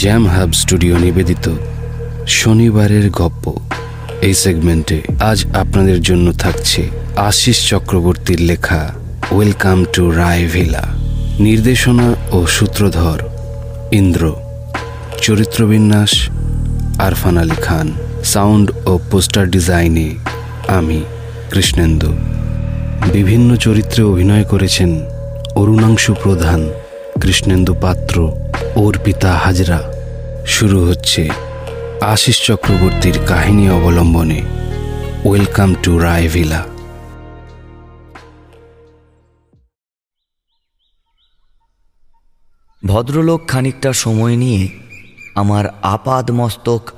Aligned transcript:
Jam 0.00 0.24
Hub 0.34 0.50
studio 0.60 0.94
নিবেদিত 1.04 1.46
শনিবারের 2.40 3.06
গপ্প। 3.10 3.44
এই 4.26 4.34
সেগমেন্টে 4.42 4.98
আজ 5.30 5.38
আপনাদের 5.62 5.98
জন্য 6.02 6.26
থাকছে 6.32 6.82
আশিস 7.28 7.58
চক্রবর্তীর 7.70 8.40
লেখা 8.50 8.82
ওয়েলকাম 9.32 9.78
টু 9.94 10.02
রায় 10.10 10.44
ভিলা 10.54 10.84
নির্দেশনা 11.46 12.08
ও 12.36 12.38
সূত্রধর 12.46 13.18
ইন্দ্র। 13.92 14.22
চরিত্রবিন্যাস 15.22 16.12
আরফান 17.06 17.36
আলী 17.38 17.58
খান। 17.66 17.86
সাউন্ড 18.32 18.66
ও 18.90 18.92
পোস্টার 19.10 19.44
ডিজাইনে 19.54 20.08
আমি, 20.78 21.00
কৃষ্ণেন্দু। 21.52 22.10
বিভিন্ন 23.12 23.48
চরিত্রে 23.56 24.02
অভিনয় 24.02 24.44
করেছেন 24.44 24.90
অরুণাংশু 25.60 26.12
প্রধান 26.22 26.60
কৃষ্ণেন্দু 27.22 27.72
পাত্র। 27.84 28.16
অর্পিতা 28.76 29.32
হাজরা 29.32 29.80
শুরু 30.46 30.84
হচ্ছে 30.84 31.28
আশিস 32.00 32.42
চক্রবর্তীর 32.42 33.18
কাহিনী 33.26 33.70
অবলম্বনে। 33.70 34.42
ওয়েলকাম 35.24 35.74
টু 35.82 35.98
রায় 35.98 36.28
ভিলা 36.28 36.66
ভদ্রলোক 42.84 43.48
খানিকটা 43.48 43.92
সময় 43.92 44.36
নিয়ে 44.36 44.68
আমার 45.34 45.64
আপাদ 45.82 46.30
মস্তক 46.30 46.90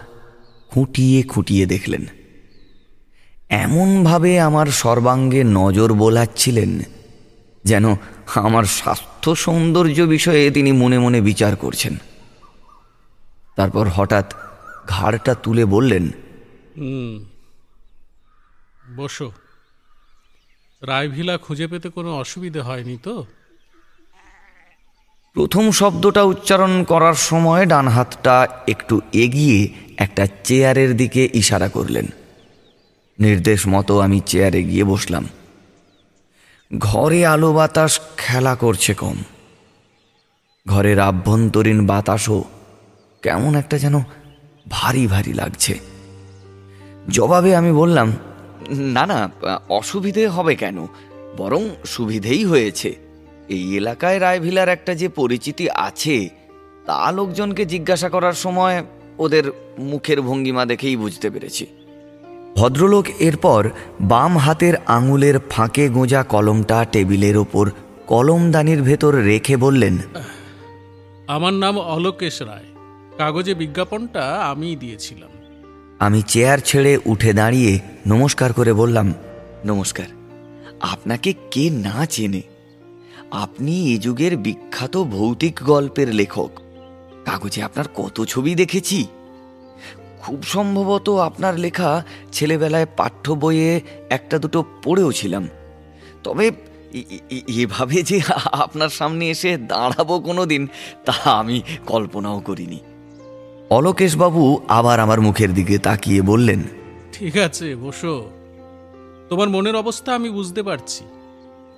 খুঁটিয়ে 0.70 1.22
খুঁটিয়ে 1.22 1.66
দেখলেন। 1.66 2.06
এমনভাবে 3.50 4.40
আমার 4.40 4.66
সর্বাঙ্গে 4.66 5.44
নজর 5.44 5.92
বোলাচ্ছিলেন 5.92 6.80
যেন 7.64 7.96
আমার 8.38 8.64
স্বাস্থ্য 8.64 9.36
সৌন্দর্য 9.36 10.02
বিষয়ে 10.02 10.50
তিনি 10.50 10.72
মনে 10.72 10.98
মনে 10.98 11.20
বিচার 11.20 11.56
করছেন। 11.56 11.96
তারপর 13.56 13.88
হঠাৎ 13.88 14.34
ঘাড়টা 14.88 15.34
তুলে 15.34 15.64
বললেন 15.64 16.10
বসো। 18.96 19.32
রায়ভিলা 20.82 21.38
খুঁজে 21.38 21.66
পেতে 21.66 21.88
কোনো 21.88 22.16
অসুবিধে 22.16 22.60
হয়নি 22.60 22.98
তো? 23.02 23.26
প্রথম 25.34 25.70
শব্দটা 25.70 26.22
উচ্চারণ 26.22 26.84
করার 26.84 27.14
সময় 27.14 27.66
ডান 27.66 27.88
হাতটা 27.88 28.48
একটু 28.68 29.00
এগিয়ে 29.12 29.68
একটা 29.98 30.26
চেয়ারের 30.44 30.96
দিকে 30.96 31.28
ইশারা 31.34 31.68
করলেন। 31.68 32.06
নির্দেশ 33.18 33.66
মতো 33.68 34.00
আমি 34.00 34.20
চেয়ারে 34.20 34.62
গিয়ে 34.62 34.84
বসলাম। 34.84 35.28
ঘরে 36.78 37.26
আলো 37.26 37.52
বাতাস 37.52 38.00
খেলা 38.16 38.54
করছে 38.54 38.94
কম। 38.94 39.16
ঘরের 40.66 41.00
আভ্যন্তরীণ 41.00 41.86
বাতাসও 41.86 42.44
কেমন 43.22 43.54
একটা 43.54 43.78
যেন 43.78 44.00
ভারী 44.68 45.06
ভারী 45.06 45.32
লাগছে। 45.32 45.78
জবাবে 47.08 47.56
আমি 47.56 47.72
বললাম, 47.72 48.12
না 48.70 49.06
না, 49.06 49.30
অসুবিধে 49.68 50.28
হবে 50.28 50.54
কেন? 50.54 50.86
বরং 51.36 51.68
সুবিধেই 51.84 52.44
হয়েছে। 52.44 52.96
এই 53.48 53.76
এলাকায় 53.76 54.20
রায়ভিলার 54.20 54.68
একটা 54.68 54.94
যে 54.94 55.08
পরিচিতি 55.08 55.68
আছে, 55.70 56.28
তা 56.86 57.12
লোকজনকে 57.12 57.64
জিজ্ঞাসা 57.64 58.08
করার 58.08 58.32
সময় 58.32 58.84
ওদের 59.18 59.52
মুখের 59.78 60.22
ভঙ্গিমা 60.22 60.66
দেখেই 60.66 60.96
বুঝতে 60.96 61.30
পেরেছি। 61.30 61.66
ভদ্রলোক 62.56 63.06
এরপর 63.18 63.70
বাম 64.00 64.38
হাতের 64.38 64.74
আঙুলের 64.86 65.38
ফাঁকে 65.50 65.88
গোঁজা 65.88 66.22
কলমটা 66.22 66.84
টেবিলের 66.84 67.36
ওপর 67.36 67.70
কলমদানির 68.06 68.82
ভেতর 68.82 69.14
রেখে 69.14 69.56
বললেন 69.56 69.98
আমার 71.26 71.52
নাম 71.52 71.78
অলোকেশ 71.78 72.42
রায়। 72.42 72.64
কাগজে 73.18 73.54
বিজ্ঞাপনটা 73.54 74.42
আমিই 74.42 74.76
দিয়েছিলাম। 74.76 75.30
আমি 75.98 76.22
চেয়ার 76.22 76.58
ছেড়ে 76.58 76.98
উঠে 77.04 77.32
দাঁড়িয়ে 77.32 77.80
নমস্কার 78.06 78.52
করে 78.52 78.72
বললাম 78.72 79.14
নমস্কার। 79.66 80.06
আপনাকে 80.80 81.34
কে 81.50 81.70
না 81.70 82.06
চেনে? 82.06 82.42
আপনি 83.30 83.94
এ 83.94 83.98
যুগের 83.98 84.36
বিখ্যাত 84.36 84.96
ভৌতিক 84.96 85.60
গল্পের 85.62 86.14
লেখক। 86.14 86.50
কাগজে 87.24 87.62
আপনার 87.62 87.84
কত 87.94 88.24
ছবি 88.24 88.54
দেখেছি? 88.54 89.06
খুব 90.22 90.42
সম্ভবত 90.42 91.08
আপনার 91.10 91.58
লেখা 91.58 92.04
ছেলেবেলায় 92.32 92.86
পাঠ্য 92.96 93.32
বইয়ে 93.32 93.80
একটা 94.10 94.38
দুটো 94.38 94.64
পড়েও 94.84 95.12
ছিলাম 95.12 95.48
তবে 96.24 96.50
এভাবে 97.48 98.02
যে 98.02 98.20
আপনার 98.52 98.88
সামনে 98.88 99.30
এসে 99.30 99.56
দাঁড়াবো 99.56 100.20
কোনো 100.20 100.46
দিন 100.46 100.68
তা 101.04 101.30
আমি 101.30 101.62
কল্পনাও 101.86 102.40
করিনি। 102.40 102.78
অলোকেশবাবু 103.70 104.60
আবার 104.68 105.00
আমার 105.00 105.20
মুখের 105.20 105.54
দিকে 105.54 105.78
তাকিয়ে 105.78 106.22
বললেন 106.22 106.60
ঠিক 107.12 107.36
আছে 107.36 107.76
বসো। 107.76 108.30
তোমার 109.28 109.48
মনের 109.48 109.76
অবস্থা 109.76 110.14
আমি 110.14 110.30
বুঝতে 110.30 110.62
পারছি। 110.62 111.04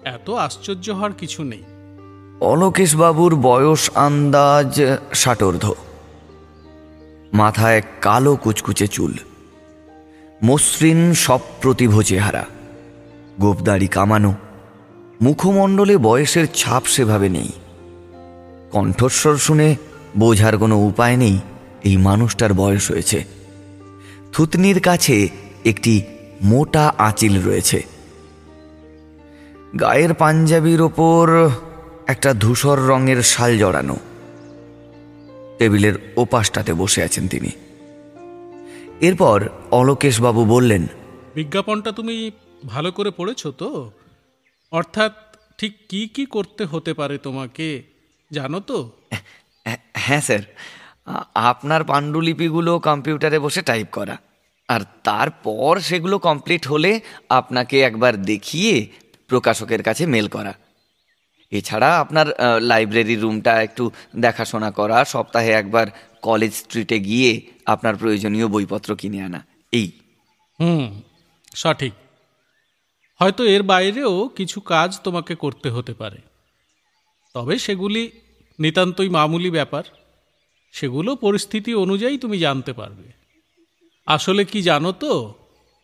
এত 0.04 0.30
আশ্চর্য 0.30 0.90
হওয়ার 0.90 1.12
কিছু 1.12 1.44
নেই। 1.44 1.62
অলোকেশবাবুর 2.40 3.34
বয়স 3.36 3.90
আন্দাজ 3.94 4.80
ষাটোর্ধ। 5.14 5.64
মাথায় 7.32 7.82
কালো 8.00 8.36
কুচকুচে 8.36 8.88
চুল। 8.88 9.14
মসৃণ 10.44 11.12
সপ্রতিভ 11.12 12.02
চেহারা। 12.02 12.44
গোপদাড়ি 13.40 13.86
কামানো। 13.86 14.34
মুখমণ্ডলে 15.22 15.96
বয়সের 15.96 16.46
ছাপ 16.54 16.84
সেভাবে 16.84 17.28
নেই। 17.28 17.52
কণ্ঠস্বর 18.72 19.36
শুনে 19.36 19.76
বোঝার 20.18 20.58
কোনো 20.58 20.78
উপায় 20.78 21.16
নেই, 21.16 21.38
এই 21.84 21.96
মানুষটার 21.96 22.54
বয়স 22.54 22.90
হয়েছে। 22.90 23.24
থুতনির 24.32 24.80
কাছে 24.80 25.28
একটি 25.64 26.02
মোটা 26.42 26.92
আঁচিল 26.98 27.42
রয়েছে। 27.42 27.84
গায়ের 29.80 30.14
পাঞ্জাবির 30.14 30.80
ওপর 30.80 31.50
একটা 32.06 32.34
ধূসর 32.34 32.78
রঙের 32.78 33.22
শাল 33.22 33.58
জড়ানো। 33.58 33.96
টেবিলের 35.58 35.96
ওপাশটাতে 36.16 36.72
বসে 36.74 37.00
আছেন 37.02 37.24
তিনি। 37.28 37.50
এরপর 39.00 39.38
অলোকেশবাবু 39.70 40.42
বললেন 40.44 40.82
বিজ্ঞাপনটা 41.34 41.90
তুমি 41.92 42.30
ভালো 42.64 42.90
করে 42.92 43.10
পড়েছো 43.10 43.48
তো? 43.52 43.70
অর্থাৎ 44.72 45.12
ঠিক 45.58 45.72
কি 45.88 46.00
কি 46.14 46.24
করতে 46.26 46.62
হতে 46.64 46.92
পারে 46.94 47.16
তোমাকে 47.18 47.82
জানো 48.30 48.58
তো? 48.60 48.78
হ্যাঁ 49.94 50.20
স্যার 50.20 50.42
আপনার 51.34 51.84
পাণ্ডুলিপিগুলো 51.84 52.72
কম্পিউটারে 52.78 53.38
বসে 53.38 53.62
টাইপ 53.62 53.88
করা 53.92 54.16
আর 54.68 54.82
তারপর 55.04 55.72
সেগুলো 55.80 56.16
কমপ্লিট 56.18 56.62
হলে 56.66 57.00
আপনাকে 57.28 57.76
একবার 57.80 58.14
দেখিয়ে 58.22 58.74
প্রকাশকের 59.28 59.82
কাছে 59.82 60.06
মেল 60.06 60.26
করা। 60.28 60.52
এছাড়া 61.52 62.00
আপনার 62.00 62.26
লাইব্রেরি 62.60 63.16
রুমটা 63.16 63.62
একটু 63.62 63.90
দেখাশোনা 64.16 64.70
করা, 64.70 65.04
সপ্তাহে 65.04 65.50
একবার 65.50 65.86
কলেজ 66.22 66.54
স্ট্রিটে 66.54 67.00
গিয়ে 67.00 67.32
আপনার 67.66 67.96
প্রয়োজনীয় 67.96 68.48
বইপত্র 68.48 68.96
কিনে 68.96 69.22
আনা, 69.22 69.46
এই। 69.72 69.90
হুম, 70.60 71.00
সঠিক। 71.54 71.92
হয়তো 73.20 73.44
এর 73.44 73.62
বাইরেও 73.62 74.28
কিছু 74.36 74.60
কাজ 74.60 75.00
তোমাকে 75.04 75.34
করতে 75.34 75.70
হতে 75.70 75.94
পারে। 75.94 76.18
তবে 77.34 77.58
সেগুলি 77.58 78.10
নিতান্তই 78.58 79.08
মামুলি 79.08 79.50
ব্যাপার। 79.50 79.84
সেগুলো 80.72 81.16
পরিস্থিতি 81.16 81.74
অনুযায়ী 81.74 82.18
তুমি 82.18 82.38
জানতে 82.38 82.72
পারবে। 82.72 83.08
আসলে 84.06 84.44
কি 84.44 84.62
জানো 84.62 84.92
তো, 84.92 85.34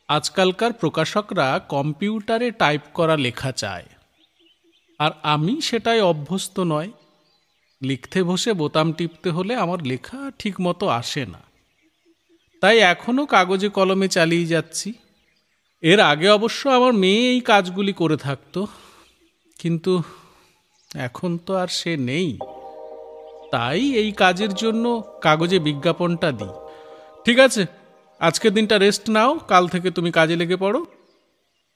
আজকালকার 0.08 0.72
প্রকাশকরা 0.72 1.60
কম্পিউটারে 1.68 2.50
টাইপ 2.50 2.80
করা 2.94 3.16
লেখা 3.16 3.52
চায়। 3.52 3.86
আর 4.98 5.10
আমি 5.22 5.60
সেটাই 5.60 6.00
অভ্যস্ত 6.00 6.60
নয়। 6.60 6.90
লিখতে 7.82 8.22
বসে 8.22 8.52
বোতাম 8.52 8.92
টিপতে 8.92 9.30
হলে 9.30 9.54
আমার 9.54 9.82
লেখা 9.82 10.30
ঠিকমতো 10.38 10.88
আসে 10.88 11.26
না। 11.26 11.38
তাই 12.60 12.78
এখনও 12.78 13.26
কাগজে 13.26 13.68
কলমে 13.68 14.08
চালিয়ে 14.08 14.46
যাচ্ছি। 14.46 14.92
এর 15.82 16.00
আগে 16.00 16.28
অবশ্য 16.28 16.68
আমার 16.68 16.92
মেয়ে 16.92 17.30
এই 17.30 17.40
কাজগুলি 17.40 17.92
করে 17.92 18.16
থাকতো। 18.16 18.66
কিন্তু 19.58 20.02
এখন 20.94 21.38
তো 21.38 21.56
আর 21.56 21.68
সে 21.68 21.96
নেই। 21.96 22.38
তাই 23.50 23.92
এই 23.92 24.12
কাজের 24.12 24.54
জন্য 24.54 25.04
কাগজে 25.20 25.58
বিজ্ঞাপনটা 25.58 26.32
দিই। 26.32 26.48
ঠিক 27.24 27.38
আছে, 27.38 27.66
আজকের 28.20 28.54
দিনটা 28.54 28.78
রেস্ট 28.78 29.10
নাও। 29.10 29.38
কাল 29.38 29.68
থেকে 29.68 29.90
তুমি 29.90 30.10
কাজে 30.10 30.36
লেগে 30.36 30.56
পড়ো। 30.56 30.86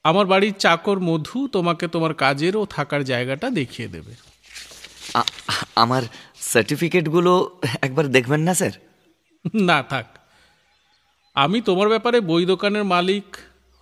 আমার 0.04 0.26
বাড়ির 0.26 0.54
চাকর 0.58 1.00
মধু 1.00 1.49
তোমাকে 1.49 1.88
তোমার 1.88 2.14
কাজের 2.14 2.56
ও 2.56 2.66
থাকার 2.66 3.04
জায়গাটা 3.04 3.50
দেখিয়ে 3.50 3.88
দেবে। 3.88 4.12
আমার 5.76 6.02
সার্টিফিকেটগুলো 6.40 7.60
একবার 7.82 8.06
দেখবেন 8.08 8.40
না 8.40 8.54
স্যার? 8.54 8.72
না 9.54 9.82
থাক। 9.82 10.06
আমি 11.34 11.60
তোমার 11.60 11.88
ব্যাপারে 11.88 12.20
বই 12.20 12.44
দোকানের 12.46 12.84
মালিক 12.84 13.25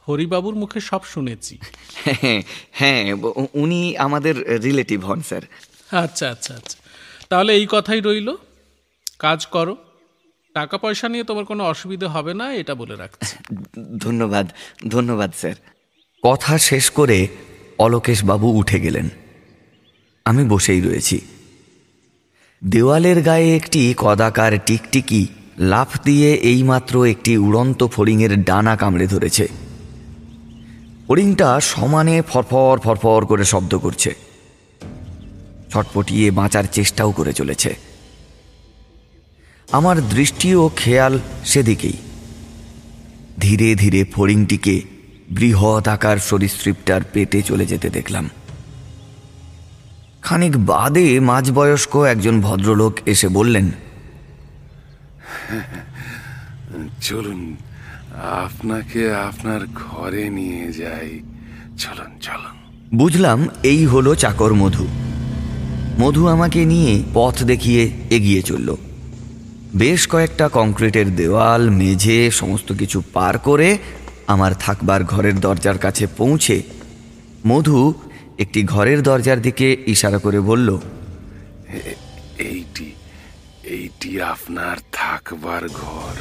হরিবাবুর 0.08 0.54
মুখে 0.54 0.80
সব 0.80 1.02
শুনেছি। 1.04 1.58
হ্যাঁ 2.04 2.42
হ্যাঁ 2.70 3.14
উনি 3.54 3.96
আমাদের 3.96 4.62
রিলেটিভ 4.62 5.04
হন 5.04 5.20
স্যার। 5.22 5.42
আচ্ছা 6.04 6.30
আচ্ছা 6.30 6.54
আচ্ছা। 6.54 6.78
তাহলে 7.28 7.54
এই 7.54 7.66
কথাই 7.70 8.00
রইল। 8.00 8.36
কাজ 9.18 9.46
করো। 9.46 9.76
টাকা 10.54 10.78
পয়সা 10.78 11.08
নিয়ে 11.08 11.24
তোমার 11.24 11.44
কোনো 11.44 11.64
অসুবিধা 11.64 12.08
হবে 12.08 12.34
না 12.34 12.46
এটা 12.52 12.74
বলে 12.74 12.96
রাখছি। 12.96 13.36
ধন্যবাদ 13.98 14.46
ধন্যবাদ 14.88 15.30
স্যার। 15.36 15.54
কথা 16.22 16.58
শেষ 16.58 16.90
করে 16.90 17.28
অলোকেশ 17.78 18.24
বাবু 18.24 18.48
উঠে 18.50 18.80
গেলেন। 18.80 19.08
আমি 20.24 20.44
বসেই 20.44 20.80
রয়েছি। 20.80 21.20
দেওয়ালের 22.64 23.22
গায়ে 23.22 23.56
একটি 23.56 23.94
কদাকার 23.96 24.58
টিকটিকি 24.66 25.26
লাফ 25.58 26.02
দিয়ে 26.02 26.34
এইমাত্র 26.34 27.04
একটি 27.04 27.36
উড়ন্ত 27.36 27.86
ফড়িংয়ের 27.86 28.44
ডানা 28.44 28.76
কামড়ে 28.76 29.06
ধরেছে। 29.06 29.48
ফড়িংটা 31.08 31.60
সমানে 31.60 32.22
ফরফর 32.28 32.78
ফরফর 32.78 33.26
করে 33.26 33.44
শব্দ 33.44 33.78
করছে। 33.78 34.14
ছটপটিয়ে 35.72 36.30
বাঁচার 36.30 36.64
চেষ্টাও 36.72 37.12
করে 37.12 37.32
চলেছে। 37.32 37.76
আমার 39.72 40.08
দৃষ্টি 40.08 40.54
ও 40.54 40.70
খেয়াল 40.76 41.20
সেদিকেই। 41.44 41.92
ধীরে 43.40 43.74
ধীরে 43.74 44.04
ফড়িংটিকে 44.04 44.99
বৃহৎ 45.32 45.88
আকার 45.88 46.18
সরীসৃপটার 46.18 47.00
পেটে 47.12 47.42
চলে 47.42 47.66
যেতে 47.66 47.90
দেখলাম। 47.90 48.30
খানিক 50.22 50.56
বাদে 50.56 51.20
মাঝবয়স্ক 51.20 51.96
একজন 51.96 52.40
ভদ্রলোক 52.40 52.98
এসে 53.06 53.28
বললেন 53.28 53.70
চলুন 57.00 57.56
আপনাকে 58.22 59.14
আপনার 59.14 59.60
ঘরে 59.74 60.30
নিয়ে 60.30 60.72
যাই। 60.72 61.20
চলুন 61.78 62.18
চলুন। 62.20 62.56
বুঝলাম 62.94 63.48
এই 63.62 63.86
হলো 63.86 64.14
চাকর 64.14 64.54
মধু। 64.54 64.88
মধু 66.00 66.26
আমাকে 66.26 66.64
নিয়ে 66.64 67.02
পথ 67.14 67.42
দেখিয়ে 67.42 67.90
এগিয়ে 68.10 68.42
চলল। 68.42 68.76
বেশ 69.76 70.08
কয়েকটা 70.08 70.48
কংক্রিটের 70.48 71.16
দেওয়াল 71.16 71.70
মেঝে 71.70 72.30
সমস্ত 72.30 72.72
কিছু 72.72 73.02
পার 73.12 73.38
করে 73.38 73.78
আমার 74.34 74.52
থাকবার 74.64 75.00
ঘরের 75.12 75.36
দরজার 75.46 75.78
কাছে 75.78 76.04
পৌঁছে 76.20 76.56
মধু 77.46 77.78
একটি 78.42 78.60
ঘরের 78.64 79.00
দরজার 79.08 79.38
দিকে 79.46 79.66
ইশারা 79.86 80.18
করে 80.18 80.40
বলল 80.50 80.68
এইটি 82.50 82.88
এইটি 83.76 84.10
আপনার 84.34 84.76
থাকবার 84.98 85.64
ঘর। 85.82 86.14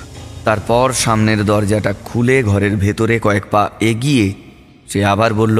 তারপর 0.47 0.87
সামনের 1.03 1.41
দরজাটা 1.51 1.91
খুলে 2.07 2.37
ঘরের 2.43 2.75
ভেতরে 2.83 3.15
কয়েক 3.19 3.45
পা 3.51 3.63
এগিয়ে 3.91 4.27
সে 4.87 4.99
আবার 5.13 5.31
বলল 5.41 5.59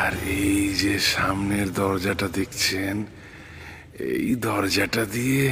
আর 0.00 0.12
এই 0.40 0.62
যে 0.82 0.94
সামনের 1.14 1.68
দরজাটা 1.80 2.26
দেখছেন 2.38 2.94
এই 4.18 4.30
দরজাটা 4.46 5.02
দিয়ে 5.14 5.44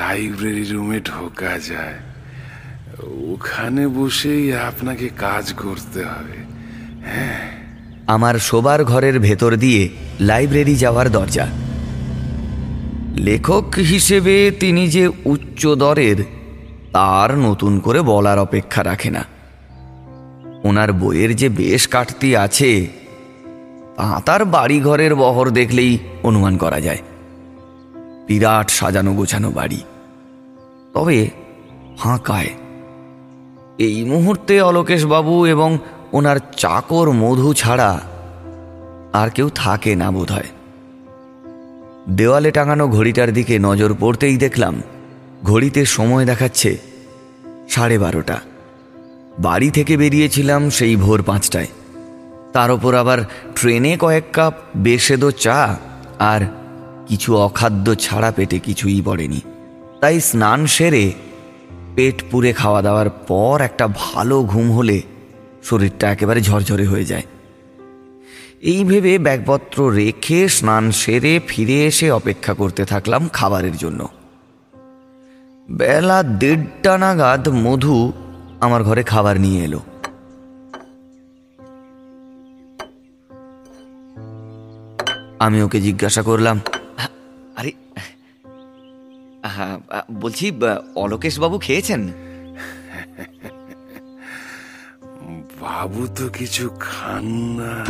লাইব্রেরি 0.00 0.64
রুমে 0.72 0.98
ঢোকা 1.10 1.52
যায়। 1.70 1.98
ওখানে 3.02 3.88
বসেই 3.88 4.56
আপনাকে 4.56 5.08
কাজ 5.08 5.52
করতে 5.52 6.00
হবে। 6.00 6.44
হ্যাঁ। 7.04 7.50
আমার 8.06 8.34
শোবার 8.34 8.84
ঘরের 8.84 9.20
ভেতর 9.20 9.56
দিয়ে 9.56 9.88
লাইব্রেরি 10.20 10.74
যাওয়ার 10.74 11.10
দরজা। 11.10 11.46
লেখক 13.16 13.64
হিসেবে 13.78 14.50
তিনি 14.60 14.88
যে 14.88 15.08
উচ্চ 15.24 15.66
দরের, 15.66 16.24
তার 16.92 17.38
নতুন 17.38 17.78
করে 17.78 18.02
বলার 18.02 18.38
অপেক্ষা 18.38 18.84
রাখে 18.84 19.10
না। 19.10 19.24
ওনার 20.64 20.92
বইয়ের 20.92 21.36
যে 21.36 21.48
বেশ 21.48 21.88
কাটতি 21.88 22.36
আছে, 22.36 22.86
তা 23.96 24.22
তার 24.26 24.44
বাড়ি 24.44 24.80
ঘরের 24.80 25.14
বহর 25.14 25.50
দেখলেই 25.50 25.98
অনুমান 26.22 26.56
করা 26.56 26.80
যায়। 26.80 26.98
বিরাট 28.26 28.70
সাজানো 28.70 29.14
গোছানো 29.14 29.50
বাড়ি। 29.50 29.82
তবে 30.94 31.30
ফাঁকায় 31.98 32.48
এই 33.78 34.04
মুহূর্তে 34.04 34.62
অলোকেশ 34.62 35.04
বাবু 35.04 35.46
এবং 35.46 35.78
ওনার 36.12 36.36
চাকর 36.56 37.10
মধু 37.10 37.54
ছাড়া 37.54 38.00
আর 39.12 39.30
কেউ 39.30 39.50
থাকে 39.54 39.96
না 39.96 40.10
বোধ 40.10 40.32
হয় 40.32 40.48
দেওয়ালে 42.08 42.50
টাঙানো 42.50 42.88
ঘড়িটার 42.88 43.32
দিকে 43.32 43.58
নজর 43.58 43.94
পড়তেই 44.00 44.36
দেখলাম, 44.36 44.82
ঘড়িতে 45.42 45.84
সময় 45.84 46.24
দেখাচ্ছে 46.24 46.78
সাড়ে 47.68 47.98
বারোটা। 47.98 48.40
বাড়ি 49.38 49.70
থেকে 49.70 49.96
বেরিয়েছিলাম 49.96 50.70
সেই 50.70 50.96
ভোর 50.96 51.22
পাঁচটায়। 51.22 51.66
তার 52.52 52.70
ওপর 52.70 52.94
আবার 52.94 53.18
ট্রেনে 53.56 53.96
কয়েক 54.00 54.24
কাপ 54.32 54.54
বেসেদো 54.76 55.30
চা 55.30 55.76
আর 56.18 56.40
কিছু 57.06 57.36
অখাদ্য 57.36 57.94
ছাড়া 57.94 58.30
পেটে 58.30 58.58
কিছুই 58.58 59.02
পড়েনি। 59.04 59.40
তাই 60.00 60.20
স্নান 60.20 60.66
সেরে 60.66 61.12
পেট 61.98 62.22
পুড়ে 62.30 62.52
খাওয়া 62.52 62.82
দাওয়ার 62.82 63.10
পর 63.10 63.60
একটা 63.60 63.88
ভালো 63.88 64.42
ঘুম 64.42 64.72
হলে 64.72 65.02
শরীরটা 65.62 66.12
একেবারে 66.12 66.40
ঝরঝরে 66.40 66.84
হয়ে 66.86 67.04
যায়। 67.04 67.22
এই 68.60 68.84
ভেবে 68.84 69.18
ব্যাগপত্র 69.18 69.90
রেখে 69.90 70.48
স্নান 70.48 70.90
সেরে 70.90 71.40
ফিরে 71.46 71.86
এসে 71.86 72.10
অপেক্ষা 72.10 72.54
করতে 72.54 72.84
থাকলাম 72.84 73.28
খাবারের 73.32 73.76
জন্য। 73.76 74.08
বেলা 75.70 76.22
দেড়টা 76.22 76.98
নাগাদ 76.98 77.48
মধু 77.48 78.12
আমার 78.60 78.84
ঘরে 78.84 79.02
খাবার 79.02 79.40
নিয়ে 79.40 79.64
এলো। 79.64 79.80
আমি 85.38 85.62
ওকে 85.62 85.80
জিজ্ঞাসা 85.80 86.22
করলাম 86.22 86.60
হ্যাঁ 89.42 89.78
বলছি 90.12 90.52
অলোকেশ 90.94 91.38
বাবু 91.38 91.58
খেয়েছেন? 91.58 92.08
বাবু 95.60 96.06
তো 96.06 96.28
কিছু 96.28 96.70
খান 96.80 97.24
না। 97.58 97.84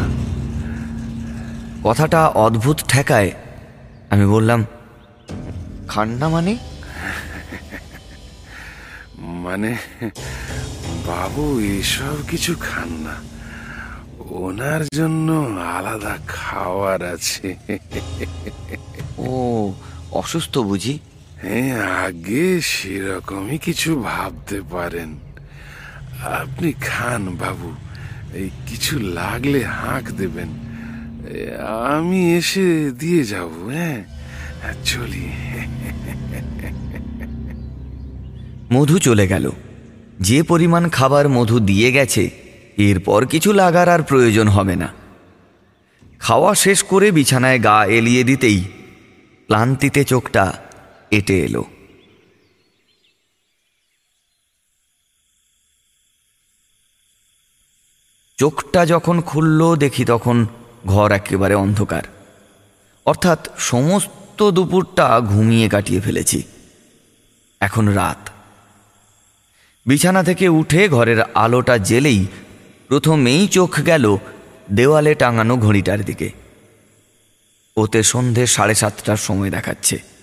কথাটা 1.85 2.29
অদ্ভুত 2.29 2.81
ঠেকায়। 2.89 3.33
আমি 4.11 4.27
বললাম 4.27 4.65
খান 5.89 6.09
না 6.09 6.29
মানে? 6.29 6.57
মানে 9.19 9.77
বাবু 11.07 11.61
এসব 11.61 12.17
কিছু 12.31 12.55
খান 12.61 12.89
না। 12.89 13.15
ওনার 14.21 14.85
জন্য 14.95 15.33
আলাদা 15.77 16.19
খাওয়ার 16.29 17.03
আছে। 17.03 17.57
ও 19.19 19.73
অসুস্থ 20.13 20.59
বুঝি? 20.59 20.99
হ্যাঁ 21.43 21.83
আগে 21.83 22.61
সেরকমই 22.61 23.59
কিছু 23.59 24.03
ভাবতে 24.03 24.61
পারেন। 24.71 25.19
আপনি 26.23 26.73
খান 26.73 27.37
বাবু, 27.37 27.73
এই 28.35 28.51
কিছু 28.67 28.99
লাগলে 28.99 29.65
হাঁক 29.65 30.11
দেবেন। 30.11 30.49
আমি 31.95 32.37
এসে 32.37 32.91
দিয়ে 32.91 33.25
যাব 33.25 33.69
হ্যাঁ 33.69 34.05
চলি। 34.85 35.29
মধু 38.73 38.99
চলে 38.99 39.27
গেল। 39.29 39.51
যে 40.21 40.43
পরিমাণ 40.43 40.89
খাবার 40.89 41.29
মধু 41.29 41.61
দিয়ে 41.61 41.93
গেছে, 41.93 42.31
এরপর 42.77 43.27
কিছু 43.27 43.53
লাগার 43.53 43.89
আর 43.89 44.03
প্রয়োজন 44.03 44.49
হবে 44.49 44.77
না। 44.77 44.89
খাওয়া 46.19 46.55
শেষ 46.55 46.83
করে 46.83 47.11
বিছানায় 47.11 47.63
গা 47.63 47.85
এলিয়ে 47.85 48.25
দিতেই 48.25 48.65
ক্লান্তিতে 49.47 50.05
চোখটা 50.05 50.53
এটে 51.11 51.41
এলো। 51.41 51.65
চোখটা 58.37 58.87
যখন 58.87 59.21
খুলল, 59.21 59.77
দেখি 59.77 60.05
তখন 60.05 60.47
ঘর 60.87 61.13
একেবারে 61.13 61.55
অন্ধকার। 61.55 62.03
অর্থাৎ 63.05 63.49
সমস্ত 63.59 64.51
দুপুরটা 64.51 65.21
ঘুমিয়ে 65.21 65.69
কাটিয়ে 65.69 66.01
ফেলেছি। 66.01 66.43
এখন 67.61 67.89
রাত। 67.89 68.31
বিছানা 69.87 70.23
থেকে 70.23 70.49
উঠে 70.49 70.89
ঘরের 70.89 71.23
আলোটা 71.23 71.79
জেলেই 71.79 72.27
প্রথমেই 72.89 73.49
চোখ 73.49 73.87
গেল 73.87 74.17
দেওয়ালে 74.73 75.15
টাঙানো 75.15 75.57
ঘড়িটার 75.57 76.05
দিকে। 76.05 76.31
ওতে 77.77 78.03
সন্ধে 78.03 78.47
সাড়ে 78.47 78.75
সাতটার 78.75 79.17
সময় 79.17 79.51
দেখাচ্ছে। 79.51 80.18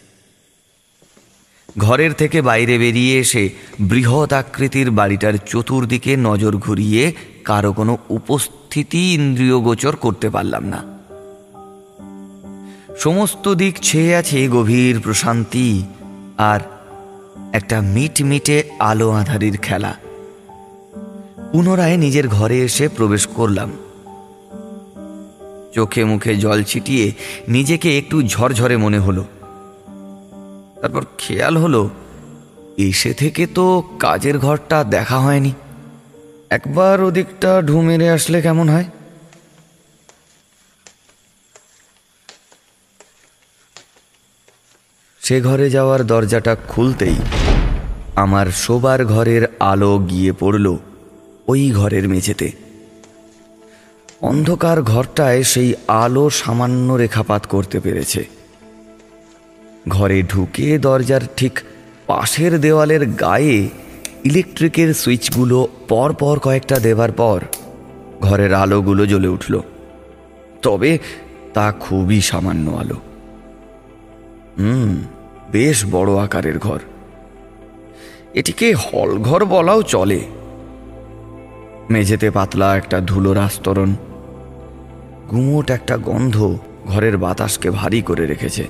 ঘরের 1.77 2.13
থেকে 2.13 2.41
বাইরে 2.41 2.77
বেরিয়ে 2.77 3.20
এসে 3.20 3.50
বৃহৎ 3.79 4.34
আকৃতির 4.34 4.91
বাড়িটার 4.91 5.34
চতুর্দিকে 5.46 6.17
নজর 6.17 6.58
ঘুরিয়ে 6.58 7.13
কারও 7.44 7.74
কোনো 7.74 7.98
উপস্থিতি 8.10 9.13
ইন্দ্রিয়গোচর 9.13 9.96
করতে 9.96 10.29
পারলাম 10.29 10.63
না। 10.65 10.96
সমস্ত 12.98 13.53
দিক 13.53 13.75
ছেয়ে 13.82 14.15
আছে 14.15 14.48
গভীর 14.48 15.00
প্রশান্তি 15.00 15.84
আর 16.38 16.60
একটা 17.53 17.82
মিটমিটে 17.82 18.63
আলো 18.79 19.12
আধারির 19.12 19.58
খেলা। 19.58 19.96
পুনরায় 21.51 21.98
নিজের 21.98 22.27
ঘরে 22.27 22.60
এসে 22.60 22.88
প্রবেশ 22.88 23.27
করলাম। 23.27 23.72
চোখে 25.74 26.05
মুখে 26.05 26.36
জল 26.36 26.63
ছিটিয়ে 26.63 27.12
নিজেকে 27.48 27.98
একটু 27.98 28.24
ঝরঝরে 28.24 28.77
মনে 28.77 29.00
হলো। 29.00 29.25
তারপর 30.86 31.06
খেয়াল 31.18 31.58
হলো, 31.58 31.89
এসে 32.77 33.13
থেকে 33.13 33.48
তো 33.48 33.84
কাজের 34.00 34.39
ঘরটা 34.39 34.84
দেখা 34.84 35.20
হয়নি। 35.20 35.54
একবার 36.50 37.04
ওদিকটা 37.04 37.62
ঢু 37.62 37.82
মেরে 37.82 38.10
আসলে 38.10 38.42
কেমন 38.42 38.70
হয়? 38.70 38.86
সে 45.22 45.42
ঘরে 45.42 45.70
যাওয়ার 45.70 46.08
দরজাটা 46.08 46.56
খুলতেই 46.68 47.15
আমার 48.15 48.48
শোবার 48.48 49.06
ঘরের 49.06 49.44
আলো 49.60 49.98
গিয়ে 49.98 50.32
পড়ল 50.32 50.77
ওই 51.48 51.72
ঘরের 51.72 52.10
মেঝেতে। 52.10 52.51
অন্ধকার 54.22 54.82
ঘরটায় 54.82 55.44
সেই 55.44 55.74
আলো 55.88 56.30
সামান্য 56.30 56.94
রেখাপাত 56.94 57.46
করতে 57.46 57.80
পেরেছে। 57.80 58.35
ঘরে 59.88 60.24
ঢুকে 60.24 60.77
দরজার 60.77 61.22
ঠিক 61.38 61.60
পাশের 62.08 62.62
দেওয়ালের 62.62 63.10
গায়ে 63.10 63.70
ইলেকট্রিকের 64.24 64.94
সুইচগুলো 64.94 65.68
পর 65.88 66.13
পর 66.13 66.39
কয়েকটা 66.39 66.80
দেবার 66.80 67.12
পর 67.12 67.42
ঘরের 68.22 68.54
আলোগুলো 68.54 69.06
জ্বলে 69.06 69.27
উঠল। 69.27 69.60
তবে 70.62 71.00
তা 71.54 71.72
খুবই 71.80 72.22
সামান্য 72.22 72.72
আলো। 72.72 72.96
হুম, 74.60 75.04
বেশ 75.51 75.86
বড় 75.92 76.15
আকারের 76.15 76.60
ঘর। 76.60 76.80
এটিকে 78.34 78.74
হল 78.74 79.18
ঘর 79.18 79.46
বলাও 79.46 79.82
চলে। 79.82 80.20
মেঝেতে 81.89 82.32
পাতলা 82.32 82.77
একটা 82.77 83.00
ধুলোর 83.00 83.38
আস্তরণ। 83.38 83.96
গুমোট 85.32 85.72
একটা 85.72 85.98
গন্ধ 85.98 86.58
ঘরের 86.86 87.18
বাতাসকে 87.18 87.70
ভারী 87.70 88.01
করে 88.01 88.25
রেখেছে। 88.25 88.68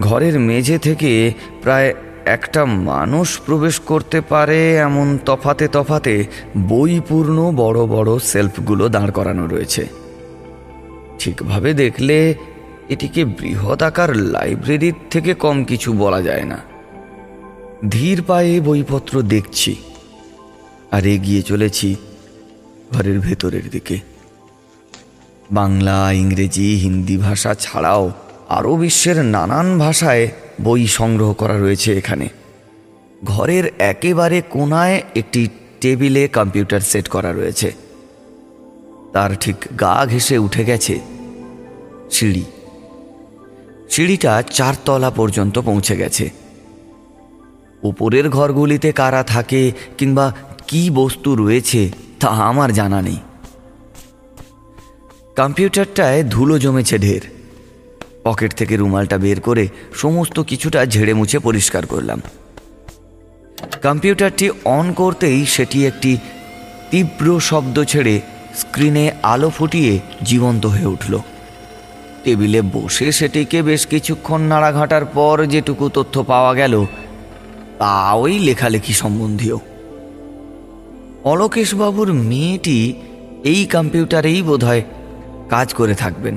ঘরের 0.00 0.40
মেঝে 0.40 0.78
থেকে 0.78 1.32
প্রায় 1.62 1.94
একটা 2.24 2.64
মানুষ 2.64 3.40
প্রবেশ 3.40 3.78
করতে 3.80 4.20
পারে 4.20 4.76
এমন 4.76 5.18
তফাতে 5.24 5.68
তফাতে 5.68 6.24
বইপূর্ণ 6.58 7.52
বড় 7.56 7.86
বড় 7.86 8.18
সেলফগুলো 8.18 8.88
দাঁড় 8.88 9.10
করানো 9.10 9.46
রয়েছে। 9.46 9.86
ঠিকভাবে 11.18 11.74
দেখলে 11.74 12.34
এটিকে 12.88 13.24
বৃহৎ 13.24 13.82
আকার 13.82 14.16
লাইব্রেরির 14.16 14.94
থেকে 15.10 15.34
কম 15.34 15.64
কিছু 15.64 15.92
বলা 15.92 16.22
যায় 16.22 16.44
না। 16.44 16.58
ধীর 17.90 18.22
পায়ে 18.22 18.60
বইপত্র 18.60 19.22
দেখছি 19.22 19.76
আর 20.90 21.06
এগিয়ে 21.06 21.42
চলেছি 21.42 21.96
ঘরের 22.92 23.20
ভেতরের 23.20 23.70
দিকে। 23.70 24.00
বাংলা, 25.50 26.12
ইংরেজি, 26.12 26.76
হিন্দি 26.76 27.16
ভাষা 27.16 27.54
ছাড়াও 27.54 28.12
আরও 28.48 28.76
বিশ্বের 28.76 29.24
নানান 29.24 29.78
ভাষায় 29.78 30.28
বই 30.62 30.86
সংগ্রহ 30.86 31.32
করা 31.32 31.58
রয়েছে 31.58 31.98
এখানে। 31.98 32.28
ঘরের 33.24 33.64
একেবারে 33.78 34.42
কোনায় 34.50 35.02
একটি 35.16 35.48
টেবিলে 35.80 36.28
কম্পিউটার 36.28 36.80
সেট 36.80 37.08
করা 37.08 37.32
রয়েছে। 37.32 37.72
তার 39.12 39.36
ঠিক 39.36 39.56
গা 39.80 40.06
ঘেসে 40.06 40.38
উঠে 40.38 40.64
গেছে 40.64 41.00
সিঁড়ি। 42.10 42.44
সিঁড়িটা 43.90 44.42
চারতলা 44.42 45.10
পর্যন্ত 45.10 45.58
পৌঁছে 45.58 45.96
গেছে। 45.96 46.30
উপরের 47.82 48.30
ঘরগুলিতে 48.30 48.92
কারা 48.92 49.22
থাকে 49.22 49.72
কিংবা 49.98 50.32
কি 50.66 50.90
বস্তু 50.90 51.34
রয়েছে 51.34 51.90
তা 52.20 52.28
আমার 52.28 52.72
জানা 52.72 53.02
নেই। 53.02 53.16
কম্পিউটারটায় 55.36 56.24
ধুলো 56.24 56.58
জমেছে 56.58 56.98
ঢের। 56.98 57.35
পকেট 58.26 58.50
থেকে 58.54 58.74
রুমালটা 58.76 59.16
বের 59.18 59.38
করে 59.40 59.64
সমস্ত 59.94 60.36
কিছুটা 60.40 60.80
ঝেড়ে 60.86 61.14
মুছে 61.14 61.38
পরিষ্কার 61.38 61.86
করলাম। 61.86 62.20
কম্পিউটারটি 63.82 64.46
অন 64.64 64.86
করতেই 64.92 65.40
সেটি 65.46 65.78
একটি 65.86 66.12
তীব্র 66.90 67.26
শব্দ 67.40 67.76
ছেড়ে 67.84 68.14
স্ক্রিনে 68.54 69.04
আলো 69.22 69.50
ফুটিয়ে 69.50 69.92
জীবন্ত 70.22 70.62
হয়ে 70.66 70.92
উঠল। 70.94 71.14
টেবিলে 72.24 72.60
বসে 72.74 73.06
সেটিকে 73.12 73.58
বেশ 73.62 73.82
কিছুক্ষণ 73.86 74.40
নাড়াঘাটার 74.40 75.04
পর 75.04 75.36
যেটুকু 75.46 75.84
তথ্য 75.88 76.14
পাওয়া 76.22 76.52
গেল, 76.54 76.74
তা 77.78 77.94
ওই 78.12 78.34
লেখালেখি 78.38 78.94
সম্বন্ধীয়। 79.02 79.56
অলোকেশবাবুর 81.24 82.10
মেয়েটি 82.30 82.78
এই 83.44 83.60
কম্পিউটারেই 83.66 84.40
বোধহয় 84.42 84.82
কাজ 85.48 85.68
করে 85.74 85.94
থাকবেন। 85.94 86.36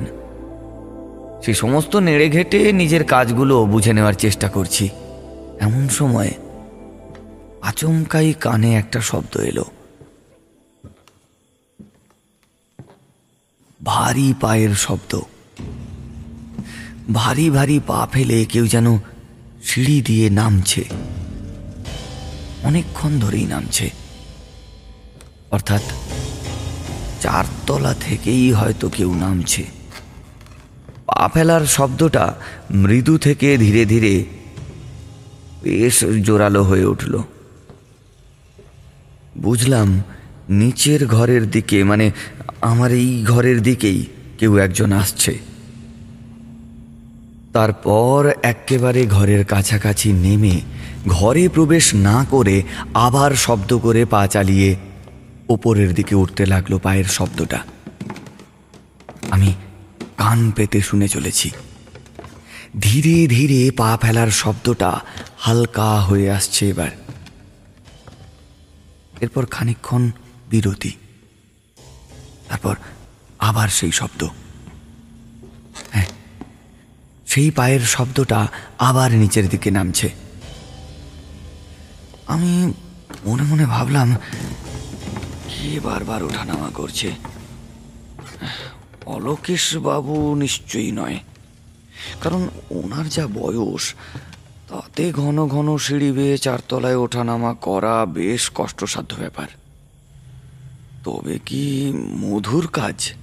সে 1.46 1.53
সমস্ত 1.53 1.96
নেড়ে 1.96 2.29
ঘেটে 2.29 2.72
নিজের 2.72 3.03
কাজগুলো 3.03 3.65
বুঝে 3.65 3.93
নেওয়ার 3.93 4.13
চেষ্টা 4.13 4.50
করছি। 4.50 4.89
এমন 5.60 5.89
সময় 5.89 6.31
আচমকাই 7.62 8.34
কানে 8.34 8.75
একটা 8.75 9.01
শব্দ 9.01 9.38
এলো। 9.38 9.65
ভারী 13.84 14.34
পায়ের 14.41 14.69
শব্দ। 14.75 15.19
ভারী 17.13 17.50
ভারী 17.50 17.79
পা 17.88 18.08
ফেলে 18.12 18.46
কেউ 18.46 18.67
যেন 18.67 18.98
সিঁড়ি 19.63 20.01
দিয়ে 20.01 20.29
নামছে। 20.29 20.86
অনেকক্ষণ 22.63 23.19
ধরেই 23.19 23.46
নামছে। 23.46 23.89
অর্থাৎ 25.51 25.81
চারতলা 27.22 27.93
থেকেই 27.93 28.51
হয়তো 28.51 28.89
কেউ 28.89 29.15
নামছে। 29.15 29.79
পা 31.10 31.30
ফেলার 31.34 31.66
শব্দটা 31.66 32.34
মৃদু 32.72 33.18
থেকে 33.18 33.58
ধীরে 33.58 33.86
ধীরে 33.86 34.25
বেশ 35.63 36.06
জোরালো 36.24 36.63
হয়ে 36.63 36.86
উঠল। 36.86 37.13
বুঝলাম 39.38 40.04
নিচের 40.50 41.08
ঘরের 41.08 41.51
দিকে 41.51 41.84
মানে 41.84 42.12
আমার 42.62 42.92
এই 42.92 43.24
ঘরের 43.28 43.62
দিকেই 43.62 44.06
কেউ 44.38 44.58
একজন 44.58 44.92
আসছে। 44.92 45.39
তারপর 47.54 48.32
একেবারে 48.44 49.06
ঘরের 49.06 49.46
কাছাকাছি 49.46 50.13
নেমে 50.13 50.62
ঘরে 51.08 51.50
প্রবেশ 51.50 51.94
না 51.94 52.25
করে 52.30 52.63
আবার 52.94 53.32
শব্দ 53.36 53.78
করে 53.78 54.06
পা 54.06 54.28
চালিয়ে 54.28 54.75
ওপরের 55.50 55.94
দিকে 55.94 56.16
উঠতে 56.16 56.46
লাগল 56.46 56.78
পায়ের 56.78 57.06
শব্দটা। 57.06 57.60
আমি 59.30 59.54
কান 60.20 60.40
পেতে 60.56 60.80
শুনে 60.82 61.08
চলেছি। 61.08 61.50
ধীরে 62.82 63.18
ধীরে 63.28 63.60
পা 63.72 63.90
ফেলার 64.02 64.32
শব্দটা 64.42 64.92
হালকা 65.38 65.90
হয়ে 66.02 66.28
আসছে 66.32 66.64
এবার। 66.70 66.92
এরপর 69.22 69.44
খানিকক্ষণ 69.46 70.04
বিরতি। 70.50 70.92
তারপর 72.50 72.76
আবার 73.40 73.70
সেই 73.70 73.92
শব্দ। 73.92 74.22
হ্যাঁ 75.92 76.10
সেই 77.28 77.50
পায়ের 77.52 77.84
শব্দটা 77.96 78.40
আবার 78.80 79.10
নিচের 79.12 79.46
দিকে 79.50 79.70
নামছে। 79.72 80.10
আমি 82.28 82.52
মনে 83.26 83.44
মনে 83.44 83.66
ভাবলাম, 83.66 84.10
কে 85.50 85.80
বারবার 85.80 86.22
ওঠানামা 86.24 86.70
করছে? 86.74 87.10
বাবু 89.78 90.36
নিশ্চয়ই 90.36 90.92
নয়। 90.92 91.20
কারণ 92.22 92.50
ওনার 92.70 93.10
যা 93.10 93.28
বয়স, 93.28 93.96
তাতে 94.70 95.12
ঘন 95.12 95.48
ঘন 95.48 95.78
সিঁড়ি 95.78 96.12
বেয়ে 96.12 96.38
চারতলায় 96.38 96.96
ওঠানামা 96.96 97.54
করা 97.54 98.06
বেশ 98.06 98.51
কষ্টসাধ্য 98.56 99.16
ব্যাপার। 99.16 99.48
তবে 101.04 101.39
কি 101.46 101.92
মধুর 101.96 102.68
কাজ? 102.68 103.13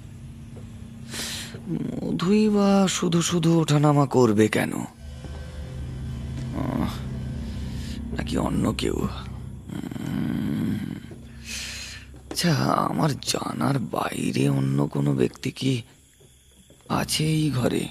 মধুই 2.03 2.49
বা 2.49 2.89
শুধু 2.89 3.23
শুধু 3.23 3.61
ওঠানামা 3.61 4.07
করবে 4.07 4.49
কেন? 4.49 4.73
নাকি 8.17 8.39
অন্য 8.39 8.75
কেউ? 8.79 9.09
আচ্ছা 12.37 12.55
আমার 12.65 13.11
জানার 13.11 13.79
বাইরে 13.79 14.49
অন্য 14.49 14.87
কোনো 14.87 15.13
ব্যক্তি 15.13 15.51
কি 15.51 15.83
আছে 16.89 17.25
এই 17.25 17.51
ঘরে? 17.51 17.89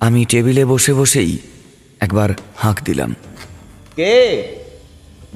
আমি 0.00 0.24
টেবিলে 0.24 0.64
বসে 0.64 0.94
বসেই 0.94 1.38
একবার 2.00 2.30
হাঁক 2.56 2.82
দিলাম। 2.84 3.14
কে? 3.96 4.16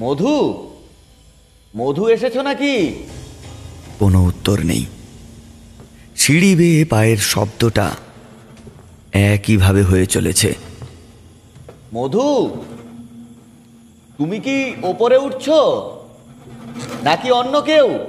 মধু? 0.01 0.35
মধু 1.75 2.07
এসেছ 2.07 2.37
নাকি? 2.37 2.93
কোনো 3.99 4.25
উত্তর 4.25 4.59
নেই। 4.63 4.85
সিঁড়ি 6.15 6.55
বেয়ে 6.55 6.85
পায়ের 6.85 7.17
শব্দটা 7.17 7.95
একইভাবে 9.11 9.83
হয়ে 9.83 10.05
চলেছে। 10.05 10.55
মধু 11.93 12.49
তুমি 14.17 14.39
কি 14.39 14.73
ওপরে 14.83 15.17
উঠছো? 15.17 15.97
নাকি 17.03 17.31
অন্য 17.31 17.61
কেউ? 17.61 17.99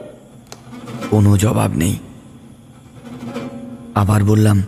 কোনো 1.11 1.37
জবাব 1.37 1.71
নেই। 1.75 1.99
আবার 3.95 4.25
বললাম 4.25 4.63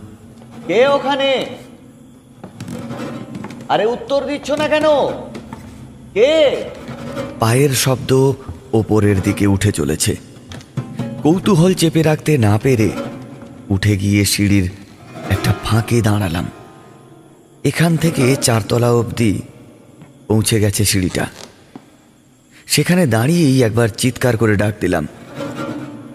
কে 0.67 0.87
ওখানে? 0.87 1.45
আরে 3.69 3.85
উত্তর 3.85 4.25
দিচ্ছ 4.25 4.51
না 4.51 4.67
কেন? 4.67 4.83
কে? 6.13 6.63
পায়ের 7.39 7.69
শব্দ 7.69 8.33
ওপরের 8.73 9.21
দিকে 9.21 9.47
উঠে 9.47 9.71
চলেছে। 9.71 10.15
কৌতূহল 11.23 11.73
চেপে 11.73 12.01
রাখতে 12.01 12.37
না 12.37 12.59
পেরে 12.63 12.89
উঠে 13.69 13.97
গিয়ে 13.97 14.25
সিঁড়ির 14.25 14.69
একটা 15.29 15.53
ফাঁকে 15.63 16.01
দাঁড়ালাম। 16.01 16.45
এখান 17.63 17.97
থেকে 17.97 18.35
চারতলা 18.35 18.91
অবধি 18.91 19.41
পৌঁছে 20.27 20.59
গেছে 20.59 20.85
সিঁড়িটা। 20.85 21.25
সেখানে 22.67 23.07
দাঁড়িয়েই 23.07 23.63
একবার 23.63 23.89
চিৎকার 23.89 24.37
করে 24.37 24.55
ডাক 24.55 24.73
দিলাম। 24.81 25.07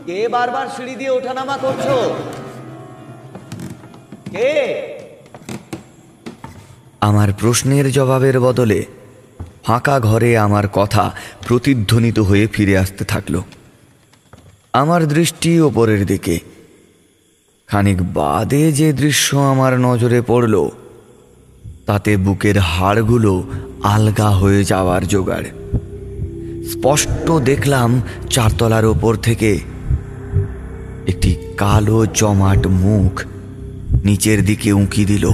কে 0.07 0.29
বারবার 0.29 0.67
সিঁড়ি 0.77 0.95
দিয়ে 0.97 1.11
ওঠানামা 1.11 1.57
করছ? 1.57 1.87
কে? 4.31 4.53
আমার 7.01 7.33
প্রশ্নের 7.33 7.93
জবাবের 7.93 8.41
বদলে 8.41 8.87
ফাঁকা 9.65 10.01
ঘরে 10.01 10.39
আমার 10.39 10.69
কথা 10.69 11.15
প্রতিধ্বনিত 11.49 12.19
হয়ে 12.19 12.47
ফিরে 12.47 12.79
আসতে 12.79 13.05
থাকল। 13.05 13.43
আমার 14.73 15.09
দৃষ্টি 15.09 15.61
ওপরের 15.61 16.07
দিকে। 16.07 16.39
খানিক 17.69 18.15
বাদে 18.15 18.73
যে 18.73 18.93
দৃশ্য 18.93 19.37
আমার 19.37 19.81
নজরে 19.81 20.23
পড়ল 20.23 20.69
তাতে 21.87 22.17
বুকের 22.17 22.59
হাড়গুলো 22.59 23.51
আলগা 23.83 24.31
হয়ে 24.31 24.65
যাওয়ার 24.65 25.07
জোগাড়। 25.07 25.45
স্পষ্ট 26.73 27.27
দেখলাম 27.51 27.91
চারতলার 28.31 28.85
ওপর 28.85 29.13
থেকে 29.27 29.51
একটি 31.09 31.31
কালো 31.57 31.99
জমাট 32.15 32.63
মুখ 32.83 33.13
নিচের 34.05 34.39
দিকে 34.45 34.71
উঁকি 34.73 35.05
দিল, 35.05 35.25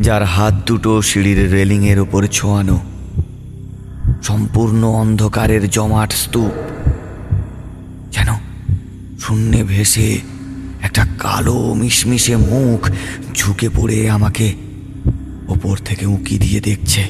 যার 0.00 0.22
হাত 0.24 0.54
দুটো 0.66 0.92
সিঁড়ির 1.02 1.40
রেলিংয়ের 1.52 1.98
ওপর 2.00 2.22
ছোঁয়ানো। 2.32 2.78
সম্পূর্ণ 4.22 4.82
অন্ধকারের 5.02 5.62
জমাট 5.70 6.10
স্তূপ, 6.12 6.54
যেন 8.10 8.30
শূন্যে 9.20 9.60
ভেসে 9.64 10.08
একটা 10.82 11.02
কালো 11.18 11.58
মিশমিশে 11.74 12.34
মুখ 12.50 12.80
ঝুঁকে 13.34 13.68
পড়ে 13.68 13.98
আমাকে 14.10 14.46
ওপর 15.48 15.74
থেকে 15.84 16.04
উঁকি 16.06 16.36
দিয়ে 16.38 16.60
দেখছে। 16.60 17.02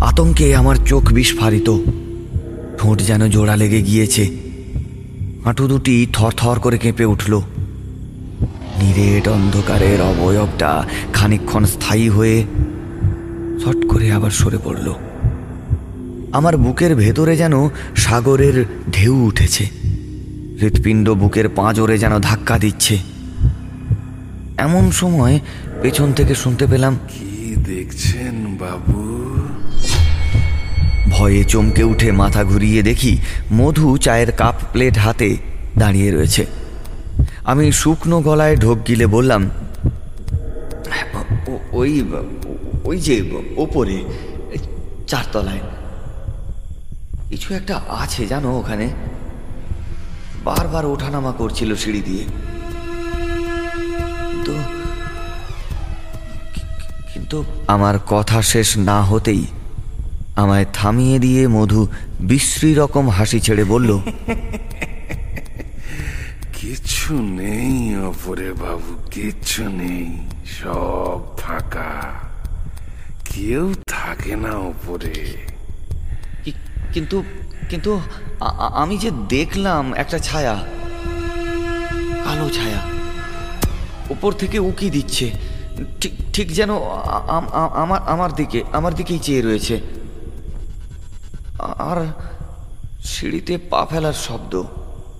আতঙ্কে 0.00 0.56
আমার 0.56 0.76
চোখ 0.86 1.12
বিস্ফারিত। 1.12 1.68
ঠোঁট 2.78 2.98
যেন 3.02 3.28
জোড়া 3.28 3.56
লেগে 3.56 3.82
গিয়েছে। 3.82 4.24
হাঁটু 5.44 5.68
দুটি 5.68 6.06
থরথর 6.12 6.58
করে 6.58 6.78
কেঁপে 6.78 7.04
উঠল। 7.04 7.32
নিরেট 8.78 9.28
অন্ধকারের 9.28 10.00
অবয়বটা 10.00 10.70
খানিকক্ষণ 11.12 11.64
স্থায়ী 11.64 12.08
হয়ে 12.08 12.36
ছট 13.64 13.78
করে 13.88 14.12
আবার 14.12 14.30
সরে 14.30 14.58
পড়ল। 14.64 14.94
আমার 16.32 16.56
বুকের 16.56 16.94
ভেতরে 16.94 17.36
যেন 17.36 17.54
সাগরের 17.96 18.64
ঢেউ 18.92 19.14
উঠেছে। 19.26 19.64
হৃৎপিণ্ড 20.60 21.06
বুকের 21.10 21.48
পাঁজরে 21.48 21.98
যেন 21.98 22.18
ধাক্কা 22.18 22.58
দিচ্ছে। 22.58 22.98
এমন 24.58 24.90
সময় 24.90 25.40
পেছন 25.82 26.12
থেকে 26.12 26.34
শুনতে 26.34 26.66
পেলাম, 26.66 26.98
কি 27.08 27.54
দেখছেন 27.66 28.34
বাবু? 28.60 29.09
ভয়ে 31.20 31.44
চমকে 31.44 31.82
উঠে 31.82 32.12
মাথা 32.12 32.44
ঘুরিয়ে 32.44 32.82
দেখি 32.82 33.12
মধু 33.52 33.96
চায়ের 33.96 34.32
কাপ 34.32 34.54
প্লেট 34.72 34.98
হাতে 34.98 35.36
দাঁড়িয়ে 35.78 36.10
রয়েছে। 36.10 36.46
আমি 37.44 37.72
শুকনো 37.72 38.20
গলায় 38.20 38.56
ঢোক 38.56 38.78
গিলে 38.88 39.06
বললাম 39.06 39.50
ওই 41.72 41.90
ওই 42.84 42.96
যে 43.00 43.16
ওপরে, 43.56 43.96
চারতলায়। 45.06 45.62
কিছু 47.28 47.54
একটা 47.54 47.80
আছে 47.88 48.26
জানো 48.26 48.58
ওখানে? 48.58 48.86
বারবার 50.44 50.86
ওঠানামা 50.86 51.32
করছিল 51.32 51.70
সিঁড়ি 51.76 52.02
দিয়ে। 52.04 52.24
কিন্তু 57.12 57.44
আমার 57.66 57.96
কথা 58.06 58.42
শেষ 58.42 58.68
না 58.78 58.98
হতেই 59.02 59.44
আমায় 60.40 60.66
থামিয়ে 60.72 61.18
দিয়ে 61.18 61.48
মধু 61.48 61.86
বিশ্রী 62.20 62.74
রকম 62.74 63.08
হাসি 63.08 63.40
ছেড়ে 63.40 63.64
বলল 63.64 63.90
কিচ্ছু 66.52 67.12
নেই 67.14 67.96
ওপরে 67.96 68.52
বাবু 68.52 68.92
কিচ্ছু 69.10 69.62
নেই 69.68 70.06
সব 70.46 71.20
ফাঁকা। 71.36 71.90
কেউ 73.24 73.74
থাকে 73.88 74.36
না 74.36 74.52
ওপরে 74.56 75.14
"কি- 76.44 76.60
কিন্তু 76.92 77.24
কিন্তু 77.70 78.00
আমি 78.74 78.98
যে 78.98 79.10
দেখলাম 79.28 79.84
একটা 79.94 80.18
ছায়া 80.18 80.54
কালো 82.24 82.48
ছায়া 82.48 82.80
ওপর 84.10 84.32
থেকে 84.32 84.58
উকি 84.58 84.90
দিচ্ছে 84.90 85.26
ঠিক 86.00 86.12
ঠিক 86.32 86.48
যেন 86.52 86.70
আমার 87.74 88.00
আমার 88.06 88.30
দিকে 88.32 88.62
আমার 88.72 88.94
দিকেই 88.94 89.18
চেয়ে 89.18 89.42
রয়েছে। 89.42 89.99
আর 91.60 91.98
সিঁড়িতে 93.04 93.58
পা 93.70 93.86
ফেলার 93.90 94.12
শব্দ। 94.12 94.62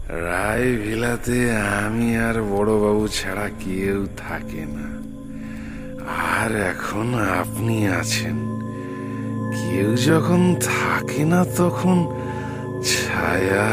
রায় 0.09 0.69
ভিলাতে 0.77 1.39
আমি 1.57 2.17
আর 2.17 2.43
বড়বাবু 2.43 3.09
ছাড়া 3.09 3.49
কেউ 3.61 4.07
থাকে 4.17 4.63
না। 4.77 4.89
আর 6.39 6.51
এখন 6.57 7.07
আপনি 7.15 7.89
আছেন। 7.89 8.37
কেউ 9.59 9.97
যখন 9.97 10.41
থাকে 10.55 11.25
না 11.25 11.45
তখন 11.59 11.97
ছায়া 12.85 13.71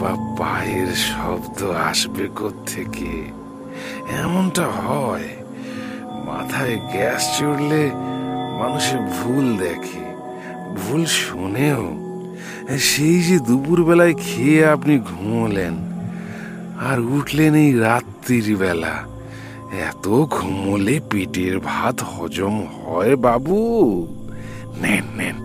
বা 0.00 0.12
পায়ের 0.38 0.90
শব্দ 1.10 1.62
আসবে 1.62 2.28
থেকে 2.66 3.12
এমনটা 4.22 4.66
হয়, 4.66 5.28
মাথায় 6.26 6.76
গ্যাস 6.92 7.38
চড়লে 7.38 7.90
মানুষে 8.58 8.96
ভুল 8.96 9.46
দেখে। 9.56 9.99
ভুল 10.76 11.06
শোনেও 11.06 12.10
সেই 12.78 13.22
যে 13.22 13.38
দুপুরবেলায় 13.38 14.14
খেয়ে 14.14 14.66
আপনি 14.66 14.98
ঘুমোলেন, 14.98 15.74
আর 16.78 16.98
উঠলেন 17.00 17.54
এই 17.54 17.72
রাত্রির 17.78 18.56
বেলা, 18.56 18.96
এত 19.88 20.08
ঘুমোলে 20.08 21.00
পেটের 21.10 21.60
ভাত 21.60 22.00
হজম 22.02 22.56
হয় 22.74 23.16
বাবু। 23.16 23.58
নেন 24.82 25.06
নেন, 25.18 25.36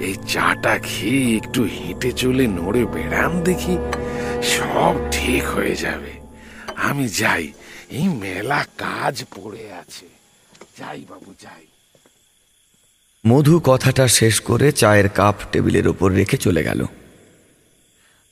এই 0.00 0.14
চাটা 0.28 0.78
খেয়ে 0.78 1.36
একটু 1.36 1.62
হেঁটে 1.62 2.12
চলে 2.12 2.46
নড়ে 2.46 2.84
বেড়ান 2.84 3.32
দেখি, 3.42 3.76
সব 4.42 4.94
ঠিক 5.12 5.44
হয়ে 5.44 5.76
যাবে। 5.76 6.12
আমি 6.76 7.08
যাই, 7.08 7.52
এই 7.90 8.08
মেলা 8.08 8.64
কাজ 8.78 9.24
পড়ে 9.34 9.64
আছে। 9.80 10.06
যাই 10.78 11.04
বাবু, 11.10 11.30
যাই। 11.40 11.66
মধু 13.28 13.60
কথাটা 13.64 14.08
শেষ 14.08 14.40
করে 14.40 14.72
চায়ের 14.72 15.08
কাপ 15.08 15.34
টেবিলের 15.52 15.88
ওপর 15.88 16.12
রেখে 16.12 16.36
চলে 16.36 16.62
গেল। 16.62 16.86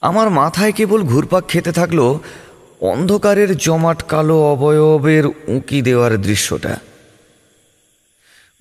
আমার 0.01 0.31
মাথায় 0.31 0.73
কেবল 0.73 1.03
ঘুরপাক 1.03 1.49
খেতে 1.49 1.73
থাকল 1.73 2.19
অন্ধকারের 2.81 3.57
জমাট 3.57 4.03
কালো 4.03 4.37
অবয়বের 4.53 5.27
উঁকি 5.27 5.83
দেওয়ার 5.83 6.21
দৃশ্যটা। 6.21 6.81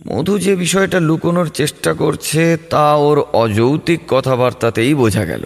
মধু 0.08 0.40
যে 0.40 0.56
বিষয়টা 0.56 1.00
লুকোনোর 1.00 1.50
চেষ্টা 1.50 1.94
করছে, 1.94 2.58
তা 2.70 2.96
ওর 2.96 3.20
অযৌক্তিক 3.20 4.00
কথাবার্তাতেই 4.08 4.94
বোঝা 4.94 5.26
গেল। 5.26 5.46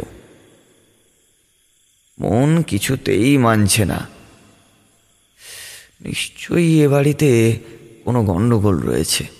মন 2.19 2.61
কিছুতেই 2.61 3.37
মানছে 3.37 3.85
না। 3.85 4.07
নিশ্চয়ই 6.01 6.81
এ 6.81 6.87
বাড়িতে 6.87 7.59
কোনো 8.03 8.23
গণ্ডগোল 8.23 8.79
রয়েছে। 8.79 9.38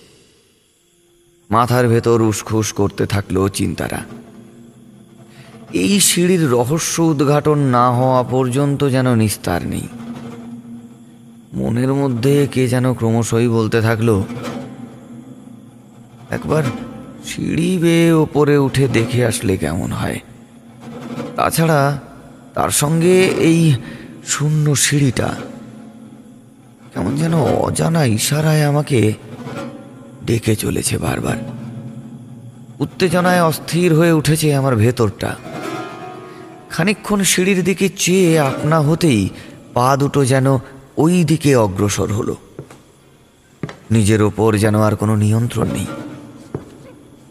মাথার 1.50 1.84
ভেতর 1.92 2.18
উসখুস 2.30 2.68
করতে 2.80 3.04
থাকল 3.14 3.36
চিন্তারা। 3.58 4.00
এই 5.82 5.94
সিঁড়ির 6.08 6.44
রহস্য 6.56 6.94
উদ্ঘাটন 7.10 7.58
না 7.76 7.86
হওয়া 7.98 8.22
পর্যন্ত 8.34 8.80
যেন 8.94 9.06
নিস্তার 9.22 9.62
নেই। 9.72 9.86
মনের 11.58 11.92
মধ্যে 12.00 12.34
কে 12.54 12.62
যেন 12.72 12.86
ক্রমশই 12.98 13.48
বলতে 13.56 13.78
থাকল, 13.88 14.08
একবার 16.36 16.64
সিঁড়ি 17.28 17.70
বেয়ে 17.82 18.10
ওপরে 18.24 18.54
উঠে 18.66 18.84
দেখে 18.96 19.20
আসলে 19.30 19.54
কেমন 19.62 19.90
হয়। 20.00 20.18
তাছাড়া 21.36 21.80
তার 22.56 22.70
সঙ্গে 22.80 23.14
এই 23.50 23.60
শূন্য 24.32 24.66
সিঁড়িটা, 24.84 25.28
কেমন 26.92 27.12
যেন 27.22 27.34
অজানা 27.66 28.02
ইশারায় 28.18 28.64
আমাকে 28.70 29.00
ডেকে 30.26 30.56
চলেছে 30.56 30.98
বারবার। 30.98 31.36
উত্তেজনায় 32.78 33.42
অস্থির 33.42 33.94
হয়ে 33.94 34.12
উঠেছে 34.12 34.54
আমার 34.54 34.76
ভেতরটা। 34.76 35.36
খানিকক্ষণ 36.70 37.22
সিঁড়ির 37.22 37.64
দিকে 37.64 37.88
চেয়ে 37.88 38.40
আপনা 38.40 38.80
হতেই 38.80 39.28
পা 39.74 39.96
দুটো 39.96 40.24
যেন 40.24 40.58
ওই 40.96 41.24
দিকে 41.24 41.56
অগ্রসর 41.56 42.12
হলো। 42.12 42.36
নিজের 43.90 44.22
ওপর 44.22 44.56
যেন 44.56 44.82
আর 44.82 44.96
কোনো 44.96 45.16
নিয়ন্ত্রণ 45.16 45.66
নেই। 45.72 45.86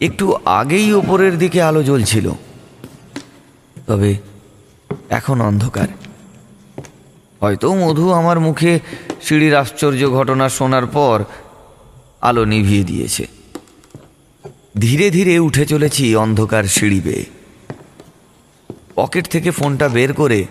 একটু 0.00 0.38
আগেই 0.44 0.92
ওপরের 0.92 1.38
দিকে 1.38 1.62
আলো 1.62 1.82
জ্বলছিল। 1.82 2.30
তবে 3.86 4.14
এখন 5.10 5.40
অন্ধকার। 5.40 5.88
হয়তো 7.40 7.74
মধু 7.74 8.12
আমার 8.12 8.40
মুখে 8.40 8.80
সিঁড়ির 9.22 9.56
আশ্চর্য 9.56 10.10
ঘটনা 10.10 10.48
শোনার 10.48 10.86
পর 10.86 11.24
আলো 12.20 12.44
নিভিয়ে 12.44 12.84
দিয়েছে। 12.84 13.26
ধীরে 14.78 15.10
ধীরে 15.10 15.38
উঠে 15.38 15.66
চলেছি 15.66 16.16
অন্ধকার 16.16 16.64
সিঁড়ি 16.64 17.00
বেয়ে। 17.00 17.24
পকেট 18.94 19.28
থেকে 19.28 19.50
ফোনটা 19.50 19.88
বের 19.88 20.12
করে 20.12 20.46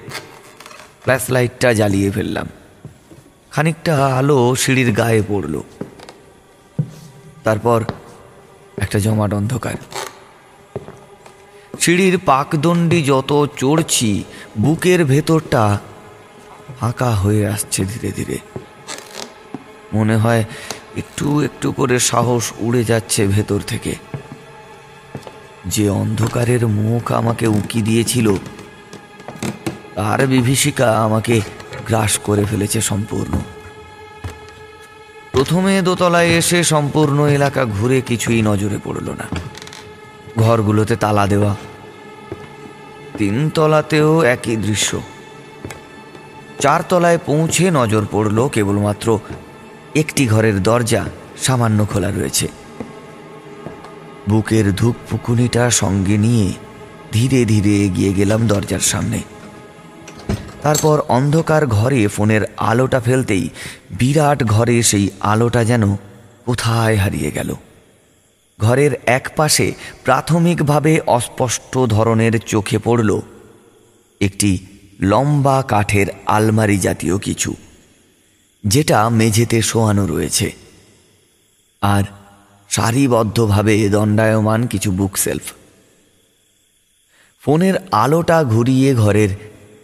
ফ্ল্যাশ 1.01 1.29
লাইটটা 1.29 1.73
জ্বালিয়ে 1.73 2.11
ফেললাম। 2.11 2.47
খানিকটা 3.51 4.05
আলো 4.07 4.55
সিঁড়ির 4.55 4.91
গায়ে 4.91 5.23
পড়ল। 5.27 5.61
তারপর 7.43 7.83
একটা 8.77 8.99
জমাট 8.99 9.33
অন্ধকার। 9.33 9.73
সিঁড়ির 11.79 12.17
পাকদণ্ডি 12.25 13.03
যত 13.03 13.47
চড়ছি, 13.57 14.23
বুকের 14.57 15.05
ভেতরটা 15.05 15.79
ফাঁকা 16.79 17.11
হয়ে 17.11 17.47
আসছে 17.47 17.85
ধীরে 17.85 18.11
ধীরে। 18.11 18.37
মনে 19.93 20.15
হয় 20.15 20.43
একটু 20.97 21.41
একটু 21.41 21.71
করে 21.71 21.99
সাহস 21.99 22.51
উড়ে 22.59 22.83
যাচ্ছে 22.83 23.27
ভেতর 23.27 23.59
থেকে। 23.67 23.95
যে 25.65 25.89
অন্ধকারের 25.89 26.67
মুখ 26.67 27.11
আমাকে 27.11 27.47
উকি 27.47 27.81
দিয়েছিল, 27.81 28.35
তার 29.95 30.27
বিভীষিকা 30.27 31.03
আমাকে 31.03 31.41
গ্রাস 31.87 32.19
করে 32.19 32.45
ফেলেছে 32.45 32.81
সম্পূর্ণ। 32.81 33.39
প্রথমে 35.31 35.81
দোতলায় 35.81 36.27
এসে 36.27 36.63
সম্পূর্ণ 36.63 37.27
এলাকা 37.27 37.65
ঘুরে 37.65 38.01
কিছুই 38.01 38.41
নজরে 38.41 38.77
পড়ল 38.83 39.09
না। 39.09 39.27
ঘরগুলোতে 40.37 40.95
তালা 40.95 41.27
দেওয়া, 41.27 41.55
তিনতলাতেও 43.17 44.23
একই 44.23 44.55
দৃশ্য। 44.55 45.01
চারতলায় 46.59 47.17
পৌঁছে 47.25 47.71
নজর 47.71 48.05
পড়ল 48.11 48.47
কেবলমাত্র 48.47 49.19
একটি 49.95 50.27
ঘরের 50.27 50.63
দরজা 50.63 51.05
সামান্য 51.37 51.85
খোলা 51.85 52.11
রয়েছে। 52.11 52.47
বুকের 54.29 54.75
ধূপ 54.75 54.95
পুকুনিটা 55.09 55.69
সঙ্গে 55.69 56.17
নিয়ে 56.17 56.53
ধীরে 57.11 57.45
ধীরে 57.45 57.85
এগিয়ে 57.85 58.13
গেলাম 58.13 58.47
দরজার 58.47 58.79
সামনে। 58.79 59.21
তারপর 60.61 61.01
অন্ধকার 61.07 61.67
ঘরে 61.67 62.07
ফোনের 62.07 62.41
আলোটা 62.57 62.99
ফেলতেই 62.99 63.49
বিরাট 63.91 64.43
ঘরে 64.43 64.83
সেই 64.83 65.09
আলোটা 65.19 65.63
যেন 65.63 65.95
কোথায় 66.45 66.95
হারিয়ে 66.95 67.31
গেল। 67.31 67.55
ঘরের 68.59 68.91
এক 69.05 69.29
পাশে 69.35 69.73
প্রাথমিকভাবে 70.03 70.99
অস্পষ্ট 71.07 71.77
ধরনের 71.77 72.39
চোখে 72.39 72.77
পড়ল 72.77 73.21
একটি 74.21 74.65
লম্বা 74.99 75.63
কাঠের 75.67 76.07
আলমারি 76.25 76.77
জাতীয় 76.77 77.17
কিছু। 77.17 77.53
যেটা 78.63 79.09
মেঝেতে 79.09 79.61
শোয়ানো 79.61 80.07
রয়েছে। 80.07 80.51
আর 81.81 82.03
সারিবদ্ধভাবে 82.69 83.89
দণ্ডায়মান 83.89 84.67
কিছু 84.67 84.91
বুক 84.91 85.17
সেলফ 85.17 85.41
ফোনের 87.41 87.73
আলোটা 87.91 88.43
ঘুরিয়ে 88.43 88.95
ঘরের 88.95 89.29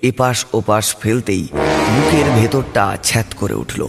এপাশ 0.01 0.45
ওপাশ 0.53 0.95
ফেলতেই 0.95 1.47
বুকের 1.89 2.41
ভেতরটা 2.41 2.97
ছ্যাত 3.03 3.25
করে 3.37 3.53
উঠল। 3.53 3.87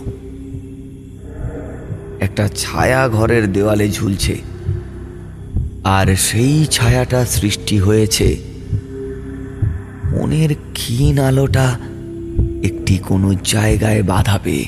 একটা 2.20 2.48
ছায়া 2.48 3.08
ঘরের 3.08 3.52
দেওয়ালে 3.52 3.90
ঝুলছে। 3.90 4.38
আর 5.84 6.16
সেই 6.16 6.66
ছায়াটা 6.66 7.26
সৃষ্টি 7.26 7.78
হয়েছে। 7.78 8.36
মনের 10.04 10.54
ক্ষীণ 10.72 11.18
আলোটা 11.18 11.78
একটি 12.86 12.98
কোনো 12.98 13.34
জায়গায় 13.34 14.02
বাধা 14.02 14.38
পেয়ে। 14.44 14.64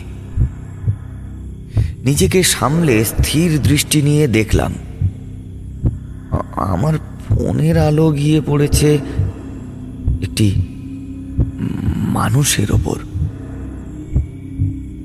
নিজেকে 2.04 2.42
সামলে 2.42 3.04
স্থির 3.04 3.62
দৃষ্টি 3.62 4.02
নিয়ে 4.02 4.26
দেখলাম। 4.26 4.74
আমার 6.56 6.94
ফোনের 6.98 7.78
আলো 7.78 8.10
গিয়ে 8.10 8.40
পড়েছে 8.40 8.98
একটি 10.22 10.52
মানুষের 11.96 12.72
ওপর। 12.72 12.98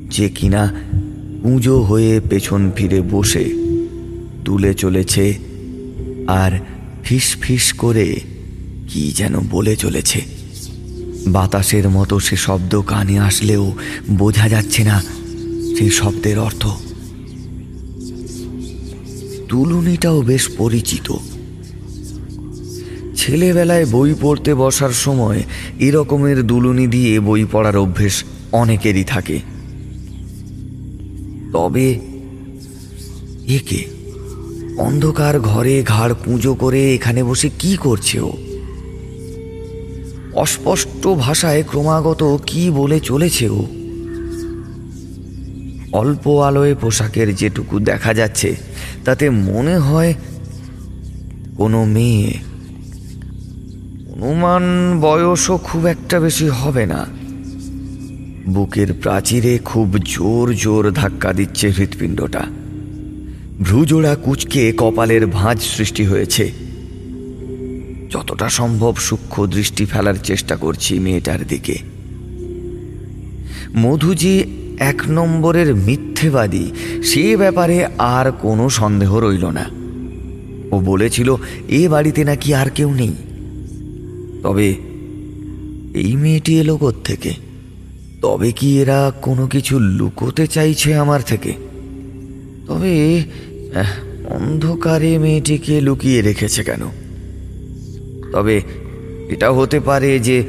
যে 0.10 0.30
কিনা 0.30 0.68
কুঁজো 1.44 1.82
হয়ে 1.82 2.22
পেছন 2.30 2.72
ফিরে 2.76 3.02
বসে, 3.02 3.46
তুলে 4.46 4.74
চলেছে 4.74 5.38
আর 6.28 6.60
ফিস 7.04 7.38
ফিস 7.42 7.74
করে 7.74 8.20
কি 8.88 9.12
যেন 9.12 9.40
বলে 9.52 9.76
চলেছে। 9.76 10.33
বাতাসের 11.28 11.90
মতো 11.90 12.20
সে 12.20 12.36
শব্দ 12.38 12.82
কানে 12.82 13.20
আসলেও 13.20 13.74
বোঝা 14.12 14.50
যাচ্ছে 14.50 14.84
না 14.84 15.04
সেই 15.78 15.90
শব্দের 15.90 16.40
অর্থ। 16.40 16.68
তুলুনিটাও 19.50 20.22
বেশ 20.22 20.50
পরিচিত। 20.58 21.14
ছেলেবেলায় 23.16 23.86
বই 23.86 24.16
পড়তে 24.22 24.54
বসার 24.54 24.90
সময় 24.90 25.44
এরকমের 25.80 26.48
দুলুনি 26.48 26.88
দিয়ে 26.88 27.20
বই 27.20 27.46
পড়ার 27.52 27.78
অভ্যেস 27.78 28.24
অনেকেরই 28.52 29.04
থাকে। 29.04 29.40
তবে 31.54 32.00
একে 33.48 33.86
অন্ধকার 34.78 35.40
ঘরে 35.40 35.84
ঘাড় 35.84 36.14
পুজো 36.26 36.54
করে 36.54 36.94
এখানে 36.94 37.24
বসে 37.24 37.50
কি 37.60 37.78
করছে 37.78 38.20
ও? 38.20 38.34
অস্পষ্ট 40.36 41.08
ভাষায় 41.08 41.64
ক্রমাগত 41.64 42.38
কি 42.46 42.70
বলে 42.70 43.00
চলেছে 43.00 43.50
ও 43.50 43.66
অল্প 45.92 46.44
আলোয় 46.44 46.76
পোশাকের 46.76 47.36
যেটুকু 47.36 47.80
দেখা 47.80 48.14
যাচ্ছে, 48.14 48.56
তাতে 49.06 49.30
মনে 49.30 49.78
হয় 49.78 50.14
কোনো 51.58 51.86
মেয়ে। 51.86 52.40
অনুমান 54.22 54.64
বয়সও 55.02 55.58
খুব 55.58 55.86
একটা 55.86 56.20
বেশি 56.20 56.50
হবে 56.50 56.86
না। 56.86 57.06
বুকের 58.50 58.94
প্রাচীরে 58.94 59.58
খুব 59.58 59.98
জোর 60.06 60.54
জোর 60.54 60.92
ধাক্কা 60.92 61.34
দিচ্ছে 61.34 61.70
হৃৎপিণ্ডটা। 61.70 62.46
ভ্রুজোড়া 63.62 64.16
কুচকে 64.16 64.74
কপালের 64.78 65.28
ভাঁজ 65.28 65.62
সৃষ্টি 65.62 66.06
হয়েছে। 66.06 66.52
যতটা 68.14 68.50
সম্ভব 68.50 68.96
সূক্ষ্ম 68.96 69.46
দৃষ্টি 69.46 69.86
ফেলার 69.86 70.14
চেষ্টা 70.24 70.56
করছি 70.56 71.00
মেয়েটার 71.00 71.48
দিকে। 71.48 71.78
মধুজি 73.76 74.44
এক 74.80 75.02
নম্বরের 75.10 75.76
মিথ্যেবাদী, 75.76 76.72
সে 77.04 77.38
ব্যাপারে 77.38 77.86
আর 77.98 78.32
কোনো 78.32 78.70
সন্দেহ 78.70 79.18
রইল 79.18 79.46
না। 79.46 79.70
ও 80.72 80.80
বলেছিল, 80.80 81.36
এ 81.70 81.90
বাড়িতে 81.90 82.24
নাকি 82.24 82.54
আর 82.54 82.70
কেউ 82.70 82.94
নেই। 82.94 83.14
তবে, 84.44 84.70
এই 85.94 86.16
মেয়েটি 86.16 86.60
এলো 86.60 86.94
থেকে 87.04 87.34
তবে 88.22 88.52
কি 88.52 88.80
এরা 88.80 89.12
কোনো 89.22 89.48
কিছু 89.48 89.80
লুকোতে 89.80 90.48
চাইছে 90.48 90.96
আমার 90.96 91.22
থেকে? 91.22 91.54
তবে 92.68 93.24
অন্ধকারে 94.26 95.18
মেয়েটিকে 95.18 95.82
লুকিয়ে 95.82 96.22
রেখেছে 96.22 96.64
কেন? 96.64 97.03
তবে 98.34 98.62
এটা 99.30 99.52
হতে 99.52 99.80
পারে 99.80 100.20
যে 100.20 100.44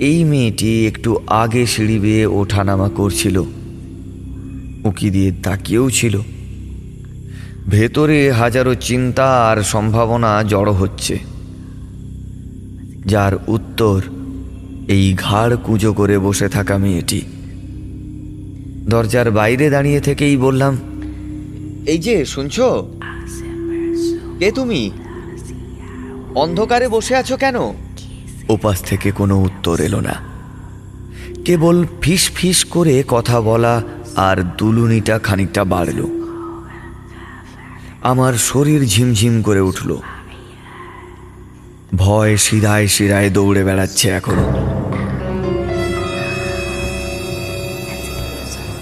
এই 0.00 0.24
মেয়েটি 0.24 0.86
একটু 0.86 1.10
আগে 1.26 1.66
সিঁড়ি 1.66 1.98
বেয়ে 1.98 2.26
ওঠানামা 2.26 2.88
করছিল। 2.88 3.36
উঁকি 4.84 5.10
দিয়ে 5.10 5.32
তাকিয়েও 5.42 5.90
ছিল। 5.90 6.20
ভেতরে 7.68 8.32
হাজারো 8.32 8.74
চিন্তা 8.74 9.26
আর 9.48 9.62
সম্ভাবনা 9.62 10.42
জড়ো 10.42 10.72
হচ্ছে। 10.72 11.18
যার 13.06 13.32
উত্তর, 13.48 14.02
এই 14.88 15.14
ঘাড় 15.18 15.56
কুজো 15.56 15.92
করে 15.92 16.18
বসে 16.18 16.48
থাকা 16.48 16.78
মেয়েটি। 16.78 17.22
দরজার 18.88 19.30
বাইরে 19.30 19.70
দাঁড়িয়ে 19.70 20.00
থেকেই 20.00 20.36
বললাম, 20.36 20.76
এই 21.86 21.98
যে, 21.98 22.24
শুনছো? 22.24 22.66
কে 24.38 24.52
তুমি? 24.52 24.90
অন্ধকারে 26.34 26.88
বসে 26.88 27.16
আছো 27.16 27.36
কেন? 27.36 27.56
ওপাশ 28.48 28.80
থেকে 28.80 29.12
কোনো 29.12 29.38
উত্তর 29.38 29.80
এলো 29.80 30.00
না। 30.00 30.14
কেবল 31.44 31.86
ফিস 32.00 32.30
ফিস 32.34 32.64
করে 32.64 33.04
কথা 33.08 33.40
বলা 33.40 33.82
আর 34.16 34.42
দুলুনিটা 34.58 35.18
খানিকটা 35.18 35.64
বাড়ল। 35.64 36.06
আমার 38.02 38.34
শরীর 38.34 38.86
ঝিমঝিম 38.86 39.42
করে 39.42 39.60
উঠল। 39.60 39.96
ভয় 41.96 42.36
শিরায় 42.36 42.86
শিরায় 42.86 43.30
দৌড়ে 43.30 43.64
বেড়াচ্ছে 43.64 44.08
এখন। 44.08 44.34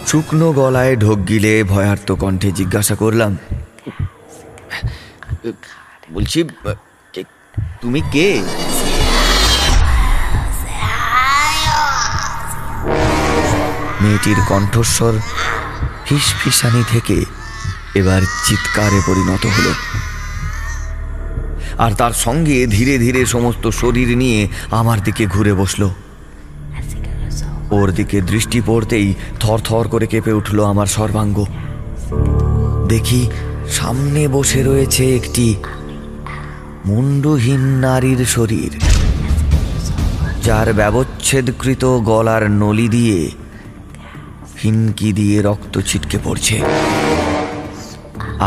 শুকনো 0.07 0.53
গলায় 0.53 0.97
ঢোক 0.97 1.19
গিলে 1.29 1.65
ভয়ার্ত 1.65 2.13
কণ্ঠে 2.13 2.53
জিজ্ঞাসা 2.53 2.95
করলাম 2.95 3.37
বলছি 6.13 6.45
তুমি 7.81 8.01
কে? 8.12 8.42
মেয়েটির 14.01 14.37
কণ্ঠস্বর 14.49 15.12
ফিসফিসানি 16.07 16.85
থেকে 16.92 17.25
এবার 17.94 18.23
চিৎকারে 18.47 19.01
পরিণত 19.07 19.47
হলো। 19.47 19.73
আর 21.79 21.92
তার 21.92 22.12
সঙ্গে 22.12 22.66
ধীরে 22.66 22.99
ধীরে 22.99 23.27
সমস্ত 23.27 23.68
শরীর 23.68 24.16
নিয়ে 24.16 24.49
আমার 24.71 25.03
দিকে 25.03 25.27
ঘুরে 25.27 25.53
বসল। 25.53 25.88
ওর 27.71 27.92
দিকে 27.92 28.21
দৃষ্টি 28.21 28.62
পড়তেই 28.66 29.14
থর 29.40 29.59
থর 29.59 29.88
করে 29.88 30.07
কেঁপে 30.07 30.33
উঠল 30.33 30.64
আমার 30.64 30.87
সর্বাঙ্গ। 30.87 31.44
দেখি 32.88 33.31
সামনে 33.71 34.29
বসে 34.29 34.62
রয়েছে 34.62 35.16
একটি 35.16 35.57
মুন্ডুহীন 36.88 37.62
নারীর 37.85 38.20
শরীর, 38.35 38.72
যার 40.46 40.68
ব্যবচ্ছেদকৃত 40.81 41.85
গলার 42.11 42.42
নলি 42.62 42.88
দিয়ে 42.96 43.18
হিনকি 44.61 45.11
দিয়ে 45.18 45.37
রক্ত 45.42 45.74
ছিটকে 45.88 46.18
পড়ছে, 46.24 46.57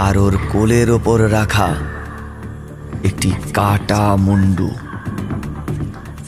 আর 0.06 0.16
ওর 0.18 0.34
কোলের 0.52 0.90
ওপর 0.98 1.20
রাখা 1.38 1.70
একটি 3.10 3.30
কাটা 3.58 4.04
মুন্ডু 4.28 4.70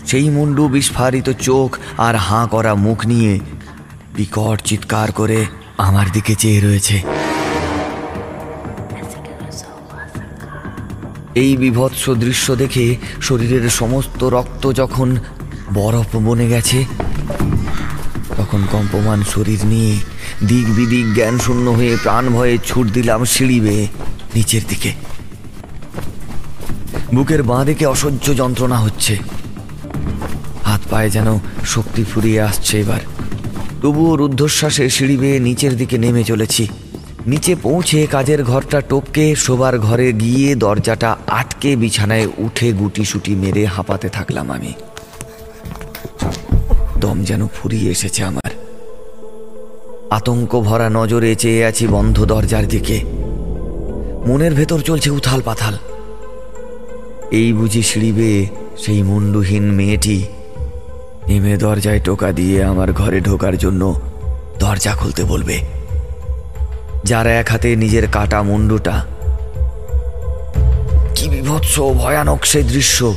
সেই 0.10 0.28
মুন্ডু 0.30 0.64
বিস্ফারিত 0.76 1.28
চোখ 1.48 1.70
আর 2.06 2.16
হাঁ 2.26 2.46
করা 2.48 2.74
মুখ 2.86 3.00
নিয়ে 3.12 3.34
বিকট 4.16 4.58
চিৎকার 4.70 5.10
করে 5.20 5.40
আমার 5.88 6.08
দিকে 6.16 6.34
চেয়ে 6.42 6.62
রয়েছে। 6.62 6.98
এই 11.36 11.58
বিভৎস 11.58 12.10
দৃশ্য 12.10 12.56
দেখে 12.56 12.96
শরীরের 13.22 13.70
সমস্ত 13.70 14.24
রক্ত 14.24 14.72
যখন 14.72 15.16
বরফ 15.74 16.16
বনে 16.16 16.48
গেছে, 16.48 16.86
তখন 18.38 18.66
কম্পমান 18.72 19.24
শরীর 19.24 19.66
নিয়ে 19.66 19.96
দিক 20.48 20.76
বিদিক 20.76 21.14
জ্ঞান 21.14 21.40
শূন্য 21.40 21.70
হয়ে 21.70 21.98
প্রাণ 22.04 22.30
ভয়ে 22.30 22.58
ছুট 22.66 22.88
দিলাম 22.88 23.26
সিঁড়ি 23.26 23.60
বেয়ে 23.60 23.88
নিচের 24.36 24.62
দিকে। 24.68 24.94
বুকের 27.16 27.44
বাঁ 27.44 27.66
দিকে 27.66 27.86
অসহ্য 27.86 28.36
যন্ত্রণা 28.38 28.78
হচ্ছে। 28.78 29.18
হাত 30.64 30.82
পায়ে 30.90 31.10
যেন 31.10 31.40
শক্তি 31.66 32.04
ফুরিয়ে 32.04 32.42
আসছে 32.42 32.80
এবার। 32.80 33.00
তবুও 33.82 34.16
রুদ্ধশ্বাসে 34.16 34.90
সিঁড়ি 34.90 35.18
বেয়ে 35.18 35.40
নিচের 35.40 35.78
দিকে 35.78 35.98
নেমে 35.98 36.24
চলেছি। 36.24 36.68
নিচে 37.28 37.56
পৌঁছে 37.56 38.08
কাজের 38.08 38.44
ঘরটা 38.44 38.82
টপকে, 38.82 39.36
শোবার 39.36 39.80
ঘরে 39.80 40.14
গিয়ে 40.14 40.56
দরজাটা 40.56 41.18
আটকে 41.28 41.76
বিছানায় 41.76 42.28
উঠে 42.38 42.72
গুটি 42.72 43.06
সুটি 43.06 43.36
মেরে 43.36 43.66
হাঁপাতে 43.66 44.10
থাকলাম 44.10 44.52
আমি। 44.52 44.74
দম 47.00 47.24
যেন 47.24 47.48
ফুরিয়ে 47.48 47.92
এসেছে 47.92 48.24
আমার। 48.24 48.52
আতঙ্ক 50.10 50.62
ভরা 50.62 50.90
নজরে 50.90 51.36
চেয়ে 51.36 51.66
আছি 51.66 51.88
বন্ধ 51.88 52.26
দরজার 52.26 52.68
দিকে। 52.68 53.02
মনের 54.28 54.54
ভেতর 54.54 54.80
চলছে 54.80 55.10
উথাল 55.10 55.42
পাথাল। 55.42 55.78
এই 57.32 57.54
বুঝি 57.54 57.84
সিঁড়ি 57.84 58.12
বেয়ে 58.12 58.48
সেই 58.78 59.04
মুন্ডুহীন 59.04 59.64
মেয়েটি 59.64 60.26
নেমে 61.28 61.58
দরজায় 61.58 62.00
টোকা 62.00 62.32
দিয়ে 62.32 62.64
আমার 62.64 62.94
ঘরে 62.94 63.20
ঢোকার 63.20 63.58
জন্য 63.58 64.02
দরজা 64.60 64.96
খুলতে 64.96 65.24
বলবে। 65.24 65.83
যার 67.04 67.28
এক 67.28 67.50
হাতে 67.50 67.76
নিজের 67.76 68.08
কাটা 68.12 68.44
মুন্ডুটা। 68.44 69.06
কি 71.16 71.30
বিভৎস 71.30 71.80
ভয়ানক 71.80 72.46
সে 72.46 72.64
দৃশ্য। 72.64 73.16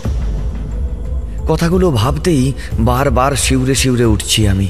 কথাগুলো 1.48 1.90
ভাবতেই 1.90 2.52
বারবার 2.78 3.36
শিউরে 3.36 3.74
শিউরে 3.74 4.04
উঠছি 4.04 4.48
আমি। 4.48 4.68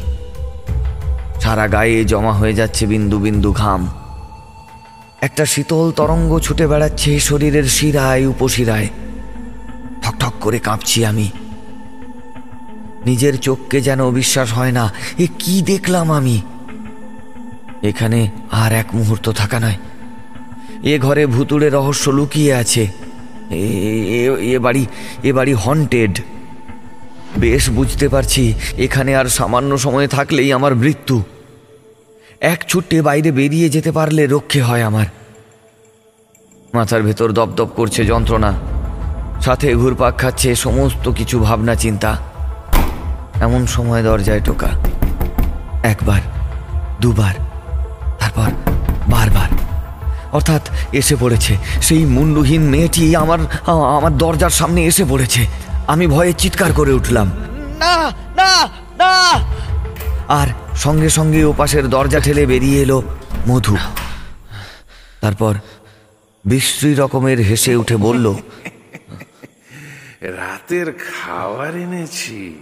সারা 1.41 1.69
গায়ে 1.69 2.05
জমা 2.05 2.33
হয়ে 2.33 2.53
যাচ্ছে 2.53 2.87
বিন্দু 2.87 3.19
বিন্দু 3.19 3.53
ঘাম। 3.53 3.89
একটা 5.21 5.47
শীতল 5.47 5.93
তরঙ্গ 5.93 6.39
ছুটে 6.39 6.67
বেড়াচ্ছে 6.67 7.21
শরীরের 7.21 7.65
শিরায়, 7.65 8.27
উপশিরায়। 8.27 8.89
ঠকঠক 10.03 10.33
করে 10.41 10.59
কাঁপছি 10.59 11.05
আমি। 11.05 11.31
নিজের 13.07 13.39
চোখকে 13.39 13.81
যেন 13.81 14.11
বিশ্বাস 14.11 14.53
হয় 14.53 14.73
না, 14.73 14.93
এ 15.19 15.27
কি 15.39 15.63
দেখলাম 15.63 16.13
আমি? 16.13 16.43
এখানে 17.89 18.31
আর 18.51 18.73
এক 18.73 18.87
মুহূর্ত 18.95 19.31
থাকা 19.31 19.61
নয়। 19.61 19.77
এ 20.83 20.99
ঘরে 20.99 21.27
ভুতুড়ে 21.27 21.71
রহস্য 21.71 22.11
লুকিয়ে 22.11 22.55
আছে। 22.55 22.87
এ- 23.51 24.59
বাড়ি, 24.63 24.87
এ 25.23 25.33
বাড়ি 25.33 25.53
হন্টেড 25.53 26.21
বেশ 27.39 27.71
বুঝতে 27.71 28.09
পারছি, 28.09 28.55
এখানে 28.79 29.17
আর 29.17 29.25
সামান্য 29.25 29.79
সময় 29.79 30.09
থাকলেই 30.09 30.53
আমার 30.53 30.75
মৃত্যু। 30.75 31.23
এক 32.41 32.65
ছুট্টে 32.69 33.03
বাইরে 33.03 33.33
বেরিয়ে 33.33 33.69
যেতে 33.69 33.93
পারলে 33.93 34.27
রক্ষে 34.27 34.63
হয় 34.63 34.83
আমার। 34.83 35.07
মাথার 36.75 37.03
ভেতর 37.03 37.33
দপদপ 37.33 37.69
করছে 37.77 38.05
যন্ত্রণা। 38.05 38.53
সাথে 39.41 39.75
ঘুরপাক 39.75 40.19
খাচ্ছে 40.19 40.55
সমস্ত 40.55 41.11
কিছু 41.11 41.39
ভাবনা 41.39 41.75
চিন্তা। 41.75 42.17
এমন 43.41 43.67
সময় 43.67 44.03
দরজায় 44.03 44.41
টোকা। 44.41 44.69
একবার, 45.83 46.21
দুবার 47.01 47.46
তারপর 48.27 48.51
বারবার। 49.11 49.49
অর্থাৎ 50.33 50.69
এসে 50.93 51.17
পড়েছে। 51.21 51.57
সেই 51.83 52.05
মুন্ডুহীন 52.05 52.63
মেয়েটি 52.63 53.17
আমার 53.17 53.39
আমার 53.97 54.19
দরজার 54.19 54.51
সামনে 54.51 54.85
এসে 54.85 55.05
পড়েছে। 55.05 55.47
আমি 55.87 56.07
ভয়ে 56.07 56.33
চিৎকার 56.33 56.73
করে 56.73 56.93
উঠলাম। 56.93 57.27
না 57.79 58.11
না 58.37 58.69
না! 58.99 59.13
আর 60.29 60.47
সঙ্গে 60.77 61.11
সঙ্গে 61.11 61.45
ওপাশের 61.45 61.89
দরজা 61.89 62.21
ঠেলে 62.21 62.47
বেরিয়ে 62.47 62.83
এলো 62.83 63.03
মধু। 63.49 63.77
তারপর 65.21 65.55
বিশ্রী 66.45 66.95
রকমের 66.95 67.39
হেসে 67.39 67.77
উঠে 67.77 67.97
বলল 67.97 68.35
রাতের 70.21 70.93
খাবার 70.93 71.77
এনেছি 71.77 72.59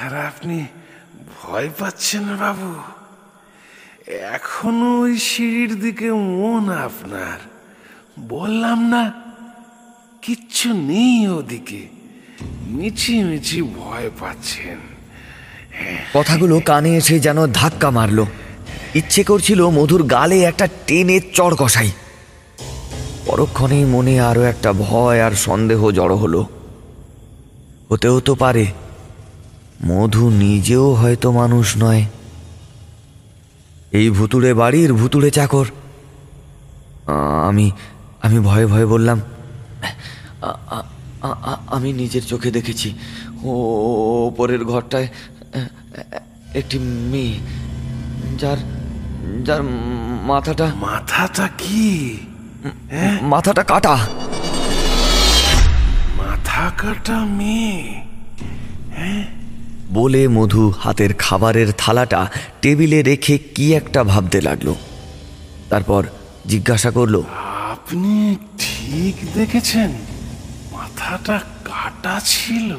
আর 0.00 0.12
আপনি 0.26 0.66
ভয় 1.42 1.68
পাচ্ছেন 1.78 2.36
বাবু। 2.36 2.99
এখনও 4.10 5.00
ওই 5.00 5.18
সিঁড়ির 5.18 5.80
দিকে 5.80 6.12
মন 6.12 6.72
আপনার। 6.72 7.38
বললাম 8.28 8.88
না, 8.88 9.12
কিচ্ছু 10.22 10.72
নেই 10.72 11.28
ওদিকে। 11.28 11.88
মিছি 12.66 13.24
মিছি 13.24 13.62
ভয় 13.62 14.10
পাচ্ছেন। 14.20 14.78
কথাগুলো 16.14 16.60
কানে 16.60 16.96
এসে 16.96 17.20
যেন 17.20 17.46
ধাক্কা 17.46 17.90
মারলো। 17.90 18.26
ইচ্ছে 18.94 19.24
করছিল 19.24 19.68
মধুর 19.68 20.02
গালে 20.02 20.42
একটা 20.42 20.68
টেনে 20.86 21.20
চড় 21.34 21.54
কষাই। 21.58 21.90
পরক্ষণেই 23.26 23.84
মনে 23.84 24.20
আরও 24.20 24.42
একটা 24.42 24.72
ভয় 24.72 25.22
আর 25.22 25.32
সন্দেহ 25.32 25.90
জড়ো 25.90 26.16
হলো। 26.16 26.46
হতেও 27.90 28.20
তো 28.20 28.34
পারে, 28.34 28.66
মধু 29.84 30.30
নিজেও 30.30 30.94
হয়তো 30.94 31.32
মানুষ 31.32 31.76
নয়। 31.76 32.04
এই 33.92 34.10
ভুতুড়ে 34.10 34.54
বাড়ির 34.54 34.92
ভুতুড়ে 34.92 35.30
চাকর। 35.30 35.64
আমি 37.48 37.70
আমি 38.22 38.40
ভয়ে 38.40 38.66
ভয়ে 38.66 38.86
বললাম 38.86 39.20
"আ- 40.42 40.56
আ- 40.70 40.82
আ- 41.22 41.34
আ- 41.42 41.56
আমি 41.66 41.92
নিজের 41.92 42.22
চোখে 42.22 42.50
দেখেছি। 42.50 42.98
ও 43.42 43.50
ওপরের 44.28 44.64
ঘরটায় 44.64 45.08
একটি 46.54 46.78
মেয়ে 46.78 47.34
যার 48.38 48.56
যার 49.44 49.62
মাথাটা 50.22 50.74
মাথাটা 50.74 51.48
কি? 51.58 52.16
মাথাটা 53.22 53.62
কাটা। 53.62 53.96
মাথা 56.16 56.70
কাটা 56.78 57.18
মেয়ে? 57.18 58.00
বলে 59.92 60.28
মধু 60.28 60.72
হাতের 60.78 61.14
খাবারের 61.14 61.68
থালাটা 61.78 62.30
টেবিলে 62.62 63.02
রেখে 63.02 63.38
কি 63.38 63.74
একটা 63.74 64.04
ভাবতে 64.04 64.40
লাগল। 64.40 64.74
তারপর 65.68 66.06
জিজ্ঞাসা 66.46 66.90
করল 66.90 67.22
আপনি 67.70 68.36
ঠিক 68.58 69.14
দেখেছেন 69.34 69.90
মাথাটা 70.72 71.40
কাটা 71.64 72.20
ছিল? 72.24 72.76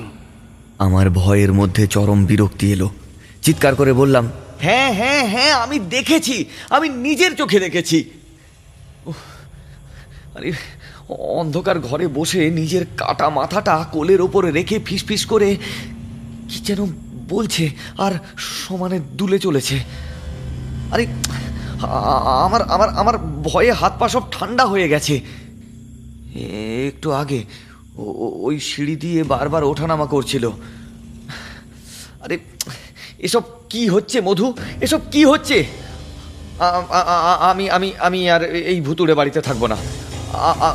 আমার 0.80 1.10
ভয়ের 1.10 1.54
মধ্যে 1.54 1.88
চরম 1.88 2.26
বিরক্তি 2.26 2.72
এলো। 2.72 2.90
চিৎকার 3.42 3.76
করে 3.76 3.94
বললাম 3.94 4.32
হ্যাঁ 4.62 4.94
হ্যাঁ 4.94 5.28
হ্যাঁ 5.28 5.52
আমি 5.54 5.80
দেখেছি 5.80 6.46
আমি 6.70 6.90
নিজের 6.90 7.36
চোখে 7.36 7.60
দেখেছি। 7.60 8.10
আরে 10.36 10.52
অন্ধকার 11.10 11.80
ঘরে 11.80 12.08
বসে 12.08 12.50
নিজের 12.50 12.86
কাটা 12.98 13.30
মাথাটা 13.30 13.86
কোলের 13.92 14.22
ওপরে 14.22 14.52
রেখে 14.52 14.80
ফিসফিস 14.86 15.26
করে 15.26 15.58
কি 16.52 16.60
যেন 16.60 16.82
বলছে 17.30 17.70
আর 17.98 18.12
সমানে 18.38 19.00
দুলে 19.00 19.40
চলেছে। 19.40 19.76
আরে, 20.92 21.08
আমার 22.46 22.62
আমার 22.62 22.90
আমার 23.02 23.18
ভয়ে 23.18 23.72
হাত 23.72 23.94
পা 24.00 24.08
সব 24.10 24.24
ঠান্ডা 24.32 24.66
হয়ে 24.66 24.88
গেছে। 24.90 25.16
একটু 26.88 27.12
আগে 27.12 27.44
ওই 28.48 28.60
সিঁড়ি 28.60 28.96
দিয়ে 28.96 29.24
বারবার 29.24 29.64
ওঠানামা 29.64 30.06
করছিল। 30.06 30.50
আরে, 32.24 32.36
এসব 33.20 33.44
কি 33.70 33.90
হচ্ছে 33.90 34.22
মধু? 34.22 34.54
এসব 34.82 35.00
কি 35.12 35.26
হচ্ছে? 35.26 35.58
আমি 37.52 37.70
আমি 37.70 37.90
আমি 38.00 38.30
আর 38.30 38.42
এই 38.72 38.82
ভুতুড়ে 38.82 39.14
বাড়িতে 39.14 39.42
থাকব 39.42 39.64
না। 39.66 39.78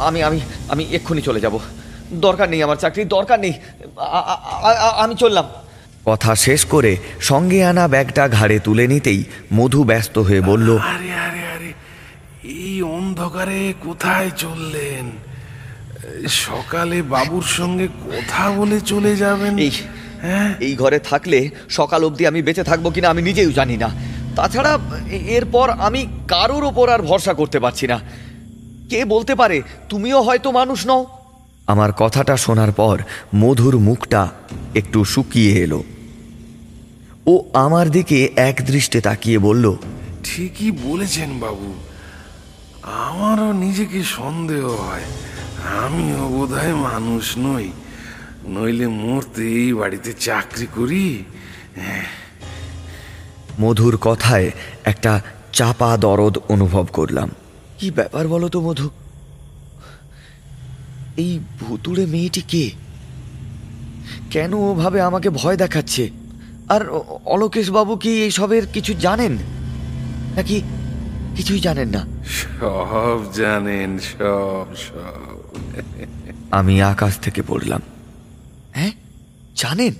আমি 0.09 0.23
আমি 0.23 0.41
আমি 0.69 0.85
এক্ষুনি 0.97 1.23
চলে 1.23 1.41
যাব। 1.41 1.59
দরকার 2.27 2.49
নেই 2.49 2.62
আমার 2.62 2.77
চাকরির 2.77 3.09
দরকার 3.09 3.41
নেই। 3.41 3.55
আমি 5.05 5.15
চললাম। 5.15 5.47
কথা 6.07 6.35
শেষ 6.37 6.64
করে 6.64 6.97
সঙ্গে 7.21 7.64
আনা 7.64 7.88
ব্যাগটা 7.88 8.29
ঘাড়ে 8.29 8.59
তুলে 8.59 8.87
নিতেই 8.87 9.25
মধু 9.53 9.85
ব্যস্ত 9.85 10.19
হয়ে 10.19 10.40
বলল 10.40 10.79
আরে 10.79 11.12
আরে 11.12 11.42
আরে 11.55 11.73
এই 12.45 12.83
অন্ধকারে 12.83 13.75
কোথায় 13.85 14.31
চললেন? 14.37 15.11
সকালে 16.29 17.03
বাবুর 17.03 17.42
সঙ্গে 17.42 17.88
কথা 17.88 18.51
বলে 18.51 18.81
চলে 18.81 19.16
যাবেন। 19.16 19.59
এই 19.59 19.71
হ্যাঁ? 20.23 20.55
এই 20.61 20.77
ঘরে 20.77 20.99
থাকলে 20.99 21.51
সকাল 21.69 22.05
অবধি 22.05 22.27
আমি 22.27 22.42
বেঁচে 22.42 22.64
থাকব 22.64 22.90
কিনা 22.90 23.09
আমি 23.09 23.23
নিজেও 23.23 23.53
জানি 23.53 23.77
না। 23.77 23.90
তাছাড়া 24.37 24.79
এরপর 25.11 25.71
আমি 25.71 26.07
কারোর 26.29 26.64
ওপর 26.64 26.88
আর 26.88 27.03
ভরসা 27.03 27.35
করতে 27.35 27.61
পারছি 27.61 27.87
না। 27.87 28.01
কে 28.90 29.05
বলতে 29.05 29.35
পারে 29.35 29.62
তুমিও 29.88 30.23
হয়তো 30.23 30.53
মানুষ 30.53 30.87
নও। 30.87 31.07
আমার 31.66 31.92
কথাটা 31.92 32.37
শোনার 32.37 32.73
পর 32.73 32.99
মধুর 33.35 33.79
মুখটা 33.79 34.29
একটু 34.75 35.05
শুকিয়ে 35.05 35.53
এলো। 35.64 35.83
ও 37.27 37.45
আমার 37.55 37.91
দিকে 37.91 38.33
এক 38.37 38.61
দৃষ্টে 38.67 39.01
তাকিয়ে 39.01 39.39
বলল 39.39 39.77
ঠিকই 40.25 40.71
বলেছেন 40.71 41.41
বাবু। 41.41 41.75
আমারও 42.83 43.53
নিজেকে 43.53 44.05
সন্দেহ 44.05 44.69
হয়। 44.69 45.03
আমিও 45.79 46.29
বোধহয় 46.29 46.75
মানুষ 46.75 47.39
নই। 47.39 47.73
নইলে 48.49 48.87
মরতে 48.87 49.43
এই 49.43 49.73
বাড়িতে 49.73 50.12
চাকরি 50.12 50.67
করি? 50.75 51.25
মধুর 53.61 53.97
কথায় 53.97 54.51
একটা 54.85 55.21
চাপা 55.53 55.97
দরদ 55.97 56.39
অনুভব 56.49 56.87
করলাম। 56.93 57.31
কি 57.79 57.91
ব্যাপার 57.91 58.29
বলো 58.29 58.49
তো 58.49 58.61
মধু? 58.61 58.91
এই 61.17 61.39
ভুতুড়ে 61.61 62.07
মেয়েটি 62.07 62.43
কে? 62.49 62.71
কেন 64.31 64.55
ওভাবে 64.55 65.01
আমাকে 65.01 65.31
ভয় 65.31 65.57
দেখাচ্ছে? 65.57 66.26
আর 66.68 66.83
অলোকেশ 67.24 67.70
বাবু 67.70 67.96
কি 67.96 68.11
এইসবের 68.22 68.64
কিছু 68.66 68.94
জানেন? 68.94 69.38
নাকি 70.37 70.57
কিছুই 71.37 71.61
জানেন 71.61 71.88
না? 71.88 72.02
সব 72.26 73.33
জানেন 73.33 73.98
সব 73.98 74.66
সব। 74.76 75.37
আমি 76.50 76.83
আকাশ 76.83 77.18
থেকে 77.18 77.42
পড়লাম। 77.42 77.83
হ্যাঁ? 78.72 78.92
জানেন? 79.57 79.94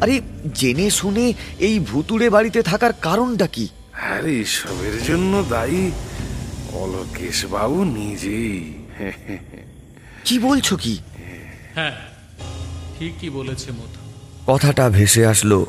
আরে 0.00 0.20
জেনে 0.54 0.90
শুনে 0.90 1.32
এই 1.58 1.80
ভুতুড়ে 1.80 2.30
বাড়িতে 2.30 2.62
থাকার 2.62 2.92
কারণটা 3.00 3.46
কি? 3.46 3.68
আর 4.10 4.24
এসবের 4.26 5.02
জন্য 5.02 5.44
দায়ী 5.50 5.90
অলোকেশ 6.72 7.46
বাবু 7.46 7.84
নিজেই। 7.84 8.74
কি 10.24 10.38
বলছো 10.38 10.76
কি? 10.76 10.98
হ্যাঁ 11.74 11.96
ঠিকই 12.98 13.30
বলেছে 13.30 13.72
মধু 13.72 13.97
কথাটা 14.48 14.90
ভেসে 14.90 15.26
আসলো 15.26 15.66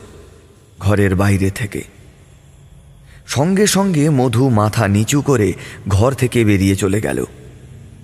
ঘরের 0.80 1.16
বাইরে 1.16 1.52
থেকে। 1.52 1.84
সঙ্গে 3.28 3.68
সঙ্গে 3.68 4.10
মধু 4.10 4.50
মাথা 4.50 4.88
নিচু 4.88 5.22
করে 5.22 5.54
ঘর 5.88 6.14
থেকে 6.14 6.46
বেরিয়ে 6.46 6.76
চলে 6.76 7.02
গেল। 7.02 7.26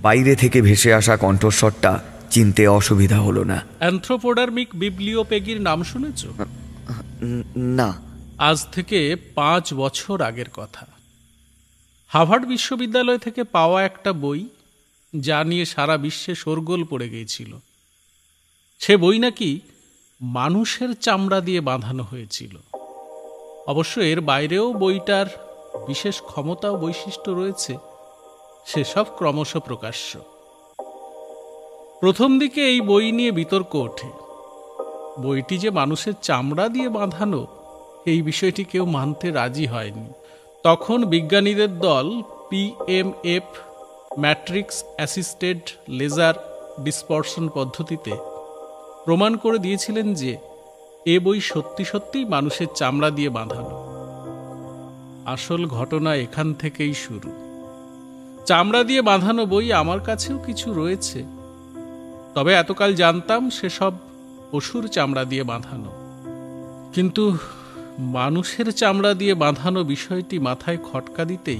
বাইরে 0.01 0.35
থেকে 0.35 0.61
ভেসে 0.61 0.93
আসা 0.93 1.17
কণ্ঠস্বরটা 1.17 2.03
চিনতে 2.29 2.67
অসুবিধা 2.67 3.19
হলো 3.19 3.43
না। 3.43 3.63
অ্যান্থ্রোপোডার্মিক 3.79 4.67
বিবলিওপেগির 4.73 5.61
নাম 5.61 5.83
শুনেছ? 5.83 6.25
না। 7.55 8.01
আজ 8.37 8.67
থেকে 8.71 9.15
পাঁচ 9.35 9.73
বছর 9.73 10.21
আগের 10.21 10.49
কথা। 10.49 10.87
হাভার্ড 12.07 12.45
বিশ্ববিদ্যালয় 12.45 13.17
থেকে 13.17 13.43
পাওয়া 13.43 13.83
একটা 13.83 14.13
বই 14.13 14.47
যা 15.19 15.43
নিয়ে 15.43 15.65
সারা 15.65 15.97
বিশ্বে 15.97 16.35
শোরগোল 16.35 16.83
পড়ে 16.83 17.09
গিয়েছিল। 17.09 17.57
সে 18.79 18.97
বই 18.97 19.19
নাকি 19.19 19.59
মানুষের 20.21 20.93
চামড়া 20.95 21.41
দিয়ে 21.41 21.61
বাঁধানো 21.61 22.03
হয়েছিল। 22.03 22.57
অবশ্য 23.67 23.99
এর 23.99 24.21
বাইরেও 24.21 24.73
বইটার 24.73 25.25
বিশেষ 25.87 26.21
ক্ষমতা 26.21 26.69
ও 26.71 26.77
বৈশিষ্ট্য 26.77 27.31
রয়েছে, 27.31 27.77
সেসব 28.65 29.05
ক্রমশ 29.17 29.57
প্রকাশ্য। 29.57 30.19
প্রথম 31.99 32.39
দিকে 32.39 32.61
এই 32.69 32.81
বই 32.81 33.11
নিয়ে 33.11 33.31
বিতর্ক 33.31 33.75
ওঠে। 33.75 34.09
বইটি 35.21 35.57
যে 35.57 35.69
মানুষের 35.69 36.13
চামড়া 36.21 36.67
দিয়ে 36.69 36.89
বাঁধানো, 36.89 37.47
এই 38.05 38.21
বিষয়টি 38.21 38.63
কেউ 38.63 38.85
মানতে 38.85 39.31
রাজি 39.31 39.65
হয়নি। 39.65 40.09
তখন 40.63 41.05
বিজ্ঞানীদের 41.05 41.79
দল 41.79 42.21
PMF 42.49 43.43
matrix 44.19 44.83
assisted 44.95 45.59
laser 45.89 46.33
dispersion 46.83 47.49
পদ্ধতিতে 47.49 48.34
প্রমাণ 49.05 49.35
করে 49.35 49.59
দিয়েছিলেন 49.59 50.13
যে 50.13 50.37
এ 51.05 51.19
বই 51.19 51.39
সত্যি 51.39 51.85
সত্যিই 51.85 52.25
মানুষের 52.25 52.67
চামড়া 52.75 53.09
দিয়ে 53.09 53.29
বাঁধানো। 53.29 53.85
আসল 55.25 55.65
ঘটনা 55.65 56.15
এখান 56.15 56.53
থেকেই 56.53 56.93
শুরু। 56.93 57.31
চামড়া 58.45 58.83
দিয়ে 58.83 59.01
বাঁধানো 59.01 59.45
বই 59.45 59.73
আমার 59.73 59.99
কাছেও 59.99 60.37
কিছু 60.37 60.73
রয়েছে। 60.73 61.23
তবে 62.35 62.53
এতকাল 62.53 62.95
জানতাম 62.95 63.49
সেসব 63.49 63.93
পশুর 64.51 64.87
চামড়া 64.87 65.23
দিয়ে 65.23 65.43
বাঁধানো। 65.43 65.91
কিন্তু 66.93 67.37
মানুষের 67.99 68.71
চামড়া 68.71 69.13
দিয়ে 69.13 69.33
বাঁধানো 69.33 69.83
বিষয়টি 69.83 70.39
মাথায় 70.39 70.77
খটকা 70.77 71.25
দিতেই 71.25 71.59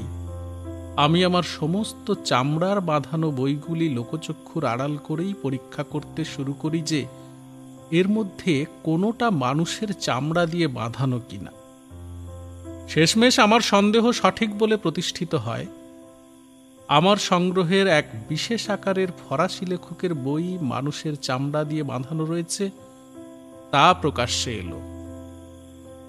আমি 0.97 1.25
আমার 1.25 1.43
সমস্ত 1.43 2.13
চামড়ার 2.25 2.81
বাঁধানো 2.81 3.31
বইগুলি 3.31 3.89
লোকচক্ষুর 3.89 4.65
আড়াল 4.65 4.97
করেই 4.97 5.34
পরীক্ষা 5.41 5.84
করতে 5.84 6.25
শুরু 6.25 6.53
করি 6.53 6.81
যে 6.81 7.05
এর 7.91 8.08
মধ্যে 8.10 8.65
কোনোটা 8.84 9.30
মানুষের 9.30 9.93
চামড়া 9.93 10.45
দিয়ে 10.45 10.67
বাঁধানো 10.67 11.22
কিনা? 11.30 11.51
শেষমেশ 12.89 13.39
আমার 13.39 13.62
সন্দেহ 13.62 14.12
সঠিক 14.12 14.57
বলে 14.57 14.78
প্রতিষ্ঠিত 14.78 15.36
হয়। 15.36 15.66
আমার 16.88 17.18
সংগ্রহের 17.18 17.88
এক 17.88 18.05
বিশেষ 18.30 18.70
আকারের 18.70 19.07
ফরাসি 19.12 19.66
লেখকের 19.66 20.14
বই 20.14 20.57
মানুষের 20.62 21.16
চামড়া 21.16 21.64
দিয়ে 21.64 21.84
বাঁধানো 21.84 22.26
রয়েছে, 22.26 22.70
তা 23.72 23.93
প্রকাশ্যে 23.93 24.53
এলো। 24.53 24.82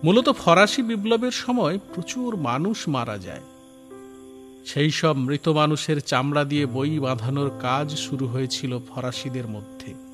মূলত 0.04 0.28
ফরাসি 0.28 0.82
বিপ্লবের 0.82 1.30
সময় 1.30 1.78
প্রচুর 1.94 2.36
মানুষ 2.36 2.88
মারা 2.88 3.18
যায়। 3.18 3.40
সেই 4.66 4.90
সব 4.90 5.16
মৃত 5.16 5.48
মানুষের 5.48 6.00
চামড়া 6.00 6.44
দিয়ে 6.44 6.66
বই 6.66 6.98
বাঁধানোর 6.98 7.50
কাজ 7.60 7.96
শুরু 7.96 8.26
হয়েছিল 8.26 8.78
ফরাসিদের 8.78 9.48
মধ্যে। 9.48 10.05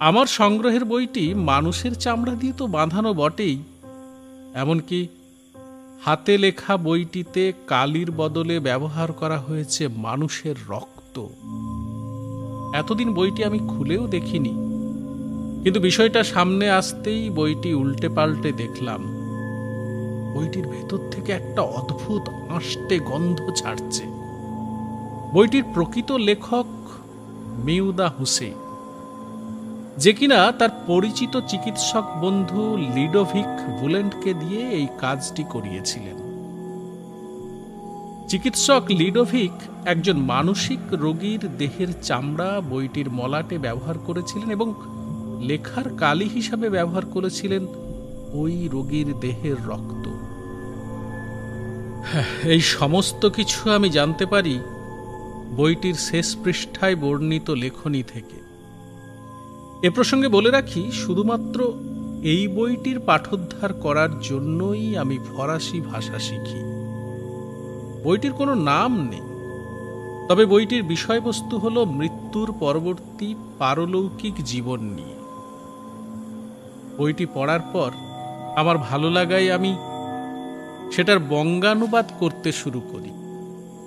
আমার 0.00 0.26
সংগ্রহের 0.26 0.84
বইটি 0.84 1.34
মানুষের 1.34 1.94
চামড়া 1.94 2.34
দিয়ে 2.34 2.52
তো 2.52 2.66
বাঁধানো 2.66 3.14
বটেই। 3.14 3.62
এমনকি 4.54 5.08
হাতে 6.04 6.38
লেখা 6.38 6.76
বইটিতে 6.76 7.52
কালির 7.66 8.10
বদলে 8.10 8.60
ব্যবহার 8.60 9.12
করা 9.12 9.38
হয়েছে 9.38 9.88
মানুষের 9.88 10.54
রক্ত। 10.68 11.26
এতদিন 12.74 13.14
বইটি 13.14 13.44
আমি 13.44 13.58
খুলেও 13.58 14.06
দেখিনি। 14.06 14.48
কিন্তু 15.62 15.80
বিষয়টা 15.80 16.24
সামনে 16.24 16.70
আসতেই 16.70 17.30
বইটি 17.30 17.74
উল্টে 17.74 18.08
পাল্টে 18.08 18.52
দেখলাম। 18.52 19.02
বইটির 20.34 20.68
ভেতর 20.68 20.98
থেকে 21.10 21.32
একটা 21.32 21.62
অদ্ভুত 21.62 22.28
আঁশটে 22.28 22.98
গন্ধ 22.98 23.50
ছাড়ছে। 23.56 24.04
বইটির 25.32 25.64
প্রকৃত 25.74 26.12
লেখক 26.12 26.66
মিউদা 27.64 28.08
হুসেন 28.08 28.69
যে 30.02 30.12
কিনা 30.12 30.52
তার 30.52 30.72
পরিচিত 30.86 31.34
চিকিৎসক 31.50 32.06
বন্ধু 32.20 32.76
লিডোভিক 32.96 33.50
বুলেন্টকে 33.80 34.34
দিয়ে 34.34 34.70
এই 34.70 34.86
কাজটি 35.00 35.44
করিয়েছিলেন। 35.50 36.16
চিকিৎসক 38.28 38.82
লিডোভিক 38.90 39.52
একজন 39.84 40.16
মানসিক 40.16 40.80
রোগীর 40.92 41.42
দেহের 41.58 41.90
চামড়া, 42.02 42.60
বইটির 42.60 43.10
মলাটে 43.10 43.58
ব্যবহার 43.58 43.98
করেছিলেন 43.98 44.50
এবং 44.50 44.68
লেখার 45.40 45.88
কালি 45.96 46.28
হিসাবে 46.34 46.66
ব্যবহার 46.68 47.04
করেছিলেন 47.06 47.66
ওই 48.32 48.68
রোগীর 48.72 49.08
দেহের 49.20 49.58
রক্ত। 49.66 50.04
এই 52.44 52.60
সমস্ত 52.60 53.22
কিছু 53.28 53.70
আমি 53.70 53.88
জানতে 53.88 54.24
পারি 54.26 54.54
বইটির 55.56 55.94
শেষ 55.94 56.28
পৃষ্ঠায় 56.44 56.96
বর্ণিত 56.96 57.50
লেখনী 57.50 58.02
থেকে। 58.02 58.39
এ 59.82 59.90
প্রসঙ্গে 59.90 60.28
বলে 60.28 60.50
রাখি, 60.50 60.92
শুধুমাত্র 60.92 61.72
এই 62.22 62.48
বইটির 62.48 63.00
পাঠোদ্ধার 63.00 63.72
করার 63.72 64.20
জন্যই 64.20 64.96
আমি 64.96 65.18
ফরাসি 65.18 65.80
ভাষা 65.80 66.18
শিখি। 66.18 66.60
বইটির 68.04 68.32
কোনো 68.32 68.54
নাম 68.54 69.08
নেই। 69.08 69.20
তবে 70.28 70.46
বইটির 70.46 70.82
বিষয়বস্তু 70.82 71.58
হল 71.58 71.84
মৃত্যুর 71.84 72.54
পরবর্তী 72.60 73.34
পারলৌকিক 73.58 74.34
জীবন 74.44 74.80
নিয়ে। 74.82 75.16
বইটি 76.98 77.26
পড়ার 77.34 77.60
পর 77.60 77.90
আমার 78.56 78.78
ভালো 78.78 79.10
লাগায় 79.10 79.54
আমি 79.54 79.76
সেটার 80.92 81.18
বঙ্গানুবাদ 81.18 82.10
করতে 82.18 82.52
শুরু 82.52 82.80
করি। 82.80 83.10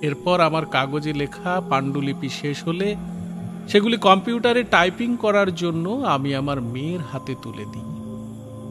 এরপর 0.06 0.40
আমার 0.40 0.66
কাগজে 0.66 1.12
লেখা 1.12 1.62
পাণ্ডুলিপি 1.70 2.28
শেষ 2.28 2.64
হলে 2.64 2.96
সেগুলি 3.68 3.96
কম্পিউটারে 3.96 4.62
টাইপিং 4.62 5.16
করার 5.16 5.54
জন্য 5.54 5.90
আমি 5.90 6.34
আমার 6.34 6.60
মেয়ের 6.60 7.00
হাতে 7.12 7.34
তুলে 7.42 7.64
দিই। 7.64 7.88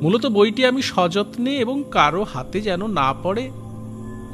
মূলত 0.02 0.26
বইটি 0.26 0.66
আমি 0.66 0.82
সযত্নে 0.82 1.58
এবং 1.58 1.84
কারও 1.92 2.24
হাতে 2.24 2.62
যেন 2.62 2.88
না 2.88 3.14
পড়ে, 3.24 3.52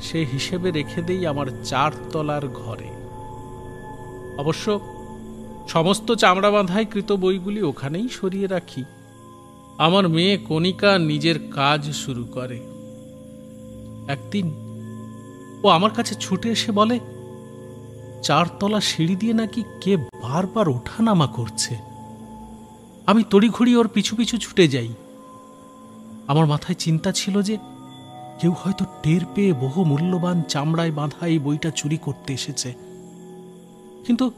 সে 0.02 0.26
হিসেবে 0.34 0.72
রেখে 0.72 1.02
দেই 1.02 1.28
আমার 1.28 1.48
চারতলার 1.64 2.48
ঘরে। 2.48 2.90
অবশ্য 4.38 4.80
সমস্ত 5.68 6.12
চামড়া 6.12 6.52
বাঁধাই 6.52 6.86
কৃত 6.86 7.12
বইগুলি 7.12 7.62
ওখানেই 7.62 8.10
সরিয়ে 8.10 8.48
রাখি। 8.48 8.84
আমার 9.78 10.10
মেয়ে 10.10 10.38
কণিকা 10.38 10.98
নিজের 10.98 11.52
কাজ 11.52 11.92
শুরু 11.92 12.24
করে। 12.26 12.60
একদিন 14.08 14.48
ও 15.64 15.68
আমার 15.68 15.92
কাছে 15.92 16.16
ছুটে 16.16 16.50
এসে 16.50 16.72
বলে 16.72 17.00
চারতলা 18.24 18.82
সিঁড়ি 18.82 19.16
দিয়ে 19.16 19.34
নাকি 19.34 19.64
কে 19.82 19.98
বারবার 19.98 20.70
ওঠানামা 20.70 21.28
করছে। 21.28 21.78
আমি 23.06 23.24
তড়িঘড়ি 23.30 23.76
ওর 23.76 23.88
পিছু 23.88 24.16
পিছু 24.16 24.38
ছুটে 24.38 24.68
যাই। 24.68 24.94
আমার 26.28 26.46
মাথায় 26.46 26.76
চিন্তা 26.80 27.12
ছিল 27.12 27.42
যে 27.42 27.58
কেউ 28.42 28.54
হয়তো 28.64 28.86
টের 29.04 29.22
পেয়ে 29.36 29.54
বহু 29.54 29.84
মূল্যবান 29.84 30.42
চামড়ায় 30.42 30.92
বাঁধা 30.92 31.28
এই 31.28 31.40
বইটা 31.40 31.70
চুরি 31.70 31.98
করতে 31.98 32.34
এসেছে। 32.34 32.74
কিন্তু 34.08 34.32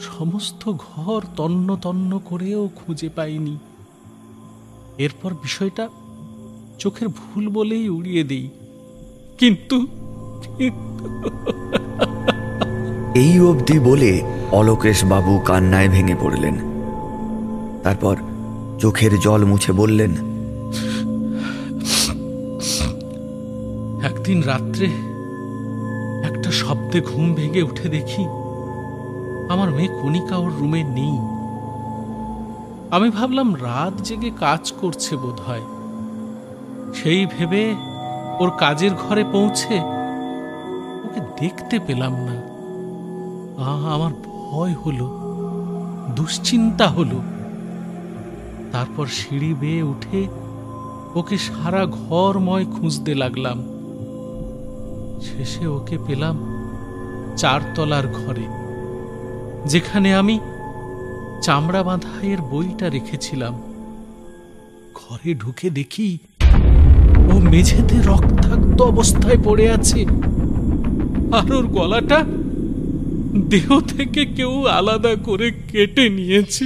সমস্ত 0.00 0.72
ঘর 0.78 1.22
তন্ন 1.36 1.76
তন্ন 1.76 2.18
করেও 2.24 2.70
খুঁজে 2.76 3.08
পাইনি। 3.08 3.58
এরপর 4.98 5.34
বিষয়টা 5.34 5.88
চোখের 6.78 7.08
ভুল 7.08 7.48
বলেই 7.48 7.88
উড়িয়ে 7.88 8.24
দিই। 8.24 8.48
কিন্তু 9.38 9.86
এই 13.14 13.40
অবধি 13.40 13.78
বলে 13.78 14.12
বাবু 15.04 15.38
কান্নায় 15.38 15.88
ভেঙে 15.88 16.16
পড়লেন। 16.20 16.56
তারপর 17.82 18.16
চোখের 18.78 19.12
জল 19.20 19.44
মুছে 19.44 19.72
বললেন, 19.72 20.12
একদিন 24.02 24.42
রাত্রে 24.42 24.86
একটা 26.24 26.50
শব্দে 26.52 27.00
ঘুম 27.00 27.34
ভেঙে 27.34 27.62
উঠে 27.62 27.88
দেখি 27.88 28.24
আমার 29.48 29.68
মেয়ে 29.70 29.88
কণিকা 30.02 30.36
ওর 30.36 30.52
রুমে 30.60 30.82
নেই। 30.82 31.18
আমি 32.90 33.10
ভাবলাম 33.10 33.54
রাত 33.54 33.94
জেগে 34.04 34.30
কাজ 34.30 34.72
করছে 34.80 35.16
বোধ 35.16 35.40
হয় 35.40 35.66
সেই 36.94 37.26
ভেবে 37.26 37.74
ওর 38.40 38.50
কাজের 38.50 38.90
ঘরে 38.94 39.24
পৌঁছে 39.24 39.76
ওকে 41.04 41.20
দেখতে 41.40 41.78
পেলাম 41.86 42.14
না। 42.26 42.36
আমার 43.94 44.12
ভয় 44.26 44.74
হলো, 44.84 45.06
দুশ্চিন্তা 46.16 46.88
হলো। 46.88 47.18
তারপর 48.72 49.06
সিঁড়ি 49.06 49.54
বেয়ে 49.54 49.82
উঠে 49.82 50.20
ওকে 51.14 51.38
সারা 51.38 51.86
ঘরময় 51.86 52.64
খুঁজতে 52.64 53.14
লাগলাম। 53.14 53.58
শেষে 55.22 55.66
ওকে 55.66 55.98
পেলাম 56.06 56.36
চারতলার 57.36 58.06
ঘরে, 58.08 58.46
যেখানে 59.66 60.14
আমি 60.14 60.36
চামড়া 61.42 61.82
বাঁধাইয়ের 61.82 62.40
বইটা 62.42 62.88
রেখেছিলাম। 62.90 63.54
ঘরে 64.94 65.34
ঢুকে 65.34 65.70
দেখি 65.70 66.18
ও 67.30 67.34
মেঝেতে 67.40 67.96
রক্তাক্ত 68.02 68.82
অবস্থায় 68.82 69.40
পড়ে 69.44 69.66
আছে। 69.70 70.00
আর 71.32 71.52
ওর 71.52 71.66
গলাটা 71.66 72.18
দেহ 73.34 73.80
থেকে 73.80 74.26
কেউ 74.26 74.66
আলাদা 74.66 75.16
করে 75.16 75.50
কেটে 75.50 76.08
নিয়েছে। 76.08 76.64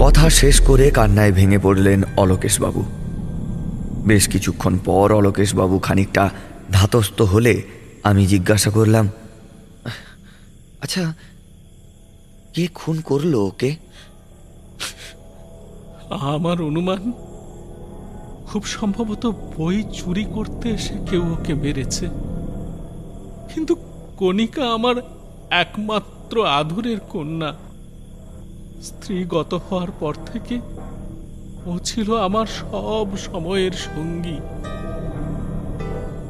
কথা 0.00 0.30
শেষ 0.30 0.60
করে 0.60 0.90
কান্নায় 0.90 1.32
ভেঙে 1.32 1.58
পড়লেন 1.58 2.02
অলোকেশবাবু। 2.16 2.84
বেশ 4.06 4.28
কিছুক্ষণ 4.28 4.78
পর 4.84 5.12
অলোকেশবাবু 5.12 5.78
খানিকটা 5.78 6.30
ধাতস্থ 6.72 7.22
হলে 7.22 7.62
আমি 8.02 8.26
জিজ্ঞাসা 8.26 8.70
করলাম 8.70 9.08
আচ্ছা 10.80 11.14
কে 12.54 12.68
খুন 12.74 13.00
করল 13.00 13.34
ওকে? 13.34 13.76
আমার 16.10 16.62
অনুমান 16.62 17.12
খুব 18.46 18.66
সম্ভবত 18.66 19.26
বই 19.26 19.82
চুরি 19.92 20.24
করতে 20.24 20.68
এসে 20.68 20.94
কেউ 21.10 21.32
ওকে 21.32 21.54
মেরেছে। 21.54 22.06
কিন্তু 23.54 23.76
কণিকা 24.16 24.70
আমার 24.70 24.94
একমাত্র 25.50 26.46
আধুরের 26.46 27.00
কন্যা। 27.00 27.54
স্ত্রী 28.82 29.24
গত 29.24 29.54
হওয়ার 29.54 29.88
পর 30.00 30.14
থেকে 30.26 30.60
ও 31.66 31.78
ছিল 31.84 32.16
আমার 32.16 32.46
সব 32.46 33.16
সময়ের 33.16 33.72
সঙ্গী। 33.72 34.38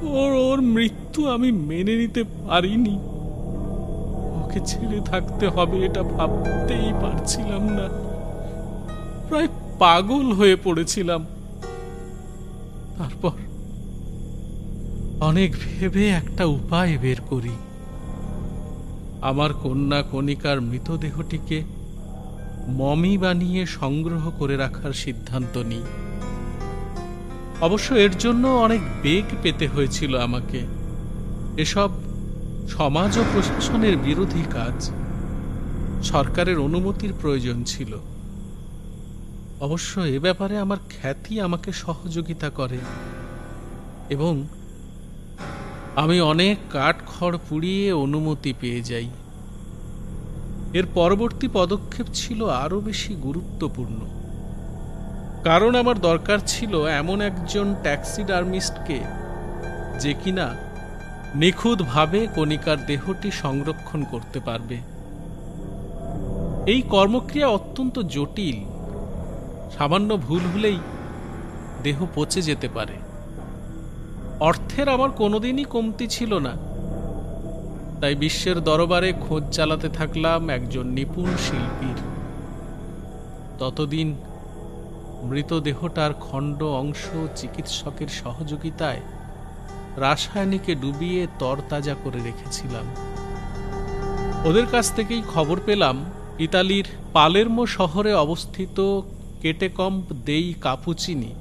ওর 0.09 0.32
ওর 0.32 0.61
মৃত্যু 0.61 1.28
আমি 1.28 1.53
মেনে 1.53 1.97
নিতে 1.97 2.24
পারিনি। 2.24 2.99
ওকে 4.45 4.61
ছেড়ে 4.66 5.01
থাকতে 5.01 5.49
হবে 5.49 5.84
এটা 5.84 6.03
ভাবতেই 6.03 6.93
পারছিলাম 7.03 7.64
না। 7.68 7.89
প্রায় 9.28 9.49
পাগল 9.78 10.32
হয়ে 10.32 10.57
পড়েছিলাম। 10.57 11.26
তারপর 12.99 13.30
অনেক 15.20 15.57
ভেবে 15.62 16.09
একটা 16.09 16.45
উপায় 16.45 16.99
বের 16.99 17.20
করি। 17.20 17.51
আমার 19.27 19.51
কন্যা 19.55 20.01
কণিকার 20.03 20.61
মৃতদেহটিকে 20.61 21.59
মমি 22.68 23.18
বানিয়ে 23.18 23.62
সংগ্রহ 23.66 24.24
করে 24.39 24.57
রাখার 24.57 24.93
সিদ্ধান্ত 24.93 25.55
নিই। 25.59 25.85
অবশ্য 27.61 27.95
এর 27.95 28.18
জন্য 28.18 28.49
অনেক 28.49 28.81
বেগ 29.03 29.24
পেতে 29.43 29.66
হয়েছিল 29.68 30.12
আমাকে। 30.18 30.61
এসব 31.57 31.91
সমাজ 32.68 33.18
ও 33.18 33.22
প্রশাসনের 33.33 33.97
বিরোধী 33.97 34.45
কাজ 34.51 34.91
সরকারের 36.03 36.59
অনুমতির 36.59 37.12
প্রয়োজন 37.20 37.64
ছিল। 37.64 37.93
অবশ্য 39.61 40.01
এ 40.01 40.18
ব্যাপারে 40.18 40.59
আমার 40.59 40.81
খ্যাতি 40.91 41.41
আমাকে 41.41 41.70
সহযোগিতা 41.72 42.49
করে 42.51 42.79
এবং 44.09 44.33
আমি 45.97 46.20
অনেক 46.20 46.59
কাঠ 46.70 46.97
খড় 47.07 47.36
পুড়িয়ে 47.49 47.92
অনুমতি 47.92 48.53
পেয়ে 48.61 48.80
যাই। 48.80 49.11
এর 50.74 50.86
পরবর্তী 50.94 51.49
পদক্ষেপ 51.53 52.07
ছিল 52.14 52.49
আরও 52.49 52.80
বেশি 52.80 53.14
গুরুত্বপূর্ণ। 53.14 53.97
কারণ 55.44 55.74
আমার 55.74 56.01
দরকার 56.01 56.38
ছিল 56.47 56.86
এমন 56.86 57.20
একজন 57.20 57.74
ট্যাক্সিডার্মিস্টকে 57.82 59.01
যে 60.01 60.14
কিনা 60.24 60.55
নিখুঁতভাবে 61.34 62.26
কণিকার 62.34 62.86
দেহটি 62.86 63.30
সংরক্ষণ 63.30 64.05
করতে 64.05 64.40
পারবে। 64.40 64.76
এই 66.72 66.82
কর্মক্রিয়া 66.82 67.49
অত্যন্ত 67.49 67.99
জটিল। 67.99 68.59
সামান্য 69.78 70.16
ভুল 70.16 70.40
হলেই 70.55 70.78
দেহ 71.82 72.07
পচে 72.14 72.42
যেতে 72.42 72.68
পারে। 72.68 73.05
অর্থের 74.41 74.89
আমার 74.89 75.11
কোনোদিনই 75.11 75.64
কমতি 75.64 76.07
ছিল 76.07 76.39
না। 76.39 76.57
তাই 78.01 78.14
বিশ্বের 78.14 78.61
দরবারে 78.61 79.12
খোঁজ 79.12 79.43
চালাতে 79.51 79.89
থাকলাম 79.89 80.51
একজন 80.51 80.87
নিপুণ 80.87 81.24
শিল্পীর। 81.24 81.99
ততদিন 83.59 84.14
মৃতদেহটার 85.22 86.14
খণ্ড 86.14 86.62
অংশ 86.62 87.05
চিকিৎসকের 87.37 88.09
সহযোগিতায় 88.09 89.01
রাসায়নিকে 89.97 90.74
ডুবিয়ে 90.74 91.26
তরতাজা 91.39 91.95
করে 92.05 92.18
রেখেছিলাম। 92.24 92.84
ওদের 94.45 94.66
কাছ 94.66 94.93
থেকেই 94.95 95.22
খবর 95.34 95.61
পেলাম, 95.66 96.05
ইতালির 96.39 96.84
পালেরমো 97.12 97.66
শহরে 97.66 98.14
অবস্থিত 98.14 99.01
কেটেকম্প 99.43 100.12
দেই 100.24 100.55
কাপুচিনি 100.61 101.34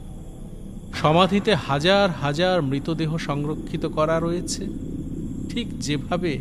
সমাধিতে 1.01 1.55
হাজার 1.55 2.09
হাজার 2.09 2.61
মৃতদেহ 2.61 3.17
সংরক্ষিত 3.17 3.85
করা 3.85 4.19
রয়েছে। 4.19 4.65
ঠিক 5.49 5.79
যেভাবে 5.79 6.39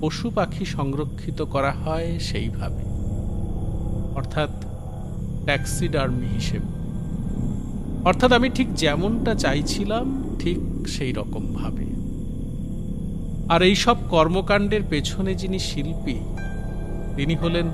পশু 0.00 0.30
পাখি 0.30 0.64
সংরক্ষিত 0.64 1.42
করা 1.42 1.72
হয়, 1.72 2.18
সেইভাবে। 2.18 2.84
অর্থাৎ 4.14 4.50
ট্যাক্সিডার্মি 5.44 6.26
হিসেবে। 6.26 6.70
অর্থাৎ 8.04 8.32
আমি 8.32 8.48
ঠিক 8.48 8.74
যেমনটা 8.74 9.34
চাইছিলাম, 9.34 10.36
ঠিক 10.38 10.88
সেই 10.88 11.12
রকম 11.12 11.44
ভাবে 11.54 11.86
আর 13.48 13.62
এই 13.62 13.74
সব 13.74 13.96
কর্মকাণ্ডের 14.10 14.82
পেছনে 14.90 15.34
যিনি 15.34 15.58
শিল্পী, 15.58 16.18
তিনি 17.16 17.34
হলেন 17.34 17.66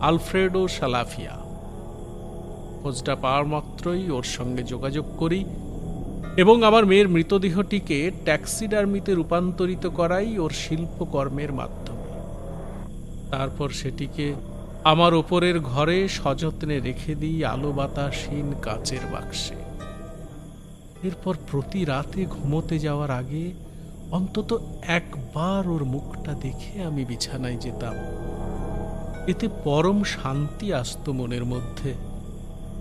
আলফ্রেডো 0.00 0.68
সালাফিয়া। 0.68 1.43
খোঁজটা 2.84 3.16
পাওয়ার 3.16 3.46
মাত্রই 3.46 4.10
ওর 4.10 4.22
সঙ্গে 4.22 4.62
যোগাযোগ 4.62 5.06
করি 5.18 5.44
এবং 6.36 6.64
আমার 6.64 6.86
মেয়ের 6.86 7.08
মৃতদেহটিকে 7.08 8.10
ট্যাক্সিডার্মিতে 8.24 9.14
রূপান্তরিত 9.14 9.86
করাই 9.86 10.38
ওর 10.38 10.50
শিল্পকর্মের 10.50 11.52
মাধ্যমে। 11.52 12.08
তারপর 13.30 13.68
সেটিকে 13.68 14.34
আমার 14.84 15.14
ওপরের 15.14 15.60
ঘরে 15.60 16.08
সযত্নে 16.08 16.80
রেখে 16.80 17.14
দিই 17.14 17.44
আলো 17.44 17.72
বাতাসহীন 17.72 18.48
কাচের 18.62 19.04
বাক্সে। 19.12 19.56
এরপর 21.08 21.34
প্রতি 21.50 21.84
রাতে 21.84 22.26
ঘুমোতে 22.26 22.78
যাওয়ার 22.78 23.10
আগে 23.10 23.52
অন্তত 24.10 24.50
একবার 24.98 25.68
ওর 25.68 25.84
মুখটা 25.84 26.32
দেখে 26.34 26.82
আমি 26.82 27.04
বিছানায় 27.04 27.56
যেতাম। 27.56 27.94
এতে 29.26 29.48
পরম 29.64 29.98
শান্তি 30.04 30.72
আসতো 30.72 31.12
মনের 31.12 31.44
মধ্যে 31.44 31.90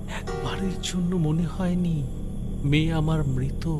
একবারের 0.09 0.81
জন্য 0.83 1.15
মনে 1.15 1.45
হয়নি 1.45 2.07
মেয়ে 2.63 2.93
আমার 2.93 3.27
মৃত। 3.27 3.79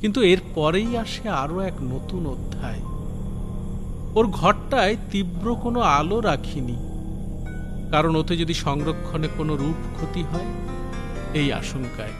কিন্তু 0.00 0.22
এর 0.22 0.38
পরেই 0.54 0.96
আসে 0.96 1.28
আরও 1.28 1.60
এক 1.60 1.74
নতুন 1.82 2.26
অধ্যায়। 2.26 2.80
ওর 4.14 4.26
ঘরটায় 4.26 4.96
তীব্র 5.10 5.54
কোনো 5.54 5.80
আলো 5.80 6.20
রাখিনি। 6.20 6.76
কারণ 7.90 8.16
ওতে 8.16 8.36
যদি 8.36 8.54
সংরক্ষণে 8.54 9.28
কোনো 9.38 9.56
রূপ 9.56 9.96
ক্ষতি 9.96 10.22
হয়, 10.22 10.46
এই 11.34 11.52
আশঙ্কায়। 11.52 12.12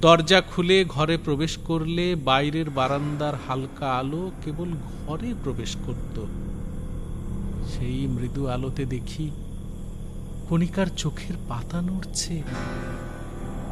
দরজা 0.00 0.40
খুলে 0.40 0.84
ঘরে 0.84 1.16
প্রবেশ 1.16 1.58
করলে 1.58 2.14
বাইরের 2.14 2.70
বারান্দার 2.70 3.34
হালকা 3.48 3.96
আলো 3.96 4.30
কেবল 4.44 4.68
ঘরে 5.06 5.34
প্রবেশ 5.44 5.76
করত। 5.86 6.20
সেই 7.70 8.06
মৃদু 8.06 8.46
আলোতে 8.46 8.84
দেখি 8.84 9.30
কণিকার 10.48 10.86
চোখের 10.86 11.34
পাতা 11.48 11.82
নড়ছে। 11.82 12.42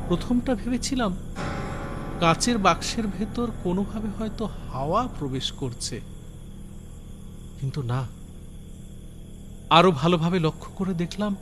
প্রথমটা 0.08 0.54
ভেবেছিলাম, 0.54 1.16
কাচের 2.20 2.58
বাক্সের 2.58 3.06
ভেতর 3.06 3.50
কোনোভাবে 3.64 4.08
হয়তো 4.18 4.48
হাওয়া 4.72 5.08
প্রবেশ 5.18 5.52
করছে। 5.52 6.00
কিন্তু 7.60 7.82
না। 7.82 8.06
আরও 9.70 9.90
ভালোভাবে 9.90 10.38
লক্ষ্য 10.38 10.72
করে 10.76 10.94
দেখলাম, 10.94 11.36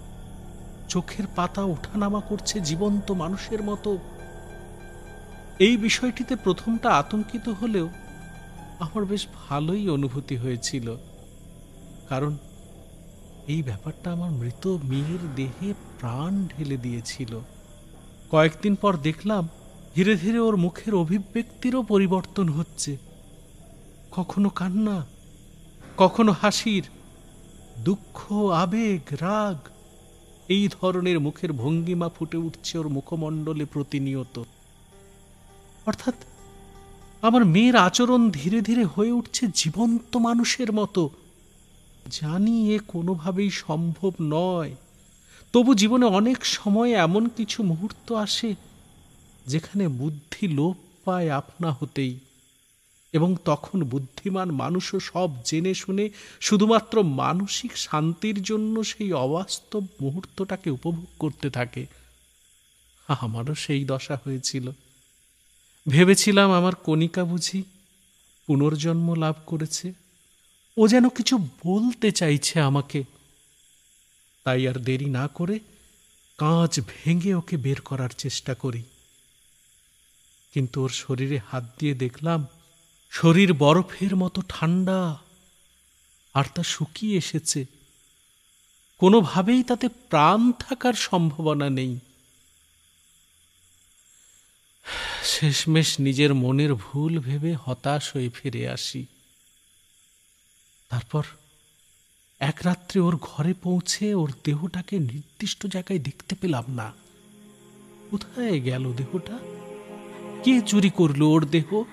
চোখের 0.89 1.25
পাতা 1.37 1.63
ওঠানামা 1.63 2.21
করছে 2.21 2.61
জীবন্ত 2.61 3.11
মানুষের 3.11 3.63
মতো। 3.63 3.99
এই 5.59 5.77
বিষয়টিতে 5.77 6.37
প্রথমটা 6.37 6.91
আতঙ্কিত 6.91 7.49
হলেও 7.49 7.89
আমার 8.79 9.05
বেশ 9.05 9.27
ভালোই 9.49 9.89
অনুভূতি 9.89 10.37
হয়েছিল। 10.37 10.97
কারণ 12.09 12.37
এই 13.49 13.63
ব্যাপারটা 13.63 14.13
আমার 14.13 14.31
মৃত 14.31 14.67
মেয়ের 14.67 15.35
দেহে 15.37 15.75
প্রাণ 15.99 16.49
ঢেলে 16.49 16.77
দিয়েছিল। 16.77 17.41
কয়েকদিন 18.31 18.75
পর 18.75 18.97
দেখলাম, 18.97 19.49
ধীরে 19.95 20.17
ধীরে 20.17 20.39
ওর 20.39 20.57
মুখের 20.57 20.95
অভিব্যক্তিরও 20.95 21.83
পরিবর্তন 21.83 22.49
হচ্ছে। 22.49 22.97
কখনো 24.11 24.49
কান্না, 24.49 25.07
কখনো 25.97 26.35
হাসির, 26.43 26.83
দুঃখ, 27.79 28.33
আবেগ, 28.33 29.01
রাগ, 29.21 29.69
এই 30.49 30.69
ধরনের 30.81 31.21
মুখের 31.21 31.53
ভঙ্গিমা 31.53 32.09
ফুটে 32.09 32.37
উঠছে 32.37 32.79
ওর 32.79 32.89
মুখমণ্ডলে 32.89 33.65
প্রতিনিয়ত। 33.65 34.43
অর্থাৎ, 35.87 36.15
আমার 37.23 37.45
মেয়ের 37.45 37.77
আচরণ 37.77 38.31
ধীরে 38.31 38.61
ধীরে 38.61 38.85
হয়ে 38.85 39.13
উঠছে 39.13 39.47
জীবন্ত 39.55 40.17
মানুষের 40.17 40.73
মতো। 40.73 41.11
জানি 42.11 42.75
এ 42.75 42.79
কোনোভাবেই 42.89 43.51
সম্ভব 43.51 44.13
নয়। 44.21 44.75
তবু 45.53 45.75
জীবনে 45.75 46.07
অনেক 46.07 46.47
সময় 46.47 46.93
এমন 46.93 47.29
কিছু 47.29 47.63
মুহূর্ত 47.63 48.13
আসে, 48.13 48.55
যেখানে 49.47 49.89
বুদ্ধি 49.89 50.49
লোপ 50.49 50.77
পায় 51.05 51.31
আপনা 51.31 51.73
হতেই। 51.73 52.19
এবং 53.13 53.37
তখন 53.45 53.83
বুদ্ধিমান 53.83 54.51
মানুষও 54.51 55.01
সব 55.01 55.31
জেনে 55.45 55.75
শুনে 55.75 56.11
শুধুমাত্র 56.41 57.03
মানসিক 57.03 57.77
শান্তির 57.77 58.43
জন্য 58.43 58.85
সেই 58.85 59.13
অবাস্তব 59.13 59.83
মুহূর্তটাকে 60.01 60.71
উপভোগ 60.71 61.07
করতে 61.19 61.51
থাকে। 61.51 61.87
আমারও 63.09 63.55
সেই 63.55 63.85
দশা 63.85 64.21
হয়েছিল। 64.25 64.71
ভেবেছিলাম 65.89 66.53
আমার 66.53 66.75
কণিকা 66.75 67.25
বুঝি 67.25 67.63
পুনর্জন্ম 68.47 69.15
লাভ 69.15 69.35
করেছে। 69.47 70.04
ও 70.77 70.89
যেন 70.89 71.09
কিছু 71.09 71.39
বলতে 71.39 72.13
চাইছে 72.13 72.61
আমাকে। 72.61 73.05
তাই 74.45 74.69
আর 74.69 74.75
দেরি 74.75 75.05
না 75.05 75.29
করে 75.29 75.59
কাঁচ 76.39 76.81
ভেঙে 76.81 77.35
ওকে 77.35 77.57
বের 77.57 77.81
করার 77.81 78.09
চেষ্টা 78.09 78.55
করি। 78.55 78.83
কিন্তু 80.53 80.83
ওর 80.83 80.91
শরীরে 80.91 81.39
হাত 81.39 81.65
দিয়ে 81.79 81.95
দেখলাম 81.95 82.47
শরীর 83.11 83.53
বরফের 83.53 84.17
মতো 84.17 84.43
ঠান্ডা 84.49 85.19
আর 86.35 86.45
তা 86.55 86.63
শুকিয়ে 86.63 87.19
এসেছে। 87.19 87.65
কোনোভাবেই 88.99 89.63
তাতে 89.63 89.89
প্রাণ 89.89 90.53
থাকার 90.53 90.95
সম্ভাবনা 90.95 91.71
নেই। 91.71 91.99
শেষমেশ 95.25 96.01
নিজের 96.01 96.35
মনের 96.35 96.75
ভুল 96.75 97.19
ভেবে 97.19 97.55
হতাশ 97.55 98.13
হয়ে 98.13 98.29
ফিরে 98.29 98.69
আসি। 98.69 99.07
তারপর 100.95 101.25
এক 102.41 102.59
রাত্রে 102.65 103.01
ওর 103.01 103.19
ঘরে 103.21 103.55
পৌঁছে 103.63 104.15
ওর 104.15 104.33
দেহটাকে 104.45 104.99
নির্দিষ্ট 104.99 105.67
জায়গায় 105.67 105.99
দেখতে 105.99 106.35
পেলাম 106.41 106.65
না। 106.69 106.93
কোথায় 108.11 108.61
গেল 108.61 108.93
দেহটা? 108.93 109.39
কে 110.45 110.61
চুরি 110.61 110.91
করল 110.91 111.23
ওর 111.23 111.45
দেহ? 111.45 111.85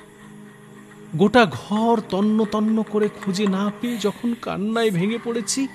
গোটা 1.16 1.46
ঘর 1.46 2.02
তন্ন 2.10 2.46
তন্ন 2.46 2.84
করে 2.84 3.10
খুঁজে 3.10 3.48
না 3.48 3.72
পেয়ে 3.82 3.98
যখন 3.98 4.34
কান্নায় 4.42 4.92
ভেঙে 4.92 5.20
পড়েছি, 5.24 5.68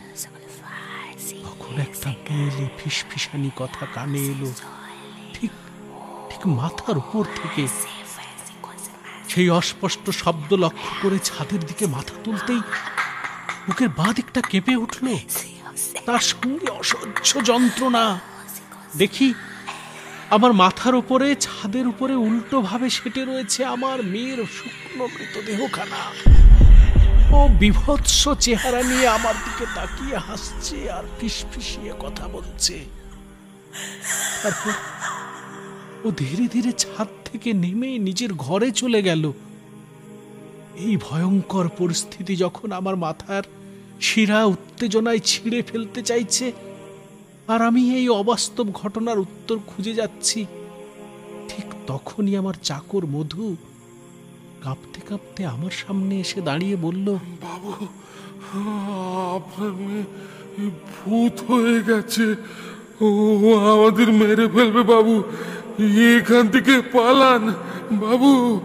তখন 1.44 1.80
একটা 1.80 2.10
মেয়েলি 2.10 2.68
ফিসফিসানি 2.78 3.50
কথা 3.56 3.86
কানে 3.94 4.18
এলো। 4.18 4.52
ঠিক 5.32 5.50
ঠিক 6.30 6.46
মাথার 6.46 6.98
উপর 6.98 7.24
থেকে 7.24 7.68
সেই 9.28 9.50
অস্পষ্ট 9.50 10.10
শব্দ 10.10 10.52
লক্ষ্য 10.54 10.92
করে 11.02 11.18
ছাদের 11.18 11.60
দিকে 11.60 11.86
মাথা 11.86 12.14
তুলতেই 12.24 12.60
বুকের 13.66 13.88
বাঁ 13.88 14.12
দিকটা 14.14 14.40
কেঁপে 14.40 14.76
উঠল। 14.76 15.06
তার 16.06 16.18
সঙ্গে 16.18 16.68
অসহ্য 16.70 17.44
যন্ত্রণা। 17.44 18.20
দেখি, 18.96 19.34
আমার 20.30 20.52
মাথার 20.52 20.94
উপরে, 20.94 21.36
ছাদের 21.40 21.86
উপরে 21.86 22.14
উল্টো 22.14 22.60
ভাবে 22.60 22.90
সেটে 22.90 23.24
রয়েছে 23.24 23.64
আমার 23.64 24.02
মেয়ের 24.02 24.36
শুকনো 24.36 25.06
মৃতদেহখানা। 25.06 26.02
ও 27.36 27.48
বিভৎস 27.48 28.28
চেহারা 28.40 28.82
নিয়ে 28.82 29.08
আমার 29.08 29.34
দিকে 29.34 29.66
তাকিয়ে 29.74 30.16
হাসছে 30.16 30.90
আর 30.90 31.04
ফিসফিসিয়ে 31.20 31.92
কথা 32.00 32.28
বলছে। 32.28 32.84
তারপর 34.42 34.72
ও 36.04 36.10
ধীরে 36.10 36.48
ধীরে 36.48 36.72
ছাদ 36.72 37.08
থেকে 37.24 37.52
নেমে 37.52 37.98
নিজের 37.98 38.34
ঘরে 38.34 38.70
চলে 38.70 39.02
গেল। 39.02 39.32
এই 40.76 40.96
ভয়ঙ্কর 40.96 41.68
পরিস্থিতি 41.68 42.36
যখন 42.36 42.72
আমার 42.72 42.96
মাথার 42.96 43.42
শিরা 44.00 44.44
উত্তেজনায় 44.44 45.18
ছিঁড়ে 45.18 45.62
ফেলতে 45.62 46.02
চাইছে 46.02 46.52
আর 47.48 47.62
আমি 47.62 47.96
এই 47.96 48.08
অবাস্তব 48.08 48.70
ঘটনার 48.72 49.18
উত্তর 49.18 49.58
খুঁজে 49.66 49.94
যাচ্ছি। 49.94 50.46
ঠিক 51.48 51.66
তখনই 51.86 52.36
আমার 52.36 52.54
চাকর 52.62 53.06
মধু 53.06 53.56
কাঁপতে 54.62 55.00
কাঁপতে 55.00 55.46
আমার 55.46 55.70
সামনে 55.70 56.20
এসে 56.20 56.40
দাঁড়িয়ে 56.40 56.76
বলল 56.76 57.06
বাবু 57.14 57.72
আপনার 59.36 59.72
ভূত 60.96 61.40
হয়ে 61.50 61.82
গেছে। 61.82 62.36
ও 63.00 63.06
আমাদের 63.72 64.12
মেরে 64.12 64.48
ফেলবে 64.48 64.82
বাবু। 64.82 65.22
এখান 66.16 66.48
থেকে 66.48 66.80
পালান 66.80 67.52
বাবু। 67.92 68.60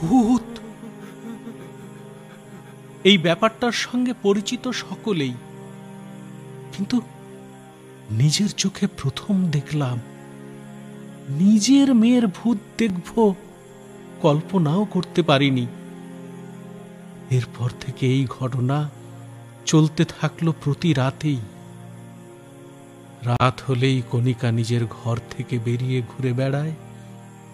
ভূত? 0.00 0.53
এই 3.04 3.18
ব্যাপারটার 3.18 3.74
সঙ্গে 3.76 4.12
পরিচিত 4.22 4.64
সকলেই। 4.68 5.34
কিন্তু 6.72 6.96
নিজের 8.10 8.50
চোখে 8.52 8.86
প্রথম 8.86 9.34
দেখলাম, 9.50 9.96
নিজের 11.28 11.88
মেয়ের 11.94 12.26
ভূত 12.26 12.58
দেখব 12.78 13.34
কল্পনাও 14.22 14.82
করতে 14.84 15.20
পারিনি। 15.22 15.66
এরপর 17.30 17.70
থেকে 17.80 18.04
এই 18.06 18.24
ঘটনা 18.40 18.78
চলতে 19.66 20.02
থাকল 20.04 20.46
প্রতি 20.64 20.90
রাতেই। 20.92 21.40
রাত 23.24 23.56
হলেই 23.68 23.98
কণিকা 24.10 24.48
নিজের 24.50 24.84
ঘর 24.86 25.16
থেকে 25.30 25.54
বেরিয়ে 25.58 25.98
ঘুরে 26.08 26.32
বেড়ায় 26.32 26.74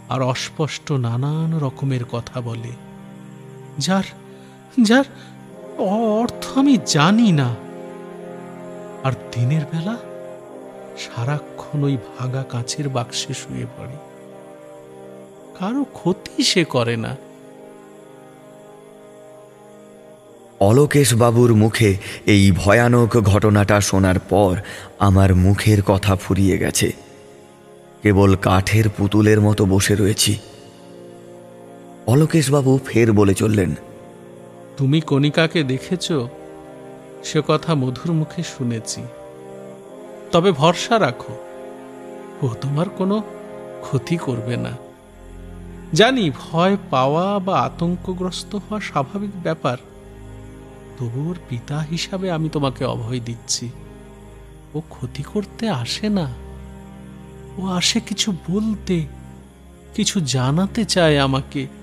আর 0.09 0.21
অস্পষ্ট 0.23 0.87
নানান 0.93 1.51
রকমের 1.59 2.05
কথা 2.13 2.41
বলে, 2.41 2.73
যার 3.79 4.07
যার 4.81 5.05
অর্থ 5.81 6.59
আমি 6.59 6.78
জানি 6.87 7.33
না। 7.33 7.55
আর 9.05 9.12
দিনের 9.12 9.61
বেলা 9.61 9.97
সারাক্ষণ 10.99 11.85
ওই 11.85 11.97
ভাঙা 11.97 12.43
কাঁচের 12.43 12.89
বাক্সে 12.89 13.35
শুয়ে 13.35 13.64
পড়ে। 13.64 13.97
কারও 15.59 15.85
ক্ষতি 15.85 16.43
সে 16.43 16.64
করে 16.64 16.97
না। 16.97 17.16
অলোকেশ 20.61 21.14
বাবুর 21.14 21.55
মুখে 21.55 21.97
এই 22.26 22.53
ভয়ানক 22.53 23.16
ঘটনাটা 23.16 23.81
শোনার 23.81 24.18
পর 24.18 24.57
আমার 24.99 25.35
মুখের 25.35 25.83
কথা 25.83 26.16
ফুরিয়ে 26.16 26.59
গেছে। 26.59 26.93
কেবল 28.03 28.37
কাঠের 28.37 28.85
পুতুলের 28.97 29.41
মতো 29.41 29.66
বসে 29.66 29.95
রয়েছি। 29.95 30.39
অলোকেশবাবু 32.07 32.78
ফের 32.87 33.12
বলে 33.12 33.35
চললেন 33.35 33.74
তুমি 34.81 35.01
কণিকাকে 35.01 35.62
দেখেছ? 35.62 36.12
সে 37.24 37.43
কথা 37.49 37.74
মধুর 37.74 38.12
মুখে 38.12 38.43
শুনেছি। 38.43 39.03
তবে 40.33 40.53
ভরসা 40.53 40.99
রাখো, 40.99 41.35
ও 42.43 42.49
তোমার 42.61 42.89
কোনো 42.89 43.22
ক্ষতি 43.81 44.16
করবে 44.16 44.57
না। 44.57 44.70
জানি 45.93 46.31
ভয় 46.31 46.76
পাওয়া 46.91 47.39
বা 47.39 47.61
আতঙ্কগ্রস্ত 47.61 48.55
হওয়া 48.55 48.81
স্বাভাবিক 48.81 49.43
ব্যাপার, 49.43 49.76
তবু 50.99 51.31
ওর 51.31 51.39
পিতা 51.49 51.78
হিসাবে 51.78 52.31
আমি 52.31 52.49
তোমাকে 52.49 52.85
অভয় 52.85 53.20
দিচ্ছি। 53.20 53.70
ও 54.74 54.81
ক্ষতি 54.89 55.22
করতে 55.22 55.68
আসে 55.68 56.09
না। 56.09 56.33
ও 57.59 57.66
আসে 57.66 58.01
কিছু 58.01 58.33
বলতে, 58.49 59.05
কিছু 59.95 60.20
জানাতে 60.20 60.85
চায় 60.85 61.18
আমাকে। 61.18 61.80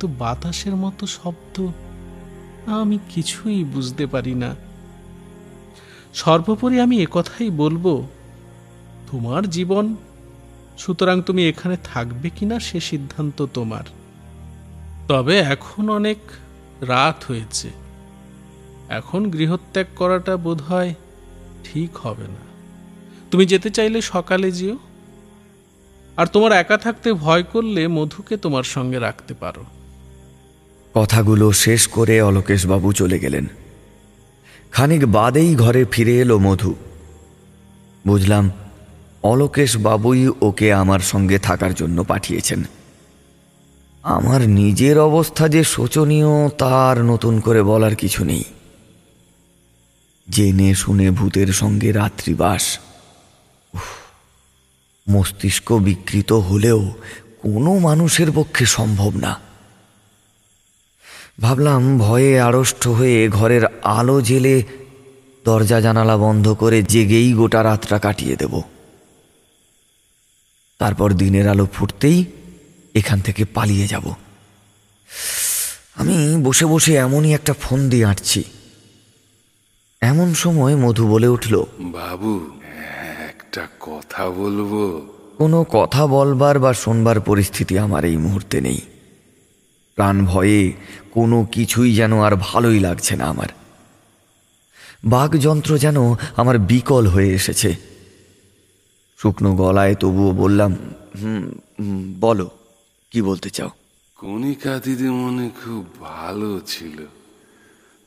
কিন্তু 0.00 0.16
বাতাসের 0.18 0.76
মতো 0.76 1.06
শব্দ 1.06 1.68
আমি 2.66 2.98
কিছুই 3.08 3.64
বুঝতে 3.64 4.06
পারি 4.06 4.34
না। 4.34 4.56
সর্বোপরি 6.14 6.80
আমি 6.80 7.02
একথাই 7.02 7.50
বলব, 7.50 8.06
তোমার 9.10 9.50
জীবন, 9.50 9.96
সুতরাং 10.78 11.22
তুমি 11.22 11.48
এখানে 11.48 11.76
থাকবে 11.84 12.30
কিনা 12.30 12.60
সে 12.60 12.80
সিদ্ধান্ত 12.80 13.46
তোমার। 13.54 13.84
তবে 15.08 15.38
এখন 15.38 15.88
অনেক 15.88 16.18
রাত 16.80 17.24
হয়েছে। 17.28 17.70
এখন 18.88 19.30
গৃহত্যাগ 19.30 19.86
করাটা 19.96 20.36
বোধ 20.36 20.62
হয় 20.62 20.94
ঠিক 21.64 21.96
হবে 21.96 22.28
না। 22.28 22.72
তুমি 23.30 23.46
যেতে 23.46 23.70
চাইলে 23.70 24.00
সকালে 24.00 24.52
যেও। 24.52 24.78
আর 26.16 26.26
তোমার 26.26 26.52
একা 26.52 26.76
থাকতে 26.76 27.12
ভয় 27.12 27.42
করলে 27.42 27.88
মধুকে 27.88 28.36
তোমার 28.36 28.62
সঙ্গে 28.62 28.98
রাখতে 28.98 29.34
পারো। 29.34 29.64
কথাগুলো 30.96 31.52
শেষ 31.52 31.86
করে 31.86 32.22
অলোকেশবাবু 32.22 32.92
চলে 32.92 33.18
গেলেন। 33.18 33.46
খানিক 34.72 35.06
বাদেই 35.06 35.54
ঘরে 35.54 35.84
ফিরে 35.84 36.18
এলো 36.18 36.38
মধু। 36.38 36.74
বুঝলাম 38.06 38.50
অলোকেশ 39.22 39.76
বাবুই 39.76 40.28
ওকে 40.40 40.72
আমার 40.72 41.00
সঙ্গে 41.00 41.38
থাকার 41.38 41.74
জন্য 41.74 42.04
পাঠিয়েছেন। 42.04 42.62
আমার 44.02 44.48
নিজের 44.48 44.98
অবস্থা 44.98 45.48
যে 45.48 45.64
শোচনীয়, 45.64 46.48
তার 46.48 47.04
নতুন 47.04 47.40
করে 47.40 47.62
বলার 47.62 47.94
কিছু 47.94 48.24
নেই। 48.24 48.44
জেনে 50.30 50.74
শুনে 50.74 51.10
ভূতের 51.10 51.46
সঙ্গে 51.46 51.92
রাত্রিবাস 51.92 52.78
মস্তিষ্ক 55.10 55.72
বিকৃত 55.72 56.32
হলেও 56.32 56.92
কোনো 57.42 57.78
মানুষের 57.78 58.26
পক্ষে 58.34 58.66
সম্ভব 58.66 59.16
না। 59.16 59.45
ভাবলাম 61.40 61.98
ভয়ে 61.98 62.40
আড়ষ্ট 62.40 62.88
হয়ে 62.88 63.28
ঘরের 63.28 63.66
আলো 63.82 64.20
জেলে 64.20 64.62
দরজা 65.44 65.80
জানালা 65.80 66.16
বন্ধ 66.16 66.52
করে 66.52 66.82
জেগেই 66.82 67.32
গোটা 67.32 67.64
রাতটা 67.64 67.98
কাটিয়ে 67.98 68.36
দেব। 68.36 68.62
তারপর 70.78 71.12
দিনের 71.12 71.48
আলো 71.48 71.66
ফুটতেই 71.72 72.24
এখান 72.94 73.20
থেকে 73.20 73.44
পালিয়ে 73.44 73.86
যাব। 73.86 74.14
আমি 75.94 76.36
বসে 76.42 76.66
বসে 76.66 76.94
এমনই 76.94 77.34
একটা 77.34 77.52
ফোন 77.52 77.88
দিয়ে 77.88 78.04
আঁটছি 78.04 78.44
এমন 80.00 80.34
সময় 80.34 80.76
মধু 80.76 81.08
বলে 81.08 81.28
উঠল 81.28 81.64
বাবু 81.80 82.50
একটা 83.28 83.68
কথা 83.80 84.30
বলব? 84.30 85.00
কোনো 85.36 85.64
কথা 85.72 86.06
বলবার 86.06 86.58
বা 86.58 86.74
শোনবার 86.74 87.20
পরিস্থিতি 87.20 87.78
আমার 87.78 88.04
এই 88.04 88.16
মুহূর্তে 88.16 88.60
নেই। 88.60 88.80
প্রাণ 89.96 90.26
ভয়ে 90.26 90.72
কোনো 91.10 91.44
কিছুই 91.44 91.94
যেন 91.94 92.20
আর 92.20 92.32
ভালোই 92.36 92.80
লাগছে 92.80 93.16
না 93.16 93.24
আমার। 93.24 93.46
বাঘযন্ত্র 95.04 95.78
যেন 95.78 95.96
আমার 96.36 96.58
বিকল 96.58 97.06
হয়ে 97.06 97.30
এসেছে। 97.34 97.76
শুকনো 99.18 99.56
গলায় 99.56 99.94
তবুও 99.94 100.32
বললাম, 100.32 100.76
হুম 101.22 102.16
বলো, 102.20 102.50
কি 103.10 103.22
বলতে 103.22 103.50
চাও? 103.50 103.70
কণিকা 104.16 104.78
দিদিমণি 104.78 105.50
খুব 105.64 106.00
ভালো 106.00 106.60
ছিল। 106.66 107.06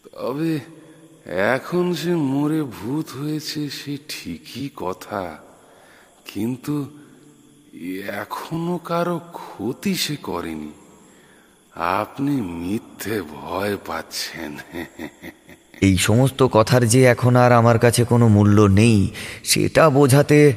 তবে 0.05 0.59
এখন 1.25 1.95
সে 1.95 2.15
মরে 2.15 2.63
ভূত 2.63 3.17
হয়েছে 3.19 3.69
সে 3.69 3.97
ঠিকই 4.09 4.69
কথা। 4.75 5.37
কিন্তু 6.25 6.89
এখনও 8.07 8.77
কারও 8.77 9.19
ক্ষতি 9.33 9.95
সে 9.95 10.15
করেনি। 10.15 10.71
আপনি 11.79 12.31
মিথ্যে 12.31 13.21
ভয় 13.21 13.77
পাচ্ছেন। 13.85 14.57
এই 15.81 15.97
সমস্ত 15.97 16.43
কথার 16.43 16.85
যে 16.85 17.03
এখন 17.03 17.35
আর 17.35 17.51
আমার 17.51 17.79
কাছে 17.79 18.03
কোনো 18.03 18.27
মূল্য 18.27 18.61
নেই 18.61 19.09
সেটা 19.43 19.89
বোঝাতে 19.89 20.53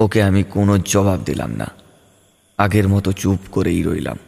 ওকে 0.00 0.22
আমি 0.22 0.42
কোনো 0.44 0.78
জবাব 0.78 1.20
দিলাম 1.24 1.50
না। 1.50 1.66
আগের 2.58 2.88
মতো 2.88 3.12
চুপ 3.12 3.38
করেই 3.50 3.82
রইলাম। 3.82 4.18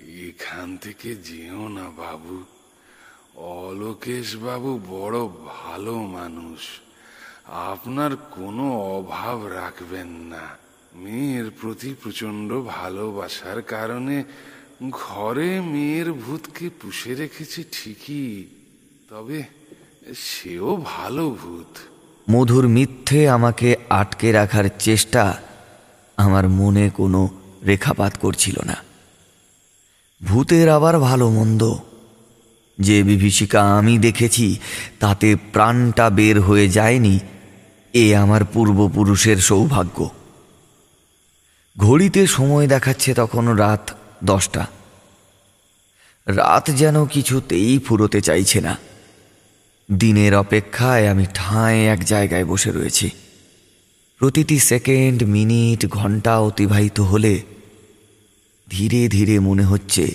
এখান 0.00 0.76
থেকে 0.76 1.14
যেও 1.14 1.68
না 1.68 1.82
বাবু। 1.82 2.44
অলোকেশ 3.36 4.36
বাবু 4.36 4.80
বড় 4.88 5.18
ভালো 5.46 5.94
মানুষ। 5.94 6.58
আপনার 7.46 8.16
কোনো 8.16 8.80
অভাব 8.80 9.46
রাখবেন 9.46 10.06
না। 10.06 10.48
মেয়ের 10.94 11.50
প্রতি 11.60 11.94
প্রচণ্ড 12.02 12.60
ভালোবাসার 12.60 13.62
কারণে 13.62 14.24
ঘরে 14.90 15.60
মেয়ের 15.60 16.12
ভূতকে 16.12 16.68
পুষে 16.68 17.14
রেখেছে 17.14 17.62
ঠিকই, 17.62 18.44
তবে 19.10 19.42
সেও 20.14 20.84
ভালো 20.84 21.30
ভূত। 21.30 21.78
মধুর 22.30 22.68
মিথ্যে 22.68 23.28
আমাকে 23.28 23.76
আটকে 23.90 24.32
রাখার 24.32 24.64
চেষ্টা 24.78 25.42
আমার 26.16 26.48
মনে 26.48 26.90
কোনো 26.90 27.28
রেখাপাত 27.64 28.16
করছিল 28.16 28.56
না। 28.64 28.76
ভূতের 30.24 30.68
আবার 30.68 30.98
ভালো 30.98 31.30
মন্দ। 31.30 31.74
যে 32.78 33.02
বিভীষিকা 33.02 33.78
আমি 33.78 33.98
দেখেছি, 33.98 34.58
তাতে 35.00 35.36
প্রাণটা 35.52 36.10
বের 36.10 36.40
হয়ে 36.40 36.68
যায়নি, 36.68 37.18
এ 37.92 38.16
আমার 38.16 38.44
পূর্বপুরুষের 38.44 39.36
সৌভাগ্য। 39.36 40.10
ঘড়িতে 41.78 42.26
সময় 42.26 42.66
দেখাচ্ছে 42.66 43.14
তখন 43.14 43.48
রাত 43.48 43.90
দশটা। 44.24 44.66
রাত 46.26 46.70
যেন 46.70 47.06
কিছুতেই 47.06 47.78
ফুরোতে 47.78 48.20
চাইছে 48.20 48.60
না। 48.60 48.76
দিনের 49.92 50.34
অপেক্ষায় 50.34 51.08
আমি 51.08 51.26
ঠাঁই 51.34 51.86
এক 51.86 52.04
জায়গায় 52.04 52.44
বসে 52.44 52.72
রয়েছি। 52.72 53.10
প্রতিটি 54.18 54.58
সেকেন্ড, 54.58 55.22
মিনিট, 55.22 55.86
ঘণ্টা 55.86 56.38
অতিবাহিত 56.38 57.00
হলে 57.00 57.42
ধীরে 58.70 59.08
ধীরে 59.08 59.38
মনে 59.38 59.64
হচ্ছে 59.64 60.14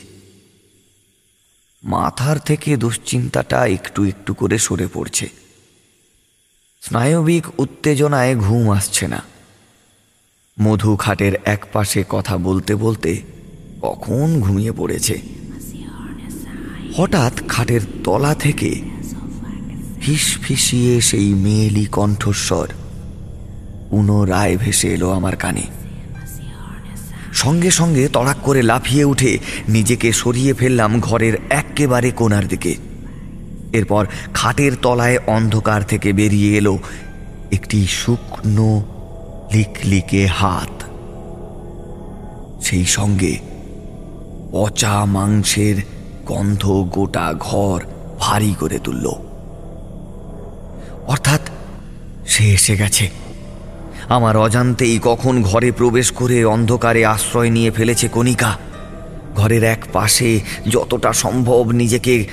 মাথার 1.83 2.39
থেকে 2.39 2.77
দুশ্চিন্তাটা 2.77 3.65
একটু 3.65 4.03
একটু 4.03 4.33
করে 4.33 4.57
সরে 4.57 4.87
পড়ছে। 4.93 5.29
স্নায়বিক 6.81 7.59
উত্তেজনায় 7.59 8.35
ঘুম 8.35 8.71
আসছে 8.71 9.07
না। 9.07 9.23
মধু 10.61 10.95
খাটের 10.95 11.33
এক 11.45 11.65
পাশে 11.73 12.03
কথা 12.09 12.37
বলতে 12.37 12.75
বলতে 12.75 13.21
কখন 13.81 14.39
ঘুমিয়ে 14.39 14.71
পড়েছে? 14.71 15.19
হঠাৎ 16.97 17.47
খাটের 17.47 17.81
তলা 18.03 18.35
থেকে 18.35 18.81
ফিস 20.01 20.37
ফিসিয়ে 20.41 21.01
সেই 21.01 21.33
মেয়েলি 21.33 21.85
কণ্ঠস্বর 21.85 22.67
পুনরায় 23.89 24.57
ভেসে 24.57 24.87
এলো 24.87 25.11
আমার 25.11 25.35
কানে। 25.35 25.61
সঙ্গে 27.33 27.71
সঙ্গে 27.71 28.07
তড়াক 28.13 28.37
করে 28.43 28.61
লাফিয়ে 28.61 29.03
উঠে 29.03 29.39
নিজেকে 29.69 30.11
সরিয়ে 30.11 30.53
ফেললাম 30.53 30.99
ঘরের 30.99 31.33
এক্কেবারে 31.49 32.11
কোনার 32.11 32.47
দিকে। 32.47 32.75
এরপর 33.73 34.07
খাটের 34.33 34.71
তলায় 34.81 35.17
অন্ধকার 35.27 35.83
থেকে 35.83 36.13
বেরিয়ে 36.13 36.57
এলো 36.57 36.79
একটি 37.51 37.87
শুকনো, 37.87 38.83
লিকলিকে 39.53 40.25
হাত। 40.25 40.83
সেই 42.63 42.85
সঙ্গে 42.85 43.50
পচা 44.51 45.05
মাংসের 45.05 45.75
গন্ধ 46.25 46.71
গোটা 46.71 47.33
ঘর 47.39 47.81
ভারী 48.19 48.55
করে 48.59 48.79
তুলল। 48.79 49.11
অর্থাৎ 51.07 51.41
সে 52.27 52.53
এসে 52.53 52.77
গেছে। 52.77 53.09
আমার 54.09 54.37
অজান্তেই 54.37 54.99
কখন 55.03 55.41
ঘরে 55.41 55.71
প্রবেশ 55.71 56.11
করে 56.11 56.45
অন্ধকারে 56.45 57.05
আশ্রয় 57.05 57.49
নিয়ে 57.49 57.71
ফেলেছে 57.71 58.07
কণিকা। 58.07 58.57
ঘরের 59.35 59.63
এক 59.63 59.85
পাশে 59.93 60.39
যতটা 60.69 61.13
সম্ভব 61.13 61.71
নিজেকে 61.71 62.25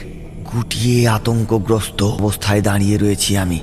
গুটিয়ে 0.53 1.09
আতঙ্কগ্রস্ত 1.09 2.03
অবস্থায় 2.03 2.63
দাঁড়িয়ে 2.63 2.99
রয়েছি 2.99 3.37
আমি। 3.37 3.61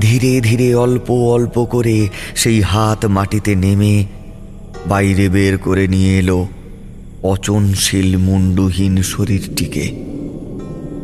ধীরে 0.00 0.40
ধীরে 0.40 0.74
অল্প 0.74 1.10
অল্প 1.10 1.64
করে 1.64 2.08
সেই 2.36 2.60
হাত 2.60 3.06
মাটিতে 3.06 3.54
নেমে 3.54 4.04
বাইরে 4.86 5.28
বের 5.28 5.58
করে 5.58 5.88
নিয়ে 5.88 6.18
এলো। 6.18 6.46
পচনশীল 7.24 8.16
মুন্ডুহীন 8.16 9.02
শরীরটিকে। 9.02 9.84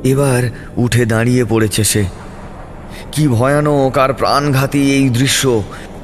এবার 0.09 0.43
উঠে 0.77 1.05
দাঁড়িয়ে 1.05 1.45
পড়েছে 1.45 1.85
সে। 1.85 2.05
কি 3.13 3.29
ভয়ানক 3.29 3.99
আর 3.99 4.13
প্রাণঘাতী 4.13 4.93
এই 4.93 5.09
দৃশ্য। 5.09 5.63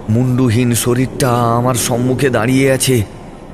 মুন্ডুহীন 0.08 0.74
শরীরটা 0.74 1.30
আমার 1.30 1.74
সম্মুখে 1.74 2.30
দাঁড়িয়ে 2.30 2.72
আছে, 2.72 3.02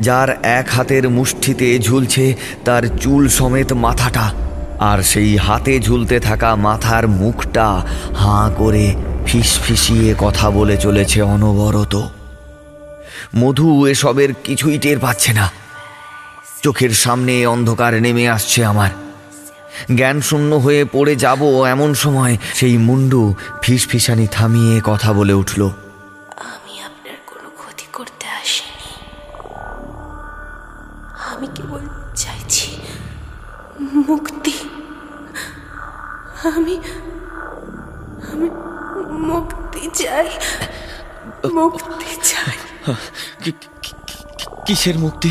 যার 0.00 0.28
এক 0.42 0.66
হাতের 0.70 1.08
মুষ্টিতে 1.08 1.78
ঝুলছে 1.78 2.34
তার 2.64 2.82
চুল 3.00 3.28
সমেত 3.28 3.72
মাথাটা, 3.72 4.32
আর 4.80 5.02
সেই 5.02 5.36
হাতে 5.36 5.80
ঝুলতে 5.80 6.20
থাকা 6.20 6.56
মাথার 6.56 7.08
মুখটা 7.08 7.82
হাঁ 8.16 8.50
করে 8.50 8.94
ফিসফিসিয়ে 9.26 10.14
কথা 10.18 10.50
বলে 10.50 10.76
চলেছে 10.76 11.22
অনবরত। 11.22 11.94
মধু 13.36 13.86
এসবের 13.86 14.34
কিছুই 14.44 14.78
টের 14.78 14.98
পাচ্ছে 14.98 15.32
না। 15.32 15.61
চোখের 16.62 16.90
সামনে 16.90 17.46
অন্ধকার 17.46 17.92
নেমে 18.02 18.28
আসছে 18.28 18.64
আমার। 18.64 18.90
জ্ঞান 19.94 20.20
শূন্য 20.20 20.54
হয়ে 20.54 20.84
পড়ে 20.84 21.16
যাব 21.16 21.40
এমন 21.66 21.94
সময় 21.94 22.36
সেই 22.54 22.78
মুন্ডু 22.78 23.34
ফিসফিসানি 23.62 24.26
থামিয়ে 24.26 24.80
কথা 24.84 25.12
বলে 25.12 25.32
উঠল 25.32 25.70
আমি 26.36 26.74
আপনার 26.80 27.16
কোনো 27.26 27.48
ক্ষতি 27.58 27.86
করতে 27.92 28.26
আসিনি। 28.26 28.90
আমি 31.30 31.46
কেবল 31.54 31.80
চাইছি 32.14 32.68
মুক্তি। 34.08 34.52
আমি 36.56 36.74
আমি 38.32 38.48
মুক্তি 39.30 39.82
চাই 39.94 40.28
মুক্তি 41.54 42.10
চাই। 42.22 42.56
কিসের 44.66 44.98
মুক্তি? 44.98 45.30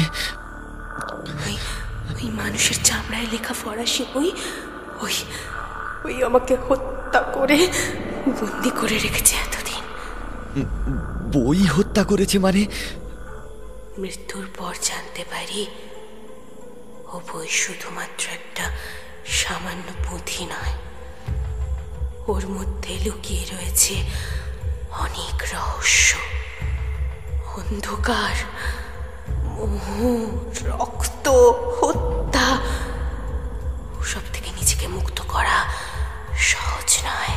মানুষের 3.22 3.40
লেখা 3.40 3.54
ফরাসি 3.54 4.04
বই 4.14 4.30
ওই 5.02 5.16
ওই 6.06 6.16
আমাকে 6.24 6.54
হত্যা 6.70 7.20
করে 7.34 7.58
বন্দি 8.28 8.72
করে 8.82 8.96
রেখেছে 9.00 9.34
এতদিন। 9.36 9.84
বই 11.34 11.62
হত্যা 11.66 12.04
করেছে 12.04 12.38
মানে? 12.40 12.62
মৃত্যুর 13.98 14.46
পর 14.58 14.74
জানতে 14.82 15.24
পারি 15.32 15.62
ও 17.14 17.16
বই 17.30 17.48
শুধুমাত্র 17.62 18.24
একটা 18.32 18.66
সামান্য 19.40 19.88
পুঁথি 20.06 20.44
নয়। 20.46 20.74
ওর 22.28 22.44
মধ্যে 22.48 22.94
লুকিয়ে 23.06 23.44
রয়েছে 23.54 23.96
অনেক 25.00 25.38
রহস্য 25.54 26.10
অন্ধকার 27.58 28.36
মোহ 29.58 29.86
রক্ত 30.66 31.26
হত্যা 31.80 32.48
ওসব 34.02 34.26
থেকে 34.34 34.50
নিজেকে 34.52 34.88
মুক্ত 34.88 35.22
করা 35.28 35.58
সহজ 36.38 36.90
নয়। 37.06 37.34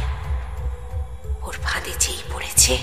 ওর 1.42 1.56
ফাঁদে 1.62 1.92
যেই 1.98 2.20
পড়েছে, 2.32 2.78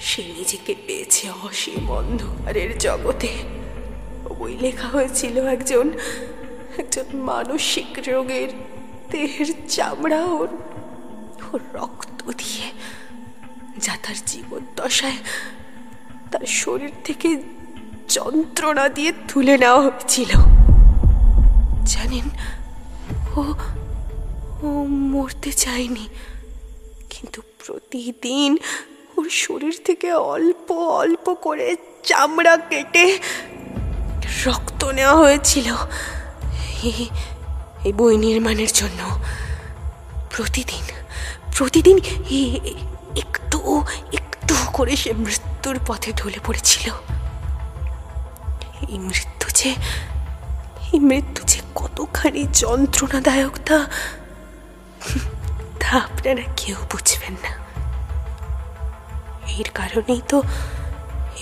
সে 0.00 0.22
নিজেকে 0.38 0.74
পেয়েছে 0.86 1.30
অসীম 1.42 1.90
অন্ধকারের 1.90 2.78
জগতে। 2.78 3.32
বই 4.38 4.56
লেখা 4.56 4.88
হয়েছিল 4.88 5.46
একজন 5.46 5.86
একজন 6.78 7.06
মানসিক 7.14 7.90
রোগের 8.08 8.48
দেহের 9.10 9.50
চামড়া 9.68 10.20
ওর 10.38 10.48
ওর 11.52 11.60
রক্ত 11.74 12.20
দিয়ে। 12.30 12.66
যা 13.78 13.94
তার 14.02 14.18
জীবদ্দশায় 14.26 15.20
তার 16.30 16.46
শরীর 16.46 16.92
থেকে 17.04 17.28
যন্ত্রণা 18.08 18.88
দিয়ে 18.88 19.12
তুলে 19.28 19.54
নেওয়া 19.58 19.80
হয়েছিল। 19.80 20.30
জানেন 21.86 22.26
ও 23.36 23.54
ও 24.62 24.86
মরতে 24.88 25.52
চায়নি। 25.52 26.08
কিন্তু 27.10 27.42
প্রতিদিন 27.66 28.56
ওর 29.16 29.30
শরীর 29.30 29.80
থেকে 29.84 30.12
অল্প 30.12 30.72
অল্প 30.72 31.34
করে 31.34 31.76
চামড়া 32.02 32.56
কেটে 32.56 33.18
রক্ত 34.46 34.84
নেওয়া 34.84 35.16
হয়েছিল 35.16 35.74
এই- 36.82 37.92
বই 37.92 38.16
নির্মাণের 38.16 38.68
জন্য। 38.74 39.18
প্রতিদিন 40.36 40.82
প্রতিদিন 41.56 41.98
একটু 43.16 43.84
একটু 44.12 44.54
করে 44.72 44.96
সে 44.96 45.12
মৃত্যুর 45.12 45.78
পথে 45.86 46.12
ঢলে 46.12 46.38
পড়েছিল। 46.46 46.90
এই 48.88 48.98
মৃত্যু 48.98 49.50
যে 49.54 49.74
এই 50.92 50.98
মৃত্যু 51.00 51.44
যে 51.46 51.60
কতখানি 51.74 52.46
যন্ত্রণাদায়ক 52.52 53.52
তা 53.66 53.86
তা 55.80 55.88
আপনারা 55.88 56.42
কেউ 56.56 56.76
বুঝবেন 56.92 57.36
না। 57.42 57.66
এর 59.46 59.70
কারণেই 59.74 60.20
তো, 60.28 60.42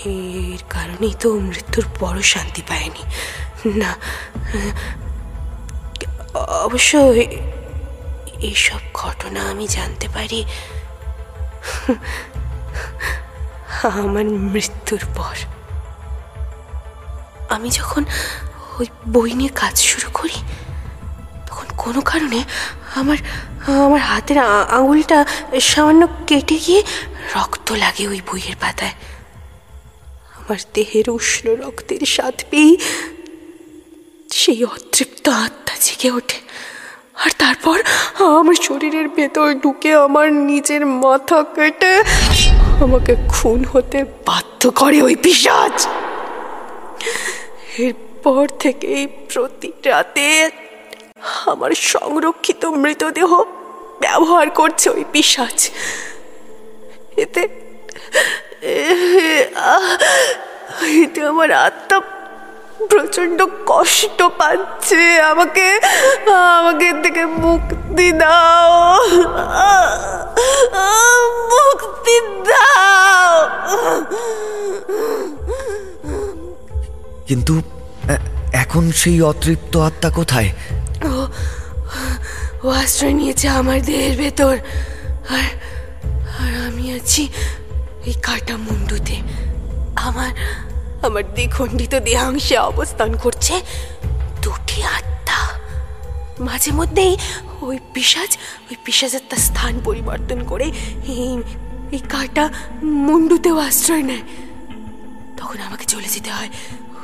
এর 0.05 0.63
কারণেই 0.69 1.13
তো 1.19 1.39
মৃত্যুর 1.39 1.85
বড় 1.99 2.21
শান্তি 2.21 2.61
পায়নি। 2.61 3.03
না, 3.79 3.95
অবশ্য 6.39 6.97
এ- 6.97 7.51
এইসব 8.39 8.79
ঘটনা 8.93 9.41
আমি 9.41 9.67
জানতে 9.67 10.07
পারি। 10.13 10.45
আমার 13.83 14.25
মৃত্যুর 14.25 14.99
পর। 15.15 15.35
আমি 17.49 17.69
যখন 17.69 18.05
ওই 18.79 18.87
বই 19.13 19.29
নিয়ে 19.39 19.51
কাজ 19.61 19.75
শুরু 19.91 20.09
করি, 20.19 20.37
তখন 21.47 21.67
কোনো 21.83 22.01
কারণে 22.09 22.39
আমার 22.99 23.19
আমার 23.85 24.01
হাতের 24.09 24.37
আঙুলটা 24.77 25.17
সামান্য 25.71 26.01
কেটে 26.27 26.57
গিয়ে 26.65 26.81
রক্ত 27.35 27.67
লাগে 27.83 28.03
ওই 28.11 28.19
বইয়ের 28.29 28.57
পাতায়। 28.63 28.95
আমার 30.37 30.59
দেহের 30.73 31.07
উষ্ণ 31.17 31.45
রক্তের 31.61 32.01
স্বাদ 32.13 32.37
পেয়েই 32.49 32.73
সেই 34.39 34.59
অতৃপ্ত 34.73 35.25
আত্মা 35.45 35.73
জেগে 35.85 36.09
ওঠে। 36.17 36.39
আর 37.23 37.31
তারপর 37.41 37.77
আমার 38.39 38.57
শরীরের 38.67 39.07
ভেতর 39.17 39.47
ঢুকে 39.63 39.91
আমার 40.05 40.27
নিজের 40.49 40.83
মাথা 41.03 41.39
কেটে 41.55 41.93
আমাকে 42.83 43.13
খুন 43.33 43.59
হতে 43.71 43.99
বাধ্য 44.27 44.61
করে 44.79 44.97
ওই 45.07 45.15
পিসাজ 45.23 45.75
এরপর 48.25 48.47
থেকেই 48.59 49.07
প্রতি 49.07 49.71
রাতে 49.85 50.49
আমার 51.45 51.71
সংরক্ষিত 51.71 52.65
মৃতদেহ 52.65 53.29
ব্যবহার 54.01 54.49
করছে 54.49 54.89
ওই 54.89 55.03
পিসাজ 55.11 55.69
এতে 57.17 57.41
এতে 61.01 61.19
আমার 61.25 61.51
আত্মা 61.51 61.99
প্রচণ্ড 62.89 63.39
কষ্ট 63.65 64.19
পাচ্ছে। 64.37 65.21
আমাকে 65.21 65.67
আমাকে 66.57 66.87
থেকে 67.03 67.25
মুক্তি 67.25 68.11
দাও। 68.11 68.73
মুক্তি 71.53 72.17
দাও। 72.43 73.35
কিন্তু 77.27 77.53
এখন 78.63 78.83
সেই 79.01 79.17
অতৃপ্ত 79.21 79.73
আত্মা 79.87 80.09
কোথায়? 80.09 80.49
ও 82.63 82.67
আশ্রয় 82.81 83.13
নিয়েছে 83.13 83.47
আমার 83.59 83.79
দেহের 83.81 84.15
ভেতর। 84.17 84.55
আর 85.35 85.47
আর 86.41 86.51
আমি 86.67 86.85
আছি 86.97 87.23
এই 88.05 88.15
কাটা 88.27 88.55
মুন্ডুতে 88.57 89.17
আমার 90.07 90.31
আমার 91.05 91.23
দ্বিখণ্ডিত 91.33 91.93
দেহাংশে 92.07 92.55
অবস্থান 92.69 93.11
করছে 93.23 93.53
দুটি 94.41 94.77
আত্মা। 94.97 95.39
মাঝে 96.47 96.71
মধ্যেই 96.71 97.13
ওই 97.61 97.77
পিসাজ, 97.93 98.31
ওই 98.69 98.75
পিসাজের 98.85 99.23
তার 99.29 99.41
স্থান 99.47 99.73
পরিবর্তন 99.83 100.39
করে 100.51 100.67
এই 101.13 101.31
এই 101.95 102.01
কাটা 102.13 102.45
মুন্ডুতেও 103.07 103.57
আশ্রয় 103.67 104.03
নেয়। 104.09 104.23
তখন 105.37 105.57
আমাকে 105.67 105.85
চলে 105.93 106.09
যেতে 106.15 106.31
হয়। 106.31 106.51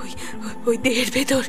ওই, 0.04 0.12
ওই- 0.66 0.80
দেহের 0.80 1.06
ভেতর। 1.14 1.44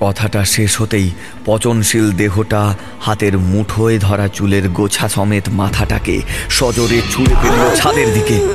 কথাটা 0.00 0.44
শেষ 0.44 0.80
হতেই 0.80 1.10
পচনশীল 1.44 2.12
দেহটা 2.12 2.74
হাতের 3.00 3.38
মুঠোয় 3.38 3.98
ধরা 3.98 4.28
চুলের 4.28 4.68
গোছা 4.68 5.08
সমেত 5.08 5.48
মাথাটাকে 5.48 6.22
সজোরে 6.50 7.02
ছুঁড়ে 7.10 7.34
ফেলল 7.42 7.76
ছাদের 7.76 8.14
দিকে। 8.14 8.48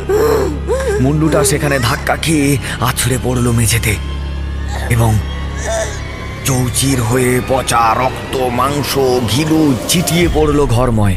মুন্ডুটা 1.02 1.43
সেখানে 1.43 1.80
ধাক্কা 1.80 2.16
খেয়ে 2.16 2.58
আছড়ে 2.80 3.18
পড়ল 3.24 3.52
মেঝেতে 3.52 3.95
এবং 4.89 5.20
চৌচির 6.45 7.02
হয়ে 7.02 7.41
পচা 7.47 7.95
রক্ত, 8.00 8.36
মাংস, 8.38 8.97
ঘিলু 9.36 9.74
ছিটিয়ে 9.89 10.28
পড়ল 10.34 10.66
ঘরময়। 10.66 11.16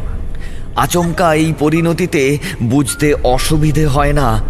আচমকা 0.76 1.34
এই 1.34 1.54
পরিণতিতে 1.58 2.38
বুঝতে 2.62 3.14
অসুবিধে 3.14 3.86
হয় 3.86 4.12
না। 4.12 4.44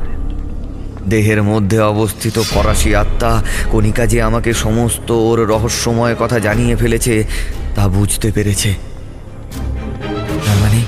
দেহের 1.09 1.43
মধ্যে 1.43 1.81
অবস্থিত 1.81 2.39
ফরাসি 2.39 2.97
আত্মা, 2.97 3.43
কণিকা 3.71 4.07
যে 4.07 4.23
আমাকে 4.23 4.53
সমস্ত 4.53 5.11
ওর 5.11 5.47
রহস্যময় 5.47 6.15
কথা 6.19 6.39
জানিয়ে 6.39 6.77
ফেলেছে, 6.77 7.25
তা 7.75 7.89
বুঝতে 7.89 8.33
পেরেছে। 8.33 8.75
মানে 10.63 10.83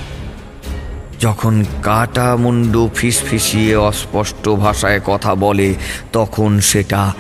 যখন 1.21 1.65
কাটা 1.83 2.37
মুন্ডু 2.37 2.91
ফিসফিসিয়ে 2.95 3.77
অস্পষ্ট 3.77 4.49
ভাষায় 4.49 5.01
কথা 5.05 5.35
বলে, 5.35 5.75
তখন 6.13 6.61
সেটা 6.61 7.13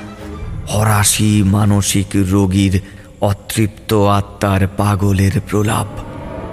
ফরাসি 0.68 1.42
মানসিক 1.46 2.06
রোগীর 2.14 2.80
অতৃপ্ত 3.20 3.94
আত্মার 3.94 4.68
পাগলের 4.76 5.40
প্রলাপ। 5.50 5.86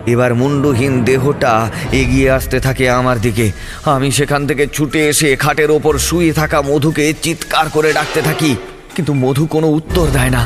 এবার 0.08 0.32
মুন্ডুহীন 0.36 0.94
দেহটা 1.04 1.54
এগিয়ে 1.92 2.32
আসতে 2.32 2.60
থাকে 2.60 2.86
আমার 2.90 3.18
দিকে। 3.22 3.52
আমি 3.86 4.10
সেখান 4.12 4.42
থেকে 4.48 4.64
ছুটে 4.68 5.10
এসে 5.10 5.30
খাটের 5.36 5.72
ওপর 5.72 5.94
শুয়ে 5.98 6.34
থাকা 6.34 6.62
মধুকে 6.62 7.14
চিৎকার 7.22 7.70
করে 7.70 7.94
ডাকতে 7.94 8.22
থাকি, 8.22 8.56
কিন্তু 8.96 9.14
মধু 9.14 9.46
কোনো 9.46 9.68
উত্তর 9.68 10.06
দেয় 10.08 10.30
না। 10.30 10.44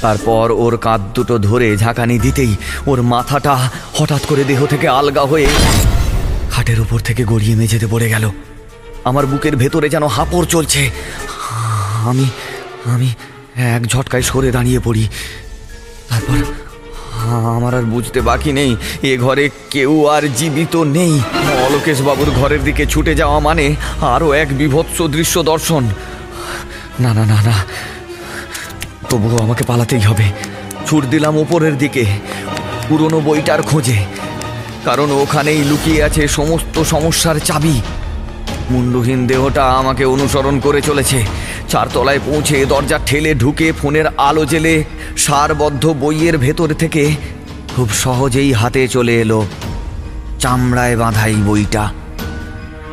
তারপর 0.00 0.46
ওর 0.52 0.74
কাঁধ 0.78 1.02
দুটো 1.14 1.34
ধরে 1.38 1.76
ঝাঁকানি 1.76 2.18
দিতেই 2.18 2.56
ওর 2.86 3.02
মাথাটা 3.02 3.54
হঠাৎ 3.94 4.22
করে 4.26 4.44
দেহ 4.44 4.60
থেকে 4.66 4.88
আলগা 4.88 5.24
হয়ে 5.24 5.48
খাটের 6.50 6.80
উপর 6.80 6.98
থেকে 6.98 7.24
গড়িয়ে 7.24 7.54
মেঝেতে 7.56 7.86
পড়ে 7.86 8.08
গেল। 8.08 8.30
আমার 9.04 9.26
বুকের 9.26 9.56
ভেতরে 9.56 9.88
যেন 9.88 10.06
হাঁপড় 10.06 10.44
চলছে। 10.44 10.90
আমি 12.10 12.26
আমি 12.84 13.08
এক 13.76 13.82
ঝটকায় 13.86 14.22
সরে 14.22 14.50
দাঁড়িয়ে 14.52 14.80
পড়ি। 14.80 15.08
তারপর 16.10 16.38
আমার 17.28 17.74
আর 17.74 17.82
বুঝতে 17.82 18.20
বাকি 18.20 18.52
নেই। 18.52 18.76
এ 19.02 19.18
ঘরে 19.18 19.50
কেউ 19.70 20.06
আর 20.06 20.22
জীবিত 20.36 20.76
নেই। 20.76 21.20
বাবুর 22.04 22.30
ঘরের 22.30 22.64
দিকে 22.64 22.86
ছুটে 22.86 23.14
যাওয়া 23.14 23.38
মানে 23.38 23.76
আরও 24.00 24.32
এক 24.32 24.56
বিভৎস 24.56 25.02
দৃশ্য 25.02 25.42
দর্শন। 25.42 25.84
না 27.00 27.14
না 27.14 27.24
না 27.26 27.42
না। 27.42 27.64
তবুও 29.08 29.38
আমাকে 29.38 29.64
পালাতেই 29.64 30.00
হবে। 30.00 30.24
ছুট 30.86 31.04
দিলাম 31.04 31.36
ওপরের 31.36 31.78
দিকে, 31.78 32.04
পুরনো 32.88 33.20
বইটার 33.20 33.62
খোঁজে। 33.62 34.04
কারণ 34.84 35.10
ওখানেই 35.10 35.64
লুকিয়ে 35.64 36.02
আছে 36.02 36.28
সমস্ত 36.28 36.82
সমস্যার 36.82 37.36
চাবি। 37.36 37.80
মুন্ডুহীন 38.70 39.26
দেহটা 39.26 39.64
আমাকে 39.64 40.04
অনুসরণ 40.04 40.60
করে 40.60 40.82
চলেছে। 40.82 41.26
চারতলায় 41.70 42.20
পৌঁছে 42.26 42.66
দরজা 42.66 42.98
ঠেলে 43.06 43.34
ঢুকে 43.34 43.72
ফোনের 43.72 44.06
আলো 44.06 44.44
জেলে 44.44 44.84
সারবদ্ধ 45.16 45.84
বইয়ের 46.00 46.38
ভেতর 46.38 46.68
থেকে 46.74 47.02
খুব 47.76 47.88
সহজেই 47.90 48.52
হাতে 48.52 48.88
চলে 48.88 49.20
এলো 49.20 49.46
চামড়ায় 50.38 50.96
বাঁধাই 50.96 51.34
বইটা। 51.34 51.92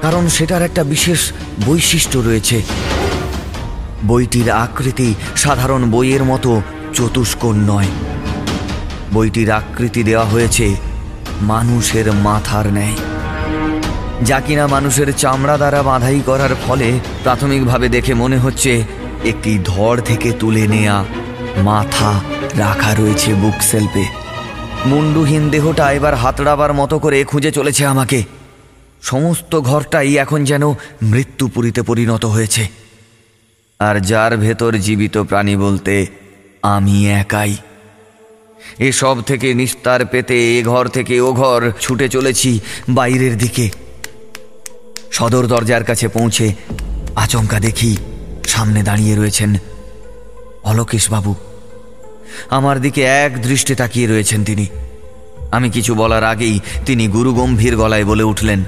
কারণ 0.02 0.28
সেটার 0.28 0.62
একটা 0.62 0.84
বিশেষ 0.84 1.32
বৈশিষ্ট্য 1.66 2.20
রয়েছে। 2.20 2.62
বইটির 4.08 4.52
আকৃতি 4.52 5.14
সাধারণ 5.36 5.92
বইয়ের 5.92 6.24
মতো 6.24 6.62
চতুষ্কোণ 6.94 7.56
নয়। 7.56 7.92
বইটির 9.14 9.52
আকৃতি 9.52 10.04
দেওয়া 10.04 10.26
হয়েছে 10.26 10.76
মানুষের 11.42 12.14
মাথার 12.14 12.68
ন্যায়। 12.68 12.96
যা 14.24 14.40
কিনা 14.40 14.68
মানুষের 14.68 15.14
চামড়া 15.14 15.58
দ্বারা 15.58 15.84
বাঁধাই 15.84 16.22
করার 16.26 16.56
ফলে 16.68 17.00
প্রাথমিকভাবে 17.24 17.90
দেখে 17.90 18.14
মনে 18.14 18.38
হচ্ছে 18.38 18.84
একটি 19.26 19.60
ধড় 19.66 20.02
থেকে 20.02 20.32
তুলে 20.40 20.68
নেয়া 20.68 21.06
মাথা 21.58 22.22
রাখা 22.58 22.96
রয়েছে 22.96 23.34
বুক 23.34 23.62
সেলফে 23.62 24.06
মুন্ডুহীন 24.86 25.50
দেহটা 25.50 25.92
এবার 25.92 26.16
হাতড়াবার 26.16 26.74
মতো 26.74 27.00
করে 27.00 27.24
খুঁজে 27.24 27.52
চলেছে 27.52 27.86
আমাকে। 27.86 28.24
সমস্ত 29.02 29.60
ঘরটাই 29.60 30.18
এখন 30.18 30.44
যেন 30.44 30.74
মৃত্যুপুরীতে 31.04 31.82
পরিণত 31.82 32.26
হয়েছে। 32.26 32.68
আর 33.80 34.00
যার 34.00 34.38
ভেতর 34.38 34.74
জীবিত 34.74 35.18
প্রাণী 35.18 35.56
বলতে 35.56 36.08
আমি 36.62 37.12
একাই। 37.12 37.58
এসব 38.80 39.22
থেকে 39.22 39.54
নিস্তার 39.54 40.06
পেতে 40.06 40.60
এ 40.60 40.64
ঘর 40.64 40.88
থেকে 40.88 41.20
ও 41.20 41.34
ঘর 41.34 41.72
ছুটে 41.80 42.10
চলেছি 42.10 42.60
বাইরের 42.90 43.38
দিকে। 43.38 43.87
সদর 45.12 45.48
দরজার 45.48 45.84
কাছে 45.84 46.08
পৌঁছে 46.08 46.54
আচমকা 47.16 47.60
দেখি 47.60 47.98
সামনে 48.48 48.84
দাঁড়িয়ে 48.84 49.16
রয়েছেন 49.16 49.58
অলোকেশবাবু। 50.64 51.36
আমার 52.50 52.82
দিকে 52.82 53.02
এক 53.04 53.42
দৃষ্টে 53.42 53.76
তাকিয়ে 53.76 54.08
রয়েছেন 54.08 54.44
তিনি। 54.44 54.66
আমি 55.52 55.70
কিছু 55.70 55.96
বলার 55.96 56.24
আগেই 56.24 56.60
তিনি 56.86 57.08
গুরুগম্ভীর 57.08 57.78
গলায় 57.78 58.06
বলে 58.06 58.24
উঠলেন 58.24 58.64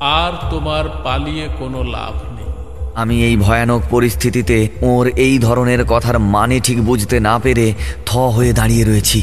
আর 0.00 0.50
তোমার 0.50 0.84
পালিয়ে 1.04 1.48
কোনো 1.58 1.82
লাভ 1.82 2.14
নেই। 2.34 2.46
আমি 2.94 3.24
এই 3.24 3.36
ভয়ানক 3.36 3.82
পরিস্থিতিতে 3.90 4.68
ওর 4.82 5.06
এই 5.06 5.38
ধরনের 5.38 5.84
কথার 5.84 6.18
মানে 6.18 6.60
ঠিক 6.60 6.84
বুঝতে 6.84 7.20
না 7.20 7.38
পেরে 7.38 7.74
থ 8.06 8.16
হয়ে 8.16 8.52
দাঁড়িয়ে 8.52 8.84
রয়েছি। 8.84 9.22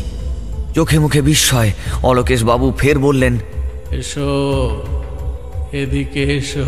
চোখে 0.76 1.00
মুখে 1.00 1.22
বিস্ময় 1.22 1.72
অলোকেশ 2.04 2.44
বাবু 2.44 2.74
ফের 2.78 3.00
বললেন 3.00 3.38
এসো 3.92 4.28
এদিকে 5.82 6.24
এসো। 6.38 6.68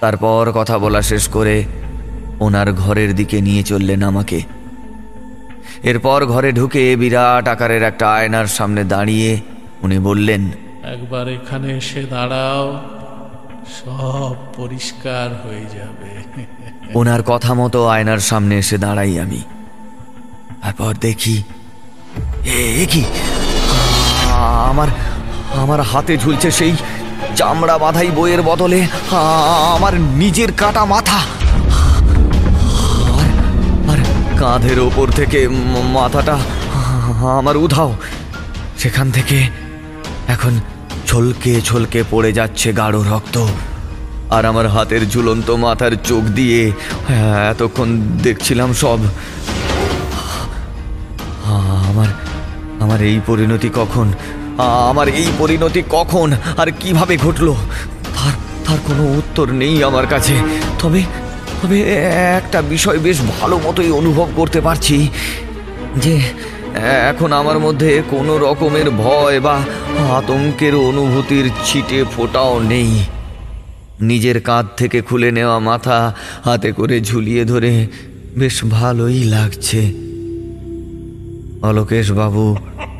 তারপর 0.00 0.42
কথা 0.54 0.76
বলা 0.78 1.02
শেষ 1.02 1.24
করে 1.28 1.56
ওনার 2.40 2.68
ঘরের 2.72 3.10
দিকে 3.14 3.38
নিয়ে 3.40 3.62
চললেন 3.62 4.02
আমাকে। 4.02 4.40
এরপর 5.82 6.26
ঘরে 6.26 6.50
ঢুকে 6.52 6.82
বিরাট 6.96 7.48
আকারের 7.48 7.82
একটা 7.82 8.06
আয়নার 8.14 8.46
সামনে 8.46 8.82
দাঁড়িয়ে 8.84 9.30
উনি 9.82 9.98
বললেন 9.98 10.42
একবার 10.94 11.28
এখানে 11.28 11.68
এসে 11.76 12.02
দাঁড়াও 12.10 12.64
সব 13.80 14.34
পরিষ্কার 14.56 15.28
হয়ে 15.44 15.64
যাবে। 15.76 16.10
ওনার 16.94 17.22
কথা 17.22 17.52
মতো 17.54 17.78
আয়নার 17.86 18.20
সামনে 18.20 18.54
এসে 18.58 18.76
দাঁড়াই 18.78 19.12
আমি। 19.20 19.40
তারপর 20.62 20.92
দেখি 21.00 21.36
এ 22.44 22.86
কি? 22.92 23.02
আমার 24.70 24.88
আমার 25.62 25.80
হাতে 25.80 26.16
ঝুলছে 26.16 26.50
সেই 26.50 26.72
চামড়া 27.36 27.78
বাঁধাই 27.78 28.10
বইয়ের 28.16 28.42
বদলে 28.42 28.86
আমার 29.74 29.94
নিজের 30.00 30.52
কাটা 30.52 30.84
মাথা। 30.84 31.18
আর 33.90 33.98
কাঁধের 34.40 34.78
ওপর 34.80 35.06
থেকে 35.08 35.48
মাথাটা 35.92 36.36
আমার 37.38 37.56
উধাও। 37.56 37.90
সেখান 38.78 39.10
থেকে 39.10 39.38
এখন 40.28 40.52
ছলকে 41.06 41.60
ছলকে 41.60 42.04
পড়ে 42.10 42.32
যাচ্ছে 42.32 42.72
গাঢ় 42.72 42.98
রক্ত। 43.12 43.36
আর 44.30 44.46
আমার 44.46 44.66
হাতের 44.68 45.02
ঝুলন্ত 45.10 45.50
মাথার 45.50 45.92
চোখ 46.08 46.22
দিয়ে 46.38 46.72
এতক্ষণ 47.52 47.88
দেখছিলাম 48.22 48.72
সব। 48.72 48.98
আমার 51.90 52.08
আমার 52.80 53.02
এই 53.02 53.20
পরিণতি 53.26 53.70
কখন? 53.74 54.12
আমার 54.90 55.08
এই 55.20 55.28
পরিণতি 55.38 55.80
কখন 55.96 56.28
আর 56.60 56.68
কীভাবে 56.80 57.14
ঘটলো? 57.16 57.52
তার 58.16 58.34
তার 58.64 58.78
কোনো 58.88 59.04
উত্তর 59.18 59.46
নেই 59.62 59.76
আমার 59.88 60.06
কাছে। 60.06 60.34
তবে 60.82 61.00
তবে 61.60 61.78
একটা 62.38 62.58
বিষয় 62.74 62.98
বেশ 63.06 63.18
ভালো 63.34 63.56
মতোই 63.66 63.90
অনুভব 63.90 64.28
করতে 64.36 64.60
পারছি, 64.66 64.96
যে 66.04 66.14
এখন 67.10 67.30
আমার 67.40 67.58
মধ্যে 67.58 67.90
কোনো 68.10 68.32
রকমের 68.38 68.88
ভয় 69.04 69.38
বা 69.46 69.56
আতঙ্কের 70.18 70.74
অনুভূতির 70.88 71.46
ছিটে 71.66 71.98
ফোটাও 72.14 72.54
নেই। 72.72 72.90
নিজের 74.10 74.38
কাঁধ 74.48 74.66
থেকে 74.76 74.98
খুলে 75.08 75.30
নেওয়া 75.38 75.58
মাথা 75.70 75.98
হাতে 76.46 76.70
করে 76.72 76.96
ঝুলিয়ে 77.00 77.42
ধরে 77.44 77.72
বেশ 78.40 78.56
ভালোই 78.76 79.20
লাগছে। 79.34 79.82
অলোকেশ 81.68 82.06
বাবু 82.12 82.44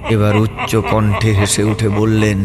এবার 0.09 0.37
উচ্চ 0.37 0.77
কণ্ঠে 0.77 1.31
হেসে 1.35 1.63
উঠে 1.65 1.89
বললেন. 1.89 2.39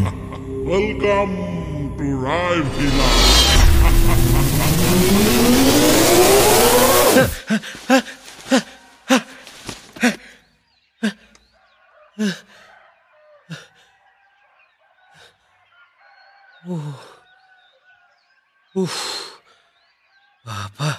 বাবা 20.44 20.90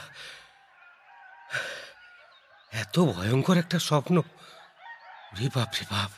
এত 2.71 2.99
ভয়ঙ্কর 2.99 3.57
একটা 3.57 3.79
স্বপ্ন 3.79 4.21
রে 5.39 5.47
বাপ 5.55 5.69
রে 5.73 5.85
বাপ 5.91 6.11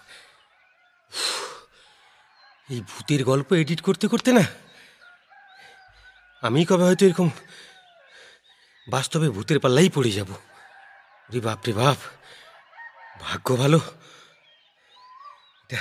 এই 2.70 2.80
ভূতের 2.89 3.22
গল্প 3.24 3.49
এডিট 3.53 3.82
করতে 3.82 4.05
করতে 4.07 4.30
না, 4.34 4.43
আমি 6.43 6.60
কবে 6.66 6.84
হয়তো 6.84 7.03
এরকম 7.05 7.30
বাস্তবে 8.88 9.28
ভূতের 9.30 9.60
পাল্লাই 9.60 9.89
পড়ে 9.95 10.12
যাব। 10.12 10.30
রে 11.30 11.39
বাপ 11.39 11.60
রে 11.68 11.74
বাপ, 11.74 11.99
ভাগ্য 13.22 13.47
ভালো। 13.55 13.80
এটা 15.64 15.80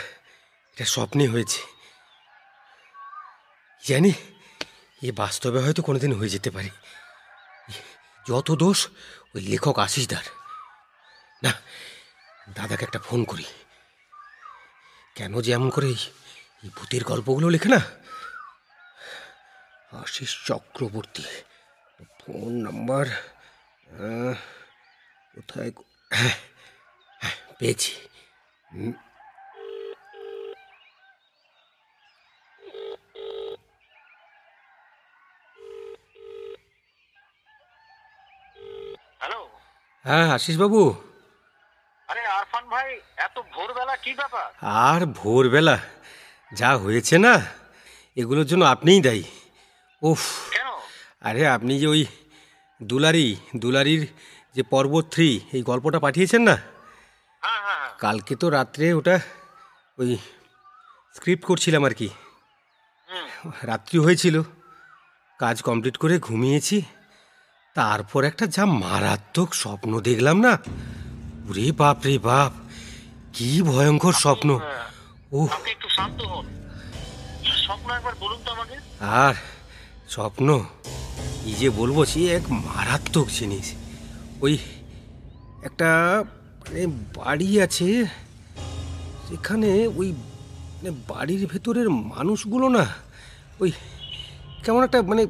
এটা 0.72 0.84
স্বপ্নে 0.84 1.24
হয়েছে। 1.28 1.60
জানি, 3.82 4.12
এ 5.02 5.08
বাস্তবে 5.12 5.58
হয়তো 5.64 5.80
কোনোদিন 5.82 6.12
হয়ে 6.12 6.34
যেতে 6.34 6.50
পারে। 6.50 6.70
যত 8.26 8.48
দোষ, 8.62 8.78
ওই 9.34 9.40
লেখক 9.42 9.76
আশিসদার। 9.78 10.26
না, 11.42 11.52
দাদাকে 12.50 12.82
একটা 12.84 13.00
ফোন 13.06 13.20
করি। 13.24 13.46
কেন 15.18 15.40
যে 15.40 15.52
এমন 15.52 15.70
করে 15.70 15.88
এই- 15.88 16.10
ভূতের 16.76 17.04
গল্পগুলো 17.04 17.48
লেখে 17.48 17.68
না? 17.68 17.80
আশিস 19.92 20.30
চক্রবর্তী 20.46 21.24
ফোন 22.18 22.52
নাম্বার 22.62 23.06
কোথায় 25.34 25.70
হ্যাঁ 26.10 26.36
হ্যাঁ 27.20 27.36
পেয়েছি। 27.58 27.92
হ্যালো। 39.20 39.40
হ্যাঁ 40.04 40.26
আশিস 40.34 40.56
বাবু 40.58 40.80
আরে 42.08 42.22
আরফান 42.28 42.64
ভাই 42.68 42.88
এত 43.18 43.38
ভোরবেলা 43.54 43.96
কি 43.96 44.12
ব্যাপার? 44.14 44.46
আর 44.62 45.06
ভোরবেলা 45.06 45.78
যা 46.52 46.76
হয়েছে 46.76 47.18
না 47.18 47.42
এগুলোর 48.16 48.46
জন্য 48.46 48.64
আপনিই 48.64 49.00
দায়ী। 49.00 49.24
উফ। 50.02 50.22
আরে 51.20 51.48
আপনি 51.48 51.80
যে 51.80 51.86
ওই 51.86 52.06
দুলারি 52.82 53.36
দুলারির 53.56 54.06
যে 54.54 54.62
পর্বত 54.62 55.04
থ্রি 55.10 55.40
এই 55.52 55.62
গল্পটা 55.62 55.98
পাঠিয়েছেন 56.00 56.42
না? 56.42 56.56
হ্যাঁ 57.42 57.60
হ্যাঁ 57.62 57.78
হ্যাঁ। 57.80 57.98
কালকে 57.98 58.36
তো 58.36 58.50
রাত্রে 58.50 58.92
ওটা 58.92 59.20
ওই 59.98 60.16
স্ক্রিপ্ট 61.14 61.44
করছিলাম 61.44 61.84
আর 61.84 61.94
কি। 61.94 62.08
রাত্রি 63.62 63.98
হয়েছিল 63.98 64.42
কাজ 65.38 65.62
কমপ্লিট 65.62 65.96
করে 65.96 66.18
ঘুমিয়েছি 66.18 66.82
তারপর 67.74 68.24
একটা 68.24 68.46
যা 68.46 68.64
মারাত্মক 68.64 69.54
স্বপ্ন 69.54 70.00
দেখলাম 70.00 70.40
না 70.40 70.52
রে 71.54 71.72
বাপ 71.72 71.98
রে 72.04 72.18
বাপ। 72.18 72.52
কি 73.38 73.62
ভয়ঙ্কর 73.62 74.12
স্বপ্ন। 74.12 74.48
ও 75.32 75.48
একটু 75.72 75.88
শান্ত 75.88 76.18
হন। 76.22 76.46
কি 77.42 77.50
স্বপ্ন 77.66 77.88
একবার 77.90 78.14
বলুন 78.20 78.38
তো 78.44 78.50
আমাকে। 78.52 78.76
আর 79.00 79.34
স্বপ্ন 80.08 80.64
কি 81.44 81.50
যে 81.54 81.70
বলব 81.70 82.04
সে 82.04 82.20
এক 82.36 82.42
মারাত্মক 82.66 83.26
জিনিস। 83.38 83.66
ওই 84.40 84.58
একটা 85.62 85.88
মানে 86.60 86.86
বাড়ি 86.86 87.60
আছে 87.60 87.88
সেখানে 89.28 89.86
ওই 89.86 90.08
মানে 90.74 90.90
বাড়ির 90.90 91.46
ভেতরের 91.46 91.90
মানুষগুলো 91.90 92.68
না 92.68 92.84
ওই 93.60 93.70
কেমন 94.64 94.84
একটা 94.84 95.02
মানে 95.02 95.26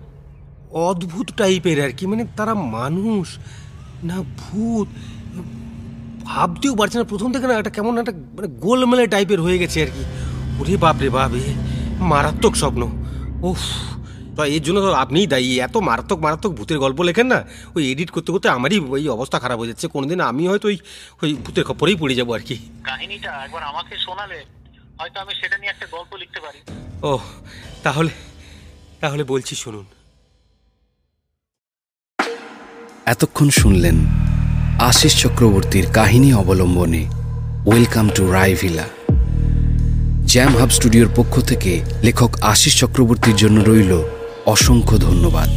অদ্ভুত 0.70 1.28
টাইপের 1.36 1.84
আর 1.84 1.92
কি 1.92 2.04
মানে 2.06 2.24
তারা 2.36 2.54
মানুষ 2.54 3.38
না 4.04 4.16
ভূত 4.38 4.88
ভাবতেও 6.30 6.74
পারছে 6.80 6.96
না। 7.00 7.04
প্রথম 7.12 7.28
থেকে 7.34 7.46
না 7.48 7.54
একটা 7.60 7.72
কেমন 7.76 7.92
একটা 8.02 8.14
মানে 8.36 8.48
গোলমেলে 8.64 9.04
টাইপের 9.14 9.40
হয়ে 9.46 9.58
গেছে 9.62 9.78
আর 9.84 9.90
কি। 9.94 10.02
ওরে 10.60 10.74
বাপ 10.84 10.96
রে 11.02 11.08
বাপ 11.16 11.30
এ 11.40 11.42
মারাত্মক 12.12 12.54
স্বপ্ন। 12.62 12.82
উফ 13.50 13.62
তো 14.36 14.40
এর 14.56 14.62
জন্য 14.66 14.78
তো 14.86 14.90
আপনিই 15.04 15.26
দায়ী। 15.32 15.50
এত 15.66 15.76
মারাত্মক 15.88 16.18
মারাত্মক 16.26 16.52
ভূতের 16.58 16.78
গল্প 16.84 16.98
লেখেন 17.08 17.26
না 17.32 17.38
ওই 17.76 17.82
এডিট 17.92 18.10
করতে 18.14 18.30
করতে 18.34 18.48
আমারই 18.56 18.78
ওই 18.94 19.04
অবস্থা 19.16 19.36
খারাপ 19.44 19.58
হয়ে 19.60 19.70
যাচ্ছে। 19.70 19.86
কোনোদিন 19.94 20.18
আমি 20.30 20.42
হয়তো 20.50 20.66
ওই 20.70 20.76
ওই 21.22 21.30
ভূতের 21.44 21.64
খপরেই 21.68 21.96
পড়ে 22.02 22.14
যাব 22.18 22.28
আর 22.36 22.42
কি। 22.48 22.56
কাহিনীটা 22.88 23.30
একবার 23.44 23.62
আমাকে 23.70 23.94
শোনালে 24.06 24.38
হয়তো 24.98 25.16
আমি 25.22 25.32
সেটা 25.40 25.56
নিয়ে 25.60 25.72
একটা 25.74 25.86
গল্প 25.94 26.10
লিখতে 26.22 26.40
পারি। 26.44 26.60
ও 27.10 27.12
তাহলে 27.84 28.12
তাহলে 29.02 29.22
বলছি 29.32 29.54
শুনুন। 29.64 29.86
এতক্ষণ 33.12 33.48
শুনলেন 33.60 33.96
আশিস 34.78 35.14
চক্রবর্তীর 35.22 35.86
কাহিনী 35.92 36.34
অবলম্বনে 36.34 37.06
welcome 37.66 38.08
to 38.14 38.32
Roy Villa 38.32 38.86
Jam 40.24 40.52
Hub 40.58 40.70
স্টুডিওর 40.70 41.08
পক্ষ 41.16 41.40
থেকে 41.40 41.80
লেখক 42.02 42.38
আশিস 42.42 42.74
চক্রবর্তীর 42.78 43.36
জন্য 43.36 43.60
রইল 43.60 44.02
অসংখ্য 44.46 44.98
ধন্যবাদ। 44.98 45.48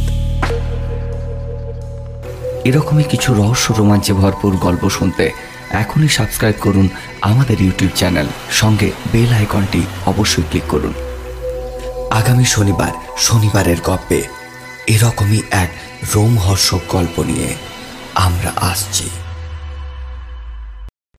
এরকমই 2.64 3.04
কিছু 3.04 3.34
রহস্য 3.34 3.74
রোমাঞ্চে 3.78 4.12
ভরপুর 4.12 4.56
গল্প 4.56 4.88
শুনতে 4.88 5.30
এখনই 5.70 6.08
সাবস্ক্রাইব 6.08 6.54
করুন 6.60 6.88
আমাদের 7.20 7.60
ইউটিউব 7.60 7.90
চ্যানেল 7.96 8.26
সঙ্গে 8.50 8.90
বেল 9.12 9.32
আইকনটি 9.32 9.82
অবশ্যই 10.06 10.42
ক্লিক 10.50 10.66
করুন। 10.68 10.92
আগামী 12.10 12.44
শনিবার, 12.44 12.92
শনিবারের 13.16 13.80
গল্পে 13.80 14.22
এরকমই 14.86 15.42
এক 15.50 15.70
রোমহর্ষক 16.14 16.80
গল্প 16.88 17.20
নিয়ে। 17.20 17.71
আমরা 18.14 18.52
আসছি। 18.60 19.21